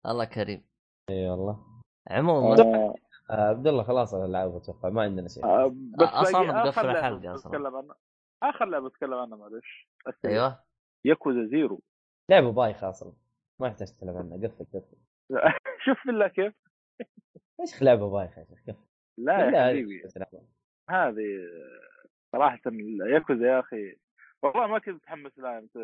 [0.05, 0.63] الله كريم.
[1.09, 1.83] اي والله.
[2.09, 2.95] عموما آه،
[3.29, 5.45] آه، عبد الله خلاص الالعاب أتوقع ما عندنا شيء.
[5.45, 8.06] آه، بس أصلاً باقي
[8.43, 9.89] آخر لعبه بتكلم عنها معلش.
[10.25, 10.63] أيوه.
[11.05, 11.81] ياكوزا زيرو.
[12.29, 13.13] لعبه بايخه أصلا
[13.59, 14.97] ما يحتاج تتكلم عنها قفل قفل.
[15.85, 16.53] شوف بالله كيف.
[17.61, 18.87] إيش لعبة بايخه يا شيخ قفل.
[19.17, 20.03] لا يا حبيبي.
[20.89, 21.47] هذه
[22.31, 22.59] صراحة
[23.13, 23.95] ياكوزا يا أخي.
[24.43, 25.75] والله ما كنت متحمس لها أنت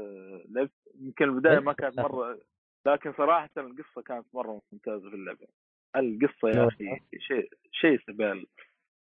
[0.49, 0.71] لعبت.
[0.95, 2.39] يمكن البداية ما كانت مرة
[2.87, 5.47] لكن صراحة القصة كانت مرة ممتازة في اللعبة.
[5.95, 8.47] القصة يا أخي شيء شيء سبال.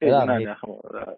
[0.03, 0.09] شيء.
[0.09, 1.17] يا أخي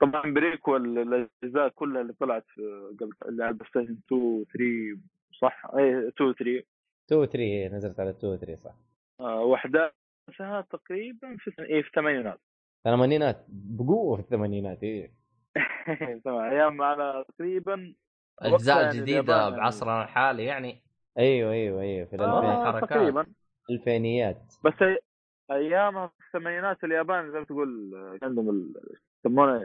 [0.00, 2.62] طبعا prequel الأجزاء كلها اللي طلعت في
[3.00, 5.00] قبل اللي على ال PlayStation 2 3
[5.40, 6.62] صح؟ اي 2 3
[7.06, 8.74] 2 3 هي نزلت على 2 3 صح.
[9.20, 12.40] آه، واحداثها تقريبا في إيه في الثمانينات.
[12.84, 15.12] ثمانينات؟ بقوة في الثمانينات إيه.
[16.24, 17.94] تمام أيام على تقريبا
[18.42, 20.82] الاجزاء وقتها يعني يعني- بعصرنا الحالي يعني.
[21.18, 22.90] أيوه أيوه أيوه في آه الألفين حركات.
[22.90, 23.26] تقريبا.
[23.70, 24.42] الفينيات.
[24.64, 24.74] بس
[25.50, 28.72] أيامها في الثمانينات اليابان زي ما تقول آه، عندهم
[29.26, 29.62] يسمونه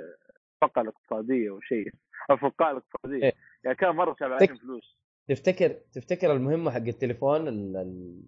[0.63, 1.91] الفقه الاقتصادية وشيء
[2.31, 3.23] الفقاعه الاقتصادية.
[3.23, 3.33] إيه.
[3.63, 4.97] يعني كان مرة شبعانين تك- فلوس.
[5.27, 8.23] تفتكر تفتكر المهمة حق التليفون ال- ال-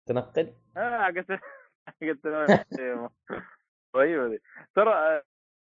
[0.00, 1.40] التنقل؟ آه حقت
[1.88, 2.26] حقت
[3.96, 4.38] أيوه دي.
[4.76, 5.22] ترى آه،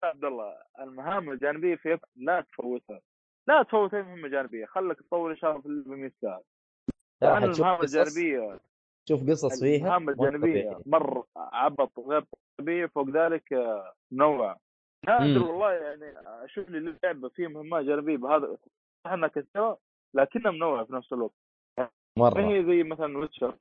[0.04, 3.00] عبد الله المهام الجانبية في لا تفوتها.
[3.48, 4.66] لا تفوت اي مهمة جانبية.
[4.66, 6.42] خلك تطول ان شاء الله في ال 100 ساعه
[7.22, 8.60] المهام الجانبيه
[9.08, 10.82] شوف قصص فيها المهام الجانبية طبيعي.
[10.86, 12.24] مر عبط غير
[12.58, 12.88] طبيعي.
[12.88, 14.56] فوق ذلك آه، منوع
[15.06, 15.42] نادر.
[15.42, 18.56] والله يعني أشوف لي لعبة فيه مهمات جانبية بهذا
[19.04, 19.78] صح انها كثيره
[20.14, 21.34] لكنها منوعة في نفس الوقت.
[21.78, 21.88] ما
[22.18, 23.56] مره هي زي مثلا ويتشر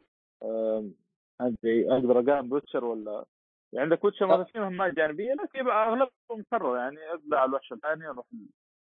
[1.42, 3.26] عندي أقدر اقارن Witcher ولا؟
[3.74, 7.74] يعني عندك Witcher مثلا في مهمات جانبية لكن يبقى اغلبها مكرر يعني اطلع على الوحش
[7.74, 8.26] الثاني أروح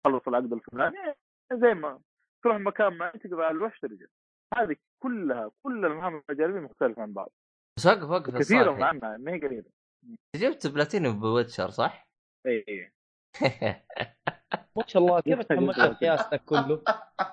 [0.07, 1.15] خلص العقد الفلاني
[1.53, 2.01] زي ما
[2.45, 4.07] تروح مكان ما تقضي على الوحش ترجع.
[4.55, 7.33] هذه كلها كل المهام الجانبية مختلفة عن بعض.
[7.79, 8.53] بس وقف وقف.
[8.53, 9.71] معنا ما هي قليلة.
[10.37, 12.10] جبت platinum ب Witcher صح؟
[12.47, 12.93] اي اي
[14.77, 16.83] ما شاء الله كيف تحملت قياستك كله؟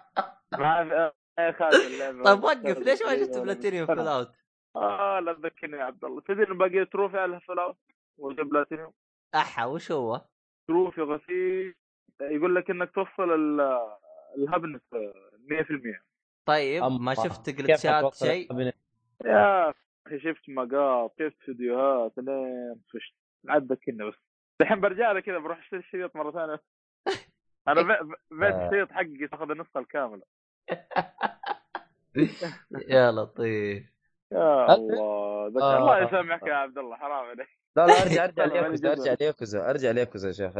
[0.59, 2.23] ما يخالف اللعبة.
[2.33, 2.77] طيب وقف.
[2.77, 4.31] ليش ما جبت platinum Fallout؟
[4.75, 6.21] آه لا تذكرني يا عبد الله.
[6.21, 7.77] تدري باقي trophy على Fallout
[8.17, 8.93] وجاب بلاتينيوم؟
[9.35, 10.21] أحا وش هو؟
[10.67, 11.75] trophy غثيث
[12.21, 13.87] يقول لك إنك توصل ال-
[14.37, 16.01] ال happiness 100%
[16.47, 18.53] طيب ما شفت glitch ات شيء؟
[19.25, 19.69] يا
[20.07, 23.13] أخي شفت مقاط شفت فيديوهات لين فشت.
[23.49, 24.26] عاد ذكرني بس.
[24.61, 26.61] الحين برجع لك كذا بروح أشتري الشريط مرة ثانية.
[27.67, 27.81] أنا
[28.31, 28.65] بعت آه.
[28.67, 30.21] الشريط حقي تاخذ النسخة الكاملة.
[32.89, 33.91] يا لطيف.
[34.31, 35.61] يا الله ذكر.
[35.61, 35.77] آه.
[35.77, 37.47] الله يسامحك يا عبد الله حرام عليك.
[37.77, 38.91] لا لا ارجع أرجع جزء.
[38.91, 40.57] أرجع لياكوزا أرجع لياكوزا يا شيخ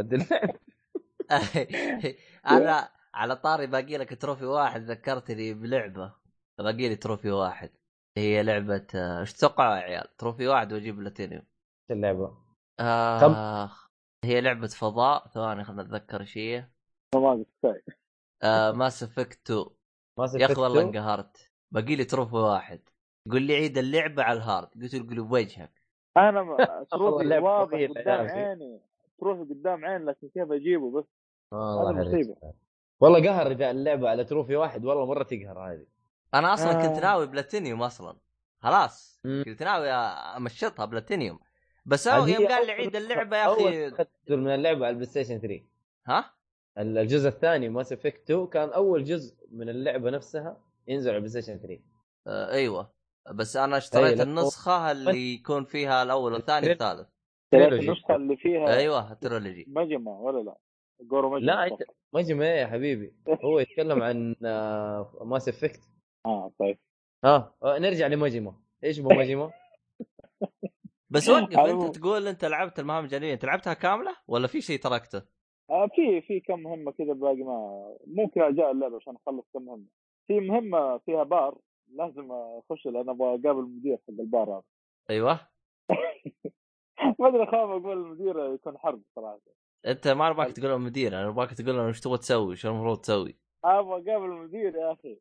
[2.47, 6.13] أنا على طاري باقي لك trophy واحد ذكرتني بلعبة.
[6.59, 7.69] باقي لي trophy واحد.
[8.17, 11.43] هي لعبة إيش تتوقعوا يا عيال؟ trophy واحد وأجيب بلاتينيوم.
[11.91, 12.37] اللعبة؟
[12.79, 13.71] آه
[14.23, 16.69] هي لعبة فضاء ثواني خلنا نتذكر إيش هي
[18.43, 19.65] آه Mass Effect 2
[20.17, 21.51] ما يا أخي والله انقهرت.
[21.71, 22.81] باقي لي trophy واحد.
[23.27, 24.67] يقول لي عيد اللعبة على ال hard.
[24.81, 25.83] قلت له قول بوجهك.
[26.17, 26.57] أنا ما
[26.91, 28.27] trophy اللعبة واضح قدام.
[28.27, 28.81] عيني.
[29.19, 31.05] trophy قدام عيني لكن كيف أجيبه بس؟
[31.51, 31.91] والله.
[31.91, 32.35] مصيبة.
[32.99, 34.85] والله قهر اذا اللعبة على trophy واحد.
[34.85, 35.85] والله مرة تقهر هذه.
[36.33, 36.87] أنا أصلا آه.
[36.87, 38.17] كنت ناوي بلاتينيوم أصلا.
[38.59, 39.21] خلاص.
[39.23, 41.39] كنت ناوي أمشطها بلاتينيوم.
[41.87, 43.89] بس هو يوم قال لي عيد اللعبة يا أول أخي.
[44.25, 45.61] تنزل من اللعبة على ال PlayStation 3
[46.07, 46.33] ها
[46.77, 50.57] الجزء الثاني Mass Effect 2 كان أول جزء من اللعبة نفسها
[50.87, 51.79] ينزل على ال PlayStation 3
[52.27, 52.91] آه أيوه.
[53.33, 57.07] بس أنا اشتريت النسخة اللي يكون فيها الأول والثاني والثالث.
[57.53, 60.57] النسخة اللي فيها أيوه ال trilogy ماجيما ولا لا؟
[61.01, 61.83] جورو ماجيما لا انت
[62.13, 63.13] ماجيما إيه يا حبيبي.
[63.45, 65.81] هو يتكلم عن آه، Mass Effect
[66.25, 66.77] آه طيب.
[67.23, 69.51] ها آه، نرجع لماجيما إيش بو ماجيما؟
[71.09, 71.97] بس وقف على انت.
[71.97, 75.21] تقول أنت لعبت المهام الجانبيه أنت لعبتها كاملة ولا في شيء تركته؟
[75.69, 79.85] آه في في كم مهمة كذا باقي ما ممكن ارجع اللعبة عشان أخلص كم مهمة.
[80.27, 81.57] في مهمة فيها بار
[81.93, 84.63] لازم أخش لأن أبغى أقابل المدير حق البار هذا.
[85.09, 85.39] أيوه.
[87.19, 89.39] ما أدري أخاف أقول المدير يكون حرب صراحة.
[89.87, 92.97] أنت ما ابغاك تقول له مدير أنا ابغاك تقول له إيش تبغى تسوي شو المفروض
[92.97, 95.17] تسوي؟ أبغى أقابل المدير يا أخي.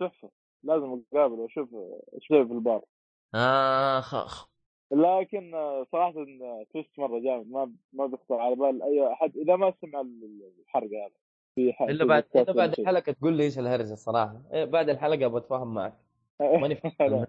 [0.00, 0.30] تحفة.
[0.62, 1.68] لازم أقابله وأشوف
[2.14, 2.82] إيش في البار.
[3.34, 4.53] اخ اخ
[4.90, 7.50] لكن آه، صراحة آه، twist مرة جامد.
[7.50, 9.36] ما ما بيخطر على بال أي أحد.
[9.36, 10.00] إذا ما سمع
[10.60, 11.10] الحرق هذا.
[11.54, 12.74] في ح- إلا بعد إلا بعد.
[12.78, 14.42] الحلقة تقول لي إيش الهرجة الصراحة.
[14.52, 15.94] إيه، بعد الحلقة بتفاهم معك.
[16.40, 17.26] ماني فاهم.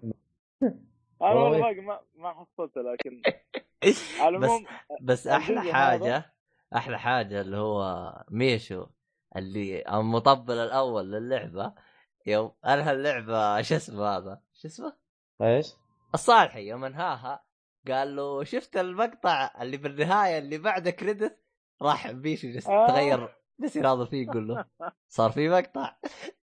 [1.22, 3.22] أنا والله ما ما حصلته لكن
[4.20, 4.66] على بس العموم
[5.00, 6.32] بس أحلى الجزء حاجة
[6.76, 8.86] أحلى حاجة اللي هو ميشو
[9.36, 11.72] اللي المطبل الأول للعبة.
[12.26, 14.92] يوم انهى اللعبه شو اسمه هذا؟ شو اسمه؟
[15.42, 15.74] إيش؟
[16.14, 17.42] الصالحي يوم أنهاها
[17.90, 21.38] قال له شفت المقطع اللي بالنهاية اللي بعد كريدت
[21.82, 22.86] راح بيشو جس آه.
[22.86, 24.64] تغير بس يراضي فيه يقول له
[25.08, 25.96] صار في مقطع.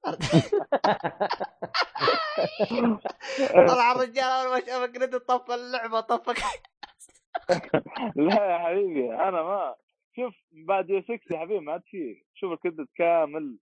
[3.68, 6.32] طلع الرجال أول ما شاف كريدت طفى اللعبة طفى
[8.16, 9.76] لا يا حبيبي أنا ما
[10.16, 12.24] شوف بعد يو 6 يا حبيبي ما عاد في.
[12.34, 13.58] شوف الكريدت كامل.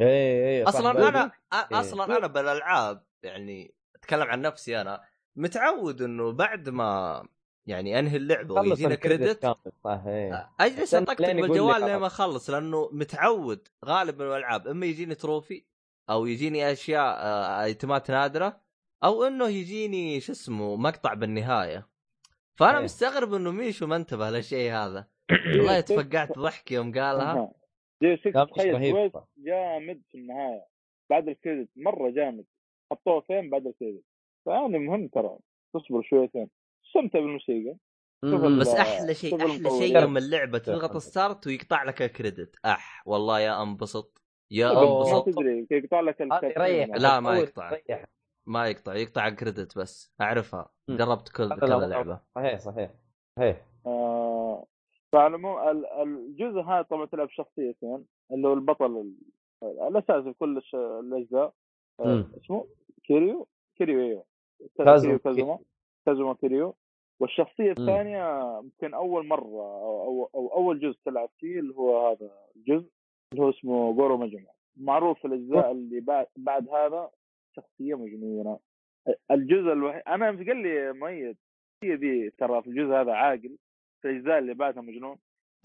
[0.00, 1.80] إيه إيه أصلا أنا إيه.
[1.80, 5.00] أصلا أنا بالألعاب يعني أتكلم عن نفسي أنا
[5.40, 7.22] متعود إنه بعد ما
[7.66, 9.44] يعني أنهي اللعبة ويجينا كريدت
[9.86, 10.50] إيه.
[10.60, 11.88] أجلس أطقطق بالجوال خلاص.
[11.88, 15.64] لين ما أخلص لأنه متعود غالبا الألعاب إما يجيني تروفي
[16.10, 18.60] أو يجيني أشياء آه، أيتمات نادرة
[19.04, 21.86] أو إنه يجيني شو اسمه مقطع بالنهاية.
[22.54, 22.84] فأنا إيه.
[22.84, 25.08] مستغرب إنه ميشو ما انتبه للشيء هذا.
[25.56, 27.52] والله تفقعت ضحك يوم قالها.
[28.02, 28.94] يو 6 لا، مش تخيل رهيب.
[28.94, 30.66] twist جامد في النهاية
[31.10, 32.44] بعد ال credit مرة جامد.
[32.90, 34.09] حطوه فين بعد ال credit؟
[34.44, 35.38] فيعني مهم ترى
[35.74, 36.50] تصبر شويتين
[36.86, 37.76] استمتع بالموسيقى
[38.60, 39.70] بس أحلى شيء أحلى.
[39.70, 44.80] شيء يوم اللعبة تضغط start ويقطع لك ال credit أح والله يا أنبسط يا أوه.
[44.84, 46.98] ما أنبسط تدري يقطع لك يريح هذا.
[46.98, 47.78] لا، ما يقطع.
[48.46, 50.70] ما يقطع يقطع ال credit بس أعرفها.
[50.90, 52.90] جربت كل كذا لعبه صحيح صحيح
[53.38, 54.66] صحيح آه،
[55.12, 55.36] فعلى
[56.02, 59.16] الجزء هذا طبعا تلعب شخصيتين اللي هو البطل ال-
[59.62, 61.52] الاساسي في كل الش- الأجزاء
[62.00, 62.24] آه،.
[62.44, 62.66] اسمه
[63.04, 63.48] كيريو
[63.78, 64.24] كيريو أيوه
[64.78, 65.18] كازوما.
[65.18, 65.58] كيريو
[66.06, 66.74] كازوما كيريو
[67.20, 72.30] والشخصية الثانية يمكن أول مرة أو, أو, أو أول جزء تلعب فيه اللي هو هذا
[72.56, 72.90] الجزء
[73.32, 77.10] اللي هو اسمه جورو مجمع معروف في الأجزاء اللي بعد, بعد هذا
[77.56, 78.58] شخصية مجنونة.
[79.30, 81.36] الجزء الوحيد أنا قال لي مؤيد
[81.84, 83.56] هي ذي ترى في الجزء هذا عاقل
[84.02, 85.16] في الأجزاء اللي بعدها مجنون.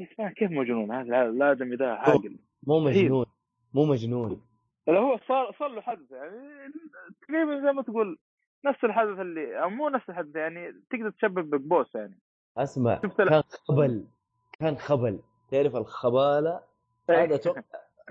[0.02, 2.38] اسمع كيف مجنون؟ هذا الادمي ذا عاقل.
[2.68, 3.26] مو مجنون
[3.74, 4.42] مو مجنون.
[4.88, 6.74] اللي هو صار صار له حدث يعني
[7.22, 8.18] تقريبا زي ما تقول
[8.66, 12.20] نفس الحدث اللي أو مو نفس الحدث يعني تقدر تشبه ببوس يعني.
[12.58, 14.06] أسمع كان خبل
[14.60, 15.20] كان خبل.
[15.52, 16.62] تعرف الخبالة؟
[17.10, 17.62] هذا أتوقع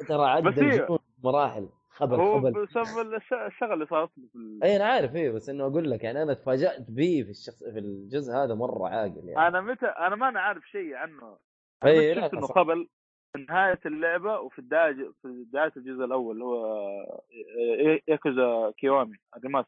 [0.09, 0.87] ترى عدى
[1.25, 1.69] مراحل.
[1.91, 2.53] خبل هو خبل.
[2.67, 6.05] بسبب الش- الشغله اللي صارت له في اي أنا عارف إيه بس إنه أقول لك
[6.05, 9.49] يعني أنا تفاجأت به في الشخص في الجزء هذا مرة عاقل يعني.
[9.49, 11.37] أنا متى أنا ما أنا عارف شيء عنه.
[11.85, 12.47] اي لا، شفت إنه.
[12.47, 12.89] خبل
[13.33, 16.65] في نهاية اللعبة وفي بدايه في بداية الجزء الأول اللي هو
[17.99, 19.65] إيه- ياكوزا كيوامي مم.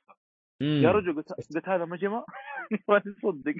[0.61, 2.25] يا رجل قلت قلت هذا ماجيما؟
[2.89, 3.55] ما تصدق.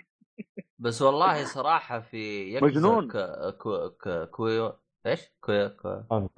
[0.79, 3.09] بس والله صراحة في مجنون.
[3.09, 3.17] ك...
[3.59, 3.91] كو...
[3.91, 4.31] ك...
[4.31, 4.73] كويو
[5.07, 5.89] إيش؟ كويو كو...
[5.89, 6.29] آه،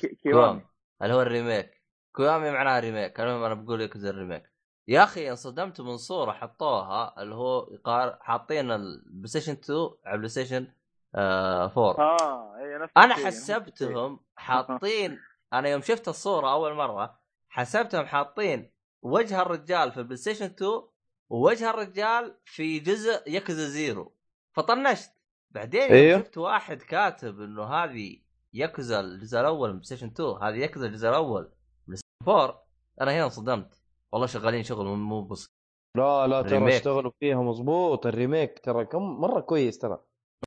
[0.00, 0.60] كي- Kiwami.
[1.02, 1.82] اللي هو ال remake.
[2.12, 3.20] Kiwami معناها remake.
[3.20, 4.52] المهم أنا بقول Yakuza ال remake.
[4.88, 10.28] يا أخي انصدمت من صورة حطوها اللي هو يقارن حاطين ال PlayStation 2 على ال
[10.28, 10.66] PlayStation
[11.14, 13.56] آه 4 آه هي نفس أنا الشيء، نفس الشيء.
[13.56, 15.18] حسبتهم حاطين
[15.52, 17.18] أنا يوم شفت الصورة أول مرة
[17.48, 18.70] حسبتهم حاطين
[19.02, 20.82] وجه الرجال في ال PlayStation 2
[21.30, 24.12] ووجه الرجال في جزء Yakuza Zero.
[24.52, 25.10] فطنشت.
[25.50, 26.18] بعدين أيوه.
[26.20, 28.18] شفت واحد كاتب إنه هذه
[28.54, 31.48] يكزا الجزء الأول من PlayStation 2 هذه يكزا الجزء الأول من
[31.86, 32.66] PlayStation 4
[33.00, 33.82] أنا هنا انصدمت.
[34.12, 35.50] والله شغالين شغل مو- بسيط
[35.96, 36.76] لا لا ترى.
[36.76, 39.98] اشتغلوا فيها مظبوط ال remake ترى كم مرة كويس ترى.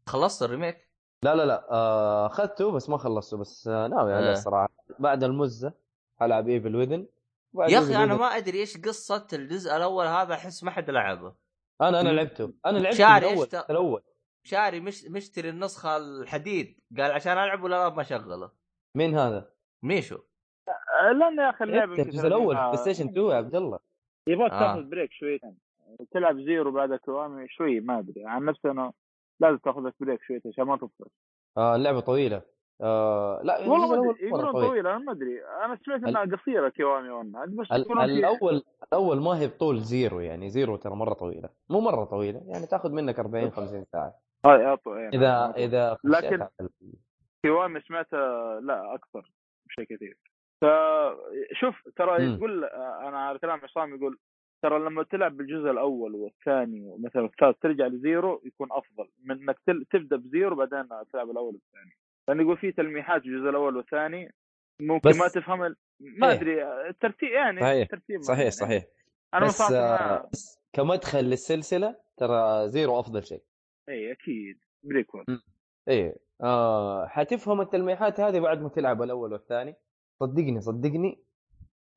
[0.10, 0.90] خلصت ال remake؟
[1.24, 4.32] لا لا لا آه، أخذته بس ما خلصته بس آه، ناوي عليه آه.
[4.34, 4.70] الصراحه
[5.00, 5.74] بعد المزة
[6.22, 7.08] ألعب ايفل وذن
[7.56, 11.36] يا أخي أنا ما أدري إيش قصة الجزء الأول هذا أحس ما حد لعبه.
[11.82, 12.54] أنا أنا لعبته.
[12.66, 13.66] أنا لعبته شاري الأول اشتغل.
[13.70, 14.04] الأول.
[14.44, 16.80] شاري مش مشتري النسخة الحديد.
[16.98, 18.52] قال عشان ألعب ولا لا ما شغله
[18.98, 19.54] مين هذا؟
[19.84, 20.20] ميشو.
[20.68, 23.80] آه، لأن يا أخي اللعبة الجزء الأول بلاي ستيشن 2 يا عبد الله.
[24.28, 24.60] يبغاك آه.
[24.60, 25.40] تاخذ break شوي.
[26.12, 28.26] تلعب زيرو بعد كيوامي شوي ما أدري.
[28.26, 28.94] عن نفسي أنا
[29.40, 31.08] لازم تاخذ لك break شوي عشان ما تفصل
[31.58, 32.42] آه اللعبة طويلة.
[32.82, 34.68] آه لا والله يقولون طويل.
[34.68, 35.46] طويلة أنا ما أدري.
[35.66, 40.50] أنا سمعت إنها قصيرة كيوامي وأنا بس ال- الأول الأول ما هي بطول زيرو يعني
[40.50, 41.50] زيرو ترى مرة طويلة.
[41.70, 44.14] مو مرة طويلة يعني تاخذ منك 40 50 ساعة.
[44.46, 44.78] هاي.
[44.88, 46.48] يعني إذا إذا لكن-
[47.44, 49.32] كيوامي سمعتها لا أكثر
[49.68, 50.18] بشيء كثير.
[50.62, 52.24] فشوف ترى.
[52.36, 52.66] يقول
[53.08, 54.18] أنا على كلام عصام يقول
[54.64, 59.58] ترى لما تلعب بالجزء الأول والثاني ومثلا الثالث ترجع لزيرو يكون أفضل من إنك
[59.92, 61.92] تبدأ بزيرو بعدين تلعب الأول والثاني.
[62.32, 64.34] لأن يقول في تلميحات في الجزء الأول والثاني
[64.82, 66.38] ممكن بس- ما تفهم ال- ما إيه.
[66.38, 67.88] أدري الترتيب يعني صحيح.
[67.90, 68.52] ترتيب صحيح يعني.
[68.52, 68.84] صحيح
[69.34, 73.44] أنا بس آه بس كمدخل للسلسلة ترى زيرو أفضل شيء
[73.90, 75.26] إي أكيد prequel
[75.88, 79.76] إيه آه حتفهم التلميحات هذه بعد ما تلعب الأول والثاني
[80.20, 81.24] صدقني صدقني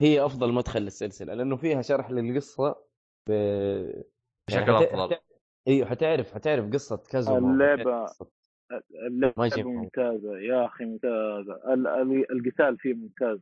[0.01, 2.85] هي أفضل مدخل للسلسلة لأنه فيها شرح للقصة
[3.29, 3.33] ب...
[4.49, 4.77] بشكل.
[4.77, 5.23] حت-
[5.69, 8.27] أيوه حتعرف حتعرف قصة كازوما وحتعرف قصة-
[9.39, 11.75] يجي ممتازة يا أخي ممتازة.
[11.75, 13.39] ال- ال- القتال فيه ممتاز.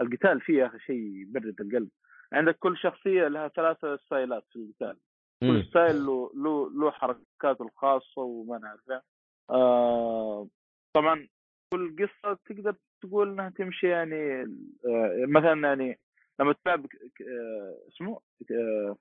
[0.00, 1.88] القتال فيه يا أخي شيء يبرد القلب.
[2.32, 4.96] عندك كل شخصية لها ثلاثة ستايلات في القتال.
[5.40, 5.64] كل.
[5.64, 9.02] style له له له حركاته الخاصة وما نعرفها
[9.50, 10.48] آه
[10.96, 11.28] طبعا
[11.72, 14.42] كل قصة تقدر تقول إنها تمشي يعني
[14.86, 15.98] آه مثلا يعني
[16.40, 18.20] لما تلعب ك- ك- آه اسمه؟
[18.50, 18.96] آه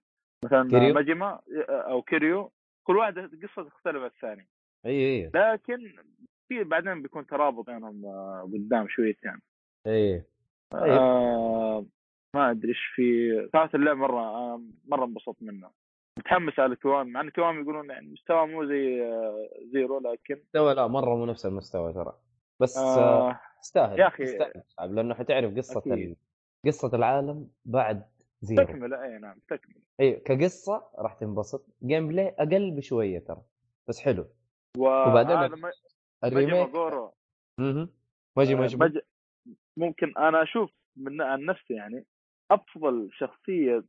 [0.46, 1.40] مثلا؟ مجمع
[1.70, 2.52] آه، أو كيريو
[2.84, 4.48] كل واحدة قصة تختلف عن الثانية.
[4.86, 5.96] أيوه أيوه لكن
[6.50, 9.42] في بعدين بيكون ترابط بينهم آه، قدام شوية يعني.
[9.88, 10.26] أيوه
[10.70, 10.84] طيب.
[10.92, 11.86] آه
[12.36, 15.72] ما أدري إيش في صراحة اللعبه مرة آه مرة انبسطت منها
[16.20, 20.74] متحمس على كيوامي مع إن كيوامي يقولون يعني مستوى مو زي آه زيرو لكن مستوى
[20.74, 22.14] لا مرة مو نفس المستوى ترى.
[22.60, 25.94] بس آه تستاهل يا أخي- تستاهل صعب لأنه حتعرف قصة.
[25.94, 26.16] ال...
[26.66, 28.06] قصة العالم بعد
[28.42, 28.64] زيرو.
[28.64, 29.76] تكمل اي نعم تكمل.
[30.00, 31.66] أيوه كقصة راح تنبسط.
[31.84, 33.42] gameplay أقل بشوية ترى.
[33.88, 34.26] بس حلو.
[34.78, 35.62] وبعدين
[36.24, 36.76] ال remake
[37.60, 37.90] أها
[38.38, 39.02] ماجي آه، ماجي.
[39.78, 42.06] ممكن أنا أشوف من عن نفسي يعني
[42.52, 43.84] أفضل شخصية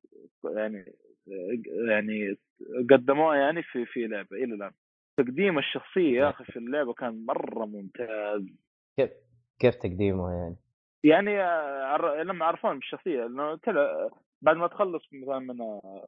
[0.44, 0.92] يعني
[1.88, 2.36] يعني
[2.90, 4.72] قدموها يعني في في لعبة إلى الآن.
[5.16, 8.42] تقديم الشخصية يا أخي في اللعبة كان مرة ممتاز.
[8.96, 9.10] كيف
[9.58, 10.56] كيف تقديمه يعني؟
[11.04, 12.22] يعني آه، عر...
[12.22, 14.08] لما عرفون بالشخصية لأنه تلع...
[14.42, 16.06] بعد ما تخلص مثلا من آه،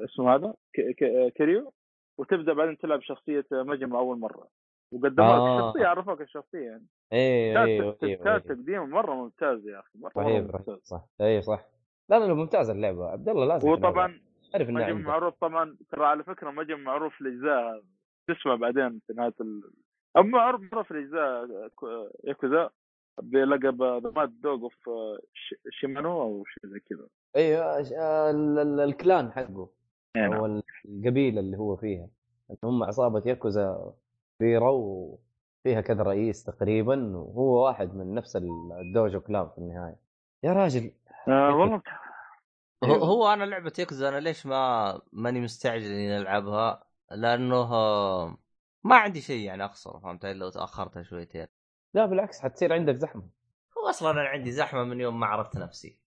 [0.00, 0.80] اسمه هذا ك...
[0.80, 1.32] ك...
[1.36, 1.72] كريو
[2.18, 4.48] وتبدأ بعدين تلعب شخصية مجمع اول مرة.
[4.92, 5.58] وقدموا لك آه.
[5.68, 6.86] الشخصيه عرفوك الشخصيه يعني.
[7.12, 8.38] أيوه أيوه تك- أيوه أيوه.
[8.38, 10.68] تقديم مرة ممتاز يا أخي مرة, مرة رهيب ممتاز.
[10.68, 11.64] رهيب صح أيوه صح.
[12.08, 13.06] لا لا ممتازة اللعبة.
[13.08, 14.20] عبد الله لازم وطبعا
[14.54, 17.82] عارف إنها مجمع معروف طبعا ترى على فكرة مجمع معروف الاجزاء
[18.28, 19.62] تسمع بعدين في نهاية ال...
[20.16, 22.70] أو معروف معروف الاجزاء كو- ياكوزا
[23.22, 24.74] بلقب ذا ماد دوغ اوف
[25.70, 27.06] شيمانو أو شيء زي كذا.
[27.36, 27.80] أيوه
[28.84, 29.68] الكلان حقه.
[30.16, 30.32] نعم.
[30.32, 32.08] أو القبيلة اللي هو فيها.
[32.64, 33.92] هم عصابة ياكوزا
[34.38, 38.36] كبيرة وفيها كذا رئيس تقريبا وهو واحد من نفس
[38.80, 39.96] الدوجو كلان في النهاية.
[40.42, 40.92] يا راجل.
[41.28, 41.82] آه والله.
[42.84, 47.68] هو, هو أنا لعبة يكزا أنا ليش ما ماني مستعجل إني ألعبها؟ لأنه
[48.84, 51.46] ما عندي شيء يعني أخسره فهمت علي؟ لو تأخرتها شويتين.
[51.94, 53.22] لا بالعكس حتصير عندك زحمة.
[53.78, 55.98] هو أصلا أنا عندي زحمة من يوم ما عرفت نفسي.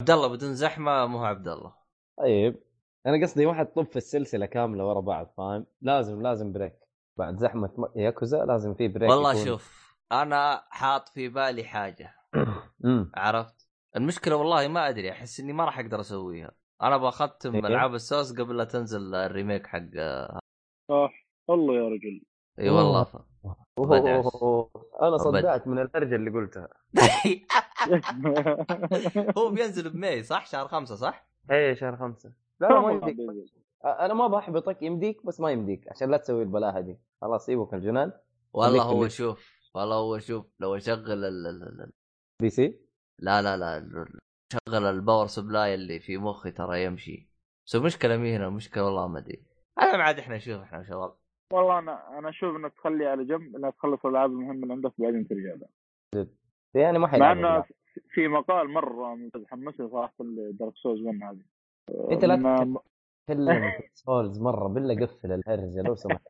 [0.00, 1.74] عبد الله بدون زحمة مو عبد الله.
[2.18, 2.65] طيب.
[3.06, 6.74] أنا قصدي واحد طب في السلسلة كاملة ورا بعض فاهم؟ لازم لازم break
[7.16, 12.14] بعد زحمة م- ياكوزا لازم في break والله يكون- شوف أنا حاط في بالي حاجة.
[13.14, 16.50] عرفت؟ المشكلة والله ما أدري أحس إني ما راح أقدر أسويها.
[16.82, 21.10] أنا بختم إيه؟ ألعاب السولز قبل لا تنزل ال remake حق آه
[21.48, 22.22] والله يا رجل.
[22.58, 23.04] إي والله.
[23.04, 23.16] ف...
[25.02, 26.68] أنا صدعت من الهرجه اللي قلتها.
[29.38, 32.45] هو بينزل ب May صح؟ شهر خمسة صح؟ إيه شهر خمسة.
[32.60, 33.16] لا لا ما يمديك
[33.84, 38.12] أنا ما بحبطك يمديك بس ما يمديك عشان لا تسوي البلاهه دي خلاص سيبك الجنان
[38.54, 41.24] والله هو اللي- شوف والله هو شوف لو أشغل ال...
[41.24, 41.46] ال...
[41.62, 41.92] ال...
[42.42, 42.80] PC؟
[43.18, 43.88] لا لا لا
[44.52, 47.28] شغل ال power supply اللي في مخي ترى يمشي.
[47.66, 49.42] بس المشكلة مي هنا المشكلة والله ما أدري.
[49.78, 51.16] أنا ما عاد إحنا نشوف إحنا شباب.
[51.52, 55.28] والله أنا أنا أشوف إنك تخليه على جنب إنك تخلص الألعاب المهمة اللي عندك بعدين
[55.28, 56.26] ترجع له
[56.74, 57.64] يعني ما مع حيلعب إنه
[58.14, 60.14] في مقال مرة ممتاز حمسني صراحة
[60.52, 61.42] دارك سوز 1 هذه.
[61.90, 62.36] انت لا
[63.28, 66.22] تتكلم سولز مرة بالله قفل الهرجة لو سمحت.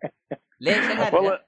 [0.60, 1.44] ليش الهرجة؟ والله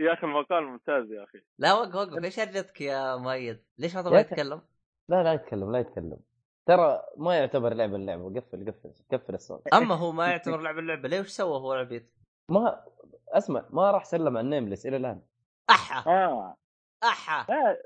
[0.00, 1.38] يا أخي المقال ممتاز يا أخي.
[1.58, 2.24] لا وقف وقف.
[2.24, 4.24] إيش هرجتك يا مؤيد؟ ليش ما تبغى.
[4.24, 4.60] تتكلم؟
[5.08, 6.18] لا لا يتكلم لا يتكلم.
[6.66, 8.40] ترى ما يعتبر لعبه اللعبة.
[8.40, 12.02] قفل قفل قفل الصوت أما هو ما يعتبر لعب اللعبة ليه وش سوى هو العبيط؟
[12.50, 12.84] ما
[13.28, 15.22] أسمع ما راح سلم على النيملس إلى الآن.
[15.70, 16.10] أحا!
[16.10, 16.56] آه.
[17.04, 17.52] أحا!
[17.54, 17.82] لا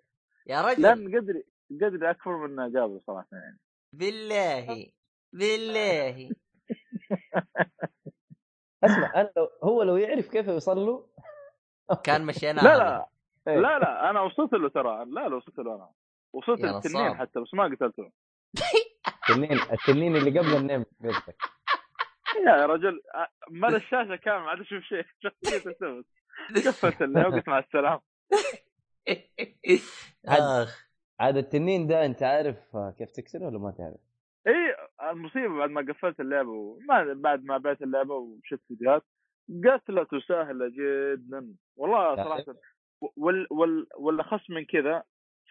[0.47, 0.83] يا رجل!
[0.83, 3.59] لأن قدري قدري أكبر من اجابه صراحة يعني.
[3.93, 4.87] بالله!
[5.33, 6.31] بالله.
[8.85, 11.07] اسمع أنا لو هو لو يعرف كيف يوصل له
[12.05, 13.09] كان مشينا لا لا.
[13.49, 13.57] إيه.
[13.61, 14.11] لا لا.
[14.11, 15.05] أنا وصلت له ترى.
[15.05, 15.91] لا لا وصلت له أنا.
[16.33, 17.15] وصلت للتنين.
[17.15, 18.11] حتى بس ما قتلته.
[19.31, 21.37] التنين التنين اللي قبل النيم قصدك
[22.47, 23.01] يا رجل
[23.51, 25.05] مال الشاشة كامل ما عاد أشوف شيء.
[26.67, 28.01] قفلت اللي وقت مع السلامه
[30.29, 30.87] آخ.
[31.21, 34.10] عاد التنين ده أنت عارف كيف تكسره ولا ما تعرف؟
[34.47, 34.77] إي
[35.11, 39.03] المصيبة بعد ما قفلت اللعبة وما بعد ما بعت اللعبة وشفت فيديوهات
[39.65, 42.17] قتلته سهله جدا والله.
[42.17, 42.45] صراحة
[43.17, 45.03] وال وال والأخص من كذا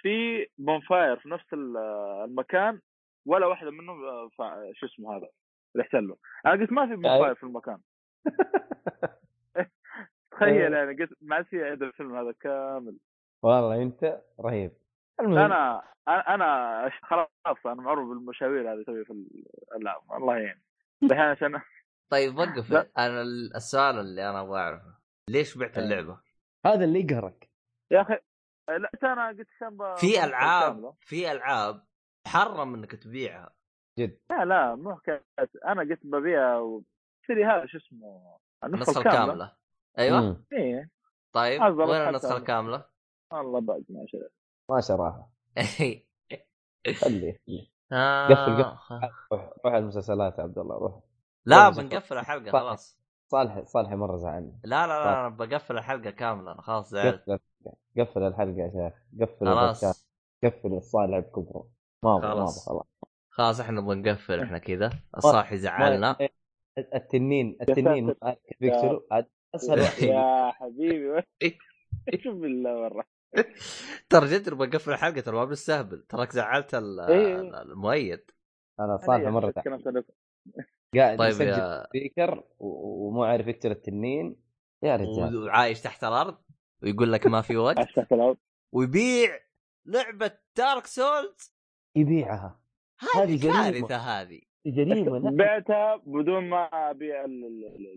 [0.01, 1.77] في بونفاير في نفس ال-
[2.23, 2.81] المكان
[3.27, 4.29] ولا واحدة منهم آه،
[4.73, 5.27] شو اسمه هذا
[5.75, 7.77] اللي احتله أنا قلت ما في بونفاير في المكان.
[10.31, 12.97] تخيل يعني قلت ما في عيد الفيلم هذا كامل.
[13.43, 14.71] والله أنت رهيب.
[15.19, 19.13] المهم أنا أنا أنا خلاص أنا معروف بالمشاوير هذه اسويها في
[19.71, 20.61] الالعاب الله يعين
[21.03, 21.61] الحين عشان
[22.11, 22.73] طيب وقف.
[22.97, 24.95] أنا ال- السؤال اللي أنا أبغى أعرفه
[25.29, 25.83] ليش بعت إيه.
[25.83, 26.19] اللعبة؟
[26.65, 27.49] هذا اللي يقهرك
[27.91, 28.17] يا أخي
[28.69, 30.93] لا أنا قلت عشان في ألعاب.
[31.01, 31.85] في ألعاب
[32.27, 33.53] محرم إنك تبيعها
[33.97, 35.23] لا لا مو حكايه
[35.67, 39.55] أنا قلت ببيع واشتري هذا شو اسمه النسخة الكاملة
[39.99, 40.43] أيوه مم.
[40.53, 40.89] إيه
[41.33, 42.37] طيب وين النسخة.
[42.37, 42.85] الكاملة؟
[43.33, 44.31] والله بعد ما شريت
[44.69, 45.29] ما شراها.
[47.01, 47.67] خليه خليه.
[47.91, 48.27] آه.
[48.27, 48.77] قفل-
[49.31, 50.99] روح روح المسلسلات يا عبد الله روح.
[51.45, 51.83] لا قفل.
[51.83, 52.51] بنقفل الحلقة.
[52.51, 52.99] خلاص.
[53.27, 54.59] صالح صالح مرة زعلني.
[54.63, 55.03] لا لا.
[55.03, 57.23] لا أنا بقفل الحلقة كاملة أنا خلاص زعلت.
[57.29, 57.39] قفل
[57.99, 59.21] قفل الحلقة يا شيخ.
[59.21, 60.05] قفل خلاص.
[60.43, 61.67] قفل الصالح بكبره
[62.03, 62.87] ما أبغى ما أبغى خلاص.
[63.29, 63.59] خلاص.
[63.59, 64.89] إحنا نبغى نقفل إحنا كذا.
[65.17, 66.15] الصاحي زعلنا.
[66.77, 68.15] التنين التنين.
[69.11, 69.79] عاد أسهل
[70.09, 71.23] يا حبيبي
[72.23, 73.05] شوف بالله مره
[74.09, 77.61] ترى جد نبغى نقفل الحلقة ترى ما بنستهبل تراك زعلت إيه.
[77.61, 78.21] المؤيد
[78.79, 80.05] أنا صالح مرة كان أسألك.
[80.95, 84.35] قاعد طيب يسجل يا سبيكر ومو عارف يقتل التنين
[84.83, 86.37] يا رجال وعايش تحت الأرض
[86.83, 88.37] ويقول لك ما في وقت أشتغل الأرض.
[88.73, 89.39] ويبيع
[89.85, 91.55] لعبة دارك سولز
[91.95, 92.59] يبيعها
[93.15, 93.41] هذه.
[93.43, 95.31] كارثة هذه جريمة.
[95.31, 97.87] بعتها بدون ما أبيع ال- ال- ال-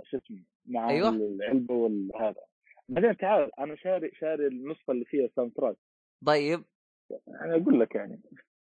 [0.00, 1.08] ال- شو اسمه مع أيوة.
[1.08, 2.40] العلبة والهذا
[2.88, 5.76] بعدين تعال أنا شاري شاري النسخة اللي فيها soundtrack
[6.26, 6.64] طيب.
[7.28, 8.22] أنا أقول لك يعني.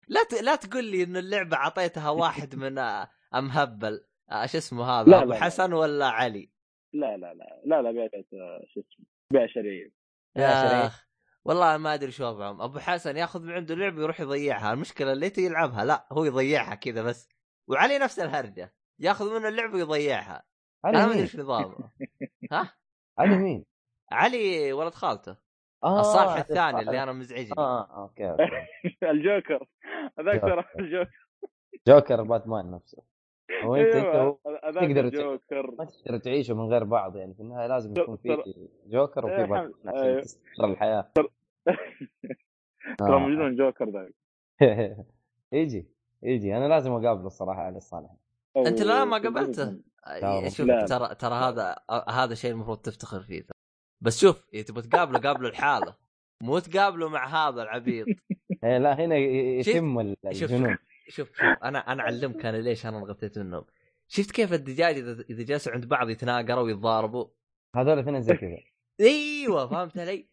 [0.08, 0.42] لا ت...
[0.42, 5.22] لا تقول لي إنه اللعبة أعطيتها واحد من آه، امهبل آه، شو اسمه هذا؟ لا،
[5.22, 5.44] أبو لا، لا.
[5.44, 6.50] حسن ولا علي؟
[6.92, 7.60] لا لا لا.
[7.64, 9.92] لا لا بعت آه، شو اسمه بيع شرعي
[10.36, 10.90] يا.
[11.44, 12.60] والله ما أدري شو وضعهم.
[12.60, 14.72] أبو حسن ياخذ من عنده لعبة يروح يضيعها.
[14.72, 17.28] المشكلة ليته يلعبها لا هو يضيعها كذا بس.
[17.68, 20.44] وعلي نفس الهرجة ياخذ منه اللعبة ويضيعها.
[20.84, 21.90] علي أنا ما أدري مين؟ إيش نظامه.
[22.52, 22.74] ها؟
[23.18, 23.64] علي مين؟
[24.14, 25.36] علي ولد خالته.
[25.84, 27.54] آه الصالح الثاني اللي أنا مزعجني.
[27.58, 28.44] آه آه، okay okay.
[29.10, 29.66] الجوكر.
[30.18, 30.80] هذاك ترى جوكر.
[30.80, 31.10] الجوكر.
[31.88, 33.02] جوكر باتمان نفسه.
[33.64, 35.70] هو أنت أنت تقدر الجوكر.
[35.78, 38.42] ما تقدر تعيشوا من غير بعض يعني في النهاية لازم يكون في
[38.86, 40.10] جوكر وفي إيه، باتمان أيوه.
[40.10, 41.12] عشان تستمر الحياة.
[41.14, 41.28] ترى
[43.14, 43.18] آه.
[43.18, 44.14] موجودون جوكر ذاك.
[45.52, 45.88] يجي
[46.22, 48.10] يجي أنا لازم أقابله الصراحة علي الصالح.
[48.56, 49.78] أنت لا ما أوه، قابلته؟
[50.48, 50.66] شوف.
[50.66, 51.76] ترى ترى هذا
[52.08, 53.53] هذا الشيء المفروض تفتخر فيه.
[54.00, 55.94] بس شوف اذا تبغى تقابله قابله لحاله.
[56.40, 58.06] مو تقابله مع هذا العبيط.
[58.64, 60.76] إيه لا هنا يتم الجنون.
[61.08, 63.64] شوف شوف أنا أنا أعلمك أنا ليش أنا انغثيت منهم.
[64.08, 67.26] شفت كيف الدجاج إذا إذا جلسوا عند بعض يتناقروا ويتضاربوا؟
[67.76, 68.58] هذول اثنين زي كذا.
[69.00, 70.28] أيوه فهمت علي؟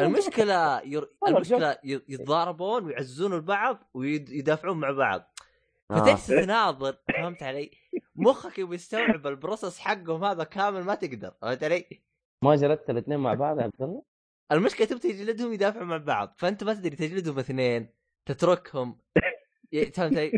[0.00, 1.08] المشكلة ير...
[1.28, 5.34] المشكلة يتضاربون ويعزون البعض ويدافعون مع بعض.
[5.90, 5.94] آه.
[5.94, 7.70] فتجلس تناظر فهمت علي؟
[8.16, 12.07] مخك يبي يستوعب ال process حقهم هذا كامل ما تقدر فهمت علي؟
[12.44, 14.02] ما جلدت الاثنين مع بعض يا عبد الله؟
[14.52, 17.90] المشكلة تبي تجلدهم يدافعوا مع بعض فأنت ما تدري تجلدهم اثنين
[18.28, 19.00] تتركهم
[19.72, 20.30] ي- فهمت؟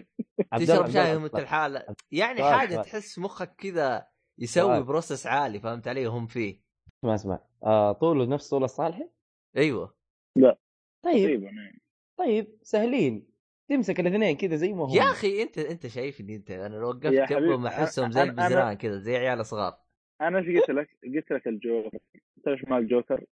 [0.59, 1.35] تشرب شاي وأنت.
[1.35, 2.82] الحالة يعني حاجة.
[2.82, 4.06] تحس مخك كذا
[4.39, 4.82] يسوي.
[4.82, 6.62] بروسس عالي فهمت علي؟ وهم فيه.
[7.05, 7.40] اسمع اسمع.
[7.64, 9.10] آه طوله نفس طول الصالحي؟
[9.56, 9.94] أيوه.
[10.36, 10.56] طيب.
[11.05, 11.82] تقريبا يعني.
[12.18, 13.31] طيب سهلين.
[13.70, 14.90] تمسك الاثنين كذا زي ما هم.
[14.90, 19.16] يا أخي أنت أنت شايفني أنت أنا لو وقفت جنبهم أحسهم زي البزران كذا زي
[19.16, 19.78] عيال صغار.
[20.20, 21.98] أنا إيش قلت لك؟ قلت لك الجوكر.
[22.36, 23.24] قلت لك ما الجوكر؟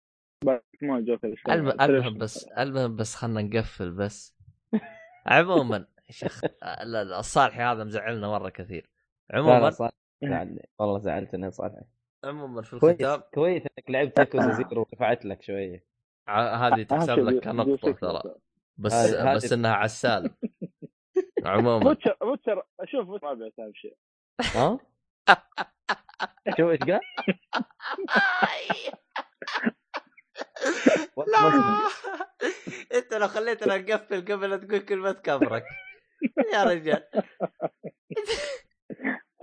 [0.82, 4.36] ما الجوكر المهم بس المهم بس خلنا نقفل بس.
[5.27, 5.77] عموما
[6.09, 8.90] يا شيخ لا- لا، الصالحي هذا مزعلنا مرة كثير.
[9.31, 9.70] عموما
[10.23, 11.81] زعلني والله زعلتني يا صالح.
[12.24, 15.85] عموما في كويس الختام كويس إنك لعبت ياكوزا زيرو ورفعت لك شوية.
[16.28, 18.35] هذه تحسب لك كنقطة ترى.
[18.78, 20.31] بس هذه- بس إنها عسال.
[21.44, 21.78] عموما.
[21.85, 23.97] بوتشر بوتشر شوف بوتشر ما بيعرف اهم شيء.
[24.55, 24.78] ها؟
[26.59, 27.01] شو إيش قال؟
[31.32, 31.78] لا.
[32.95, 35.65] أنت لو خليتنا نقفل قبل لا تقول كلمة كبرك
[36.53, 37.05] يا رجال.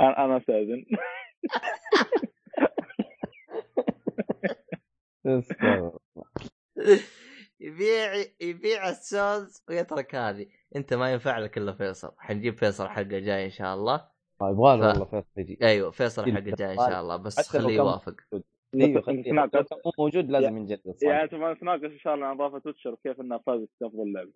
[0.02, 0.85] أنا أنا استاذن.
[7.60, 10.47] يبيع يبيع السوز ويترك هذه.
[10.76, 12.15] أنت ما ينفع لك إلا فيصل.
[12.18, 14.07] حنجيب فيصل حقه جاي إن شاء الله.
[14.41, 15.57] يبغى له والله فيصل يجي.
[15.62, 18.16] أيوه فيصل حقه جاي إن شاء الله بس خليه يوافق.
[18.76, 19.49] أيوه خليه-
[19.99, 21.24] موجود لازم ينجلد يعني.
[21.24, 24.32] أنتم نتناقش إن شاء الله عن اضافه تويتشر وكيف إنها فازت في افضل لعبه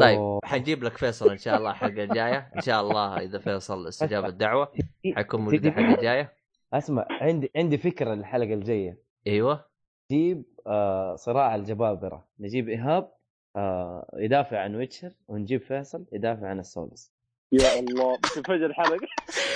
[0.00, 0.38] طيب.
[0.44, 2.50] حنجيب لك فيصل إن شاء الله الحلقة الجاية.
[2.56, 4.72] إن شاء الله إذا فيصل استجاب الدعوة
[5.14, 6.32] حيكون موجود الحلقة الجاية.
[6.72, 8.98] أسمع عندي عندي فكرة للحلقة الجاية.
[9.26, 9.64] أيوه.
[10.10, 12.28] نجيب آه صراع الجبابرة.
[12.40, 13.12] نجيب إيهاب
[13.56, 17.12] آه يدافع عن ويتشر ونجيب فيصل يدافع عن السولس.
[17.52, 19.06] يا الله تنفجر الحلقة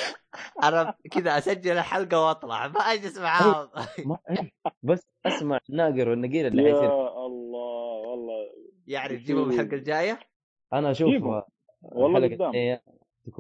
[0.69, 3.69] أنا كذا أسجل الحلقة وأطلع ما أجلس معاهم
[4.07, 4.53] ما إيه،
[4.83, 8.51] بس أسمع الناقر والنقيل اللي يا حيصير الله والله
[8.87, 10.21] يعني تجيبهم الحلقة الجاية
[10.73, 11.43] أنا أشوف جيبهم.
[11.83, 12.79] والله قدام.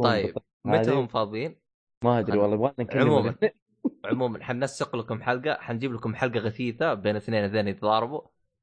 [0.03, 0.91] طيب متى.
[0.91, 1.57] هم فاضيين؟
[2.05, 3.35] ما أدري والله يبغى عموماً.
[4.05, 8.21] عموما حنسق لكم حلقة حنجيب لكم حلقة غثيثة بين اثنين اثنين يتضاربوا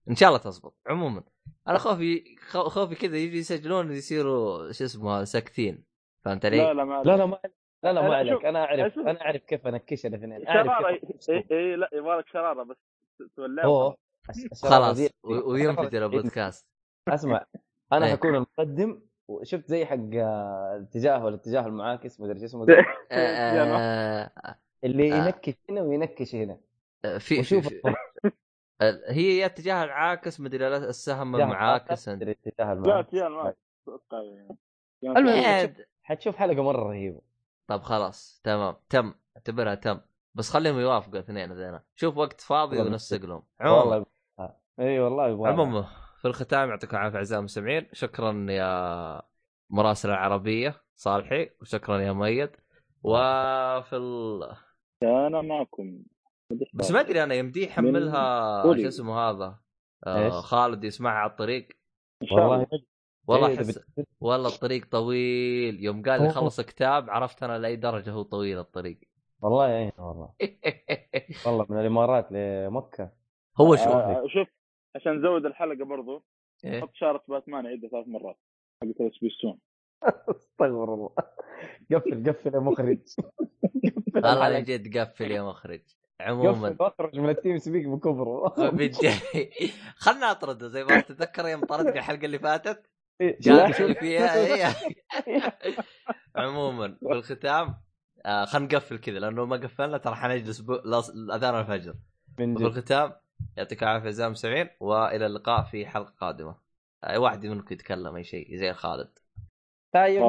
[0.09, 1.23] إن شاء الله تزبط عموما
[1.67, 5.83] أنا خوفي خو- خوفي كذا يجي يسجلون يصيروا شو اسمه ساكتين.
[6.25, 7.39] فهمت علي؟ لا لا ما لا لا ما
[7.83, 8.33] لا لا ما لا، عليك.
[8.33, 9.07] شوف، أنا أعرف شوف.
[9.07, 10.45] أنا أعرف كيف أنكش الاثنين.
[10.45, 10.87] شرارة
[11.29, 12.77] اي اي لا يبغى لك شرارة بس
[13.35, 13.95] تولعها
[14.63, 16.67] خلاص وينفجر البودكاست.
[17.07, 17.45] أسمع
[17.93, 18.11] أنا إيه.
[18.11, 19.01] حكون المقدم.
[19.27, 22.65] وشفت زي حق آه، الاتجاه والاتجاه المعاكس ما ادري شو اسمه.
[22.65, 22.73] ده،
[23.11, 24.31] آه،
[24.83, 25.25] اللي آه.
[25.25, 26.57] ينكش هنا وينكش هنا.
[27.05, 27.43] آه، في آه،
[29.07, 33.09] هي يا اتجاه العاكس مدري السهم المعاكس أدري اتجاه لا المعاكس.
[33.11, 33.53] تيان ما
[33.83, 34.57] أتوقع يعني.
[35.03, 37.21] المهم حتشوف- حلقة مرة رهيبة.
[37.67, 38.75] طب خلاص تمام.
[38.89, 39.13] تم.
[39.37, 39.99] اعتبرها تم.
[40.35, 45.49] بس خليهم يوافقوا اثنين ذينا شوف وقت فاضي ونسق لهم والله يبغى إي والله يبغى
[45.49, 45.87] عموما
[46.21, 47.87] في الختام يعطيكم العافية أعزائي المستمعين.
[47.93, 49.21] شكرا يا
[49.69, 52.49] مراسل العربية صالحي وشكرا يا مؤيد.
[53.03, 54.43] وفي ال...
[55.03, 56.03] أنا معكم.
[56.73, 58.63] بس ما أدري أنا يمدي يحملها.
[58.63, 59.59] شو اسمه هذا؟
[60.07, 61.67] آه؟ خالد يسمعها على الطريق.
[62.21, 62.67] إن شاء والله الله.
[63.27, 63.79] والله إيه، أحس
[64.21, 65.83] والله الطريق طويل.
[65.83, 66.29] يوم قال لي.
[66.29, 68.99] خلص كتاب عرفت أنا لأي درجة هو طويل الطريق.
[69.41, 70.33] والله يعين والله.
[71.45, 73.11] والله من الإمارات لمكة.
[73.57, 74.47] هو شو؟ آه، شوف
[74.95, 76.23] عشان نزود الحلقة برضو
[76.65, 78.37] إيه؟ حط شارة باتمان عيدها ثلاث مرات
[78.83, 78.87] حق
[79.19, 79.59] سبيستون
[80.03, 81.09] استغفر الله.
[81.91, 82.99] قفل قفل يا مخرج.
[84.07, 84.57] قفل والله الحلقة.
[84.57, 85.81] من جد قفل يا مخرج.
[86.21, 86.75] عموما.
[86.79, 88.53] أخرج من ال TeamSpeak بكبره
[90.05, 92.91] خلنا أطرده زي ما تتذكر يوم طردني الحلقة اللي فاتت؟
[93.21, 93.37] إيه،
[93.93, 94.73] فيها إيه.
[96.35, 97.75] عموما بالختام الختام
[98.25, 100.63] آه، خلينا نقفل كذا لأنه ما قفلنا ترى حنجلس
[101.35, 101.95] اذان الفجر.
[102.37, 103.13] بالختام
[103.57, 106.55] يعطيك العافية اعزائي المستمعين وإلى اللقاء في حلقة قادمة.
[107.03, 109.09] أي واحد منكم يتكلم أي شيء زي خالد
[109.93, 110.21] طيب،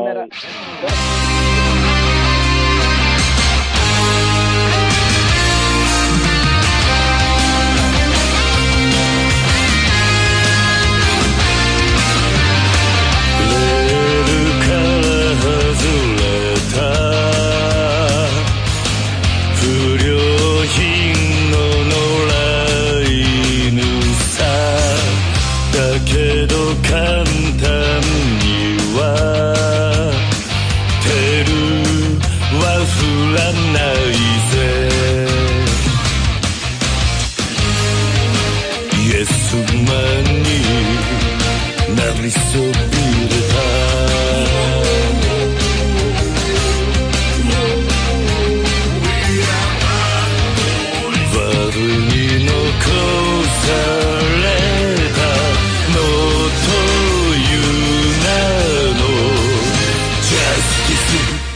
[26.92, 27.31] Um,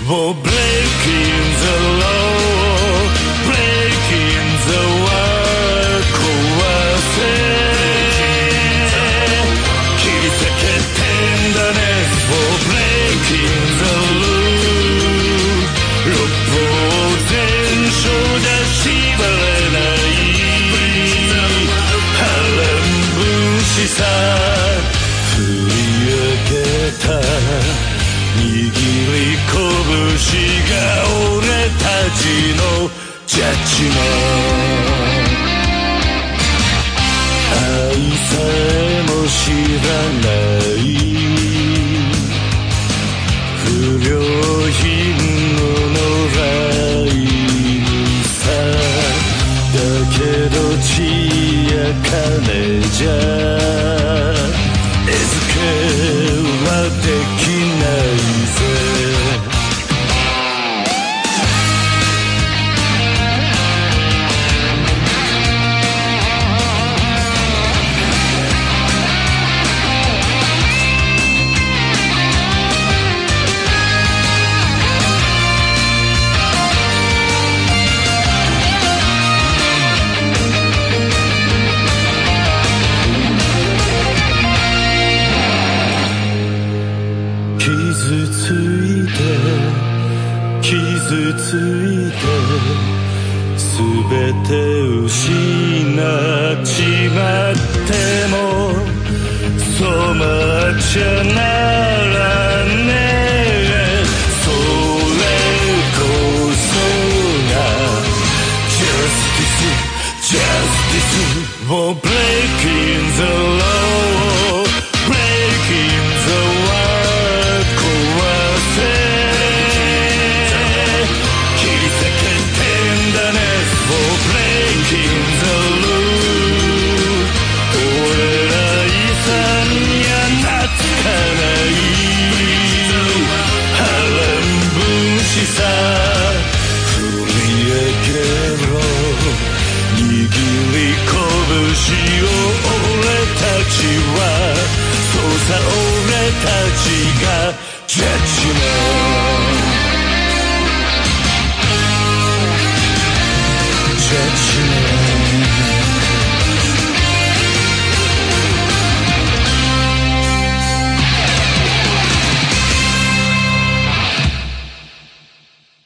[0.08, 2.25] Wo bleek in the love
[52.98, 53.55] just